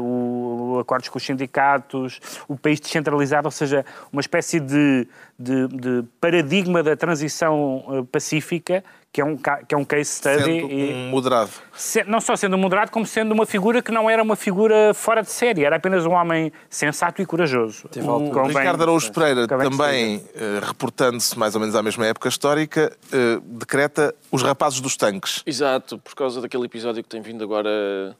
o, 0.00 0.74
o 0.76 0.78
acordos 0.78 1.08
com 1.10 1.18
os 1.18 1.24
sindicatos, 1.26 2.20
o 2.48 2.56
país 2.56 2.80
descentralizado, 2.80 3.46
ou 3.46 3.50
seja, 3.52 3.84
uma 4.10 4.20
espécie 4.20 4.58
de, 4.60 5.06
de- 5.38 5.68
de 5.68 6.04
paradigma 6.20 6.82
da 6.82 6.96
transição 6.96 8.06
pacífica, 8.10 8.82
que 9.12 9.20
é 9.20 9.24
um, 9.24 9.36
que 9.36 9.74
é 9.74 9.76
um 9.76 9.84
case 9.84 10.06
study. 10.10 10.42
Sendo 10.42 10.72
e- 10.72 10.92
um 10.94 11.10
moderado. 11.10 11.50
se- 11.74 12.02
não 12.04 12.18
só 12.20 12.34
sendo 12.34 12.56
moderado, 12.56 12.90
como 12.90 13.04
sendo 13.04 13.32
uma 13.32 13.44
figura 13.44 13.82
que 13.82 13.92
não 13.92 14.08
era 14.08 14.22
uma 14.22 14.34
figura 14.36 14.94
fora 14.94 15.20
de 15.22 15.30
série, 15.30 15.64
era 15.64 15.76
apenas 15.76 16.06
um 16.06 16.12
homem 16.12 16.50
sensato 16.70 17.20
e 17.20 17.26
corajoso. 17.26 17.88
Teve. 17.88 18.08
O 18.08 18.30
Convém- 18.30 18.56
Ricardo 18.56 18.82
Araújo 18.82 19.12
Pereira, 19.12 19.46
também 19.46 20.24
eh, 20.34 20.60
reportando-se 20.62 21.38
mais 21.38 21.54
ou 21.54 21.60
menos 21.60 21.76
à 21.76 21.82
mesma 21.82 22.06
época 22.06 22.28
histórica, 22.28 22.90
eh, 23.12 23.38
decreta 23.44 24.14
os 24.30 24.42
rapazes 24.42 24.80
dos 24.80 24.96
tanques. 24.96 25.42
Exato, 25.44 25.98
por 25.98 26.14
causa 26.14 26.40
daquele 26.40 26.64
episódio 26.64 27.02
que 27.02 27.08
tem 27.08 27.20
vindo 27.20 27.44
agora 27.44 28.16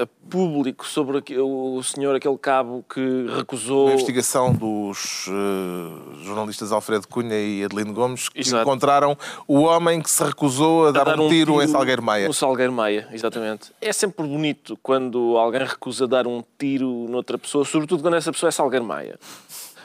a 0.00 0.06
público 0.28 0.86
sobre 0.86 1.22
o 1.40 1.82
senhor, 1.82 2.14
aquele 2.14 2.36
cabo 2.36 2.84
que 2.88 3.26
recusou. 3.36 3.88
A 3.88 3.92
investigação 3.92 4.52
dos 4.52 5.26
eh, 5.28 6.24
jornalistas 6.24 6.72
Alfredo 6.72 7.08
Cunha 7.08 7.38
e 7.38 7.64
Adelino 7.64 7.92
Gomes 7.92 8.28
que 8.28 8.40
Exato. 8.40 8.62
encontraram 8.62 9.16
o 9.46 9.60
homem 9.60 10.00
que 10.02 10.10
se 10.10 10.22
recusou 10.22 10.88
a 10.88 10.90
dar, 10.90 11.18
um, 11.18 11.28
tiro, 11.28 11.62
em 11.62 11.66
Salgueiro 11.66 12.02
Maia. 12.02 12.26
No 12.26 12.34
Salgueiro 12.34 12.72
Maia, 12.72 13.08
exatamente. 13.12 13.72
É 13.80 13.92
sempre 13.92 14.26
bonito 14.26 14.78
quando 14.82 15.36
alguém 15.38 15.64
recusa 15.64 16.06
dar 16.06 16.26
um 16.26 16.42
tiro 16.58 17.06
noutra 17.08 17.38
pessoa, 17.38 17.64
sobretudo 17.64 18.02
quando 18.02 18.16
essa 18.16 18.32
pessoa 18.32 18.48
é 18.48 18.52
Salgueiro 18.52 18.84
Maia. 18.84 19.18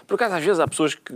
Por 0.07 0.15
acaso, 0.15 0.35
às 0.35 0.43
vezes 0.43 0.59
há 0.59 0.67
pessoas 0.67 0.95
que, 0.95 1.13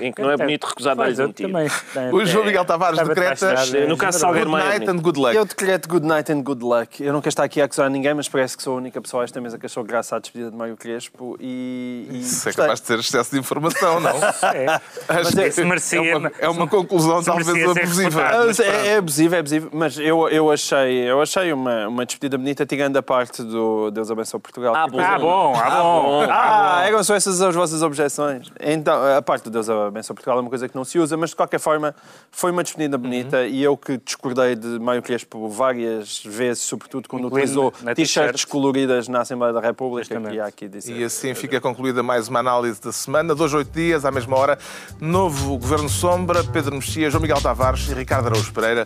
em 0.00 0.12
que 0.12 0.22
não 0.22 0.30
é 0.30 0.36
bonito 0.36 0.64
recusar 0.66 0.94
dar-lhes 0.96 1.18
um 1.18 1.32
tiro. 1.32 1.50
também. 1.52 1.68
O 2.12 2.24
João 2.24 2.44
Miguel 2.44 2.64
Tavares 2.64 2.98
Estava 3.00 3.14
decreta 3.14 3.86
No 3.86 3.96
caso 3.96 4.18
de 4.18 4.20
Salgueiro 4.20 4.50
Good 4.50 4.62
é 4.62 4.68
night 4.68 4.90
and 4.90 4.96
good 4.96 5.18
luck. 5.18 5.34
Eu 5.36 5.44
decreto 5.44 5.88
good 5.88 6.06
night 6.06 6.32
and 6.32 6.42
good 6.42 6.62
luck. 6.64 7.02
Eu 7.02 7.12
não 7.12 7.20
quero 7.20 7.30
estar 7.30 7.44
aqui 7.44 7.60
a 7.60 7.64
acusar 7.64 7.90
ninguém, 7.90 8.14
mas 8.14 8.28
parece 8.28 8.56
que 8.56 8.62
sou 8.62 8.74
a 8.74 8.76
única 8.76 9.00
pessoa 9.00 9.22
a 9.22 9.24
esta 9.24 9.40
mesa 9.40 9.58
que 9.58 9.66
achou 9.66 9.82
graça 9.84 10.16
à 10.16 10.18
despedida 10.18 10.50
de 10.50 10.56
Mário 10.56 10.76
Crespo 10.76 11.36
e... 11.40 12.06
e 12.10 12.20
Isso 12.20 12.42
é 12.48 12.52
gostei. 12.52 12.64
capaz 12.64 12.80
de 12.80 12.86
ser 12.86 12.98
excesso 12.98 13.30
de 13.32 13.38
informação, 13.38 14.00
não? 14.00 14.10
É. 14.54 14.66
Acho 15.08 15.38
é- 15.38 15.42
que 15.44 15.48
isso 15.48 15.64
merecia- 15.64 16.00
é, 16.12 16.16
uma, 16.16 16.32
é 16.38 16.48
uma 16.48 16.66
conclusão 16.66 17.22
talvez 17.22 17.48
abusiva. 17.48 18.22
Ah, 18.22 18.62
é, 18.62 18.86
é 18.88 18.96
abusivo, 18.96 19.34
é 19.34 19.38
abusivo, 19.38 19.70
mas 19.72 19.98
eu, 19.98 20.28
eu 20.28 20.50
achei, 20.50 21.08
eu 21.10 21.20
achei 21.20 21.52
uma, 21.52 21.88
uma 21.88 22.04
despedida 22.06 22.36
bonita, 22.38 22.64
tirando 22.66 22.96
a 22.96 23.02
parte 23.02 23.42
do 23.42 23.90
Deus 23.90 24.10
abençoe 24.10 24.40
Portugal. 24.40 24.74
Ah, 24.74 24.84
Tipo, 24.84 24.96
bom. 24.96 25.02
Ah, 25.02 25.18
bom, 25.18 25.54
ah, 25.56 25.70
bom. 25.82 26.26
Ah, 26.30 26.82
eram 26.86 27.02
só 27.04 27.14
essas 27.14 27.40
as 27.40 27.54
vossas 27.54 27.82
objeções. 27.82 28.19
Então, 28.60 29.16
a 29.16 29.22
parte 29.22 29.44
de 29.44 29.50
Deus 29.50 29.68
é 29.68 29.72
abençoe 29.72 30.14
Portugal 30.14 30.38
é 30.38 30.40
uma 30.40 30.48
coisa 30.48 30.68
que 30.68 30.74
não 30.74 30.84
se 30.84 30.98
usa, 30.98 31.16
mas 31.16 31.30
de 31.30 31.36
qualquer 31.36 31.58
forma 31.58 31.94
foi 32.30 32.50
uma 32.50 32.62
despedida 32.62 32.98
bonita 32.98 33.38
uhum. 33.38 33.46
e 33.46 33.62
eu 33.62 33.76
que 33.76 33.98
discordei 33.98 34.54
de 34.54 34.78
Mário 34.78 35.02
Crespo 35.02 35.48
várias 35.48 36.22
vezes, 36.24 36.62
sobretudo 36.62 37.08
quando 37.08 37.26
Incluindo 37.26 37.66
utilizou 37.68 37.94
t-shirts 37.94 38.44
coloridas 38.44 39.08
na 39.08 39.20
Assembleia 39.20 39.52
da 39.52 39.60
República. 39.60 40.20
E, 40.32 40.40
aqui 40.40 40.68
dizer. 40.68 40.96
e 40.96 41.04
assim 41.04 41.34
fica 41.34 41.60
concluída 41.60 42.02
mais 42.02 42.28
uma 42.28 42.40
análise 42.40 42.80
da 42.80 42.92
semana. 42.92 43.34
Dois, 43.34 43.52
oito 43.54 43.70
dias, 43.70 44.04
à 44.04 44.10
mesma 44.10 44.36
hora, 44.36 44.58
novo 45.00 45.58
Governo 45.58 45.88
Sombra, 45.88 46.44
Pedro 46.44 46.74
Mexia, 46.74 47.10
João 47.10 47.22
Miguel 47.22 47.40
Tavares 47.40 47.88
e 47.88 47.94
Ricardo 47.94 48.26
Araújo 48.26 48.52
Pereira. 48.52 48.84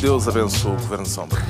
Deus 0.00 0.26
abençoe 0.26 0.72
o 0.72 0.76
Governo 0.76 1.06
Sombra. 1.06 1.40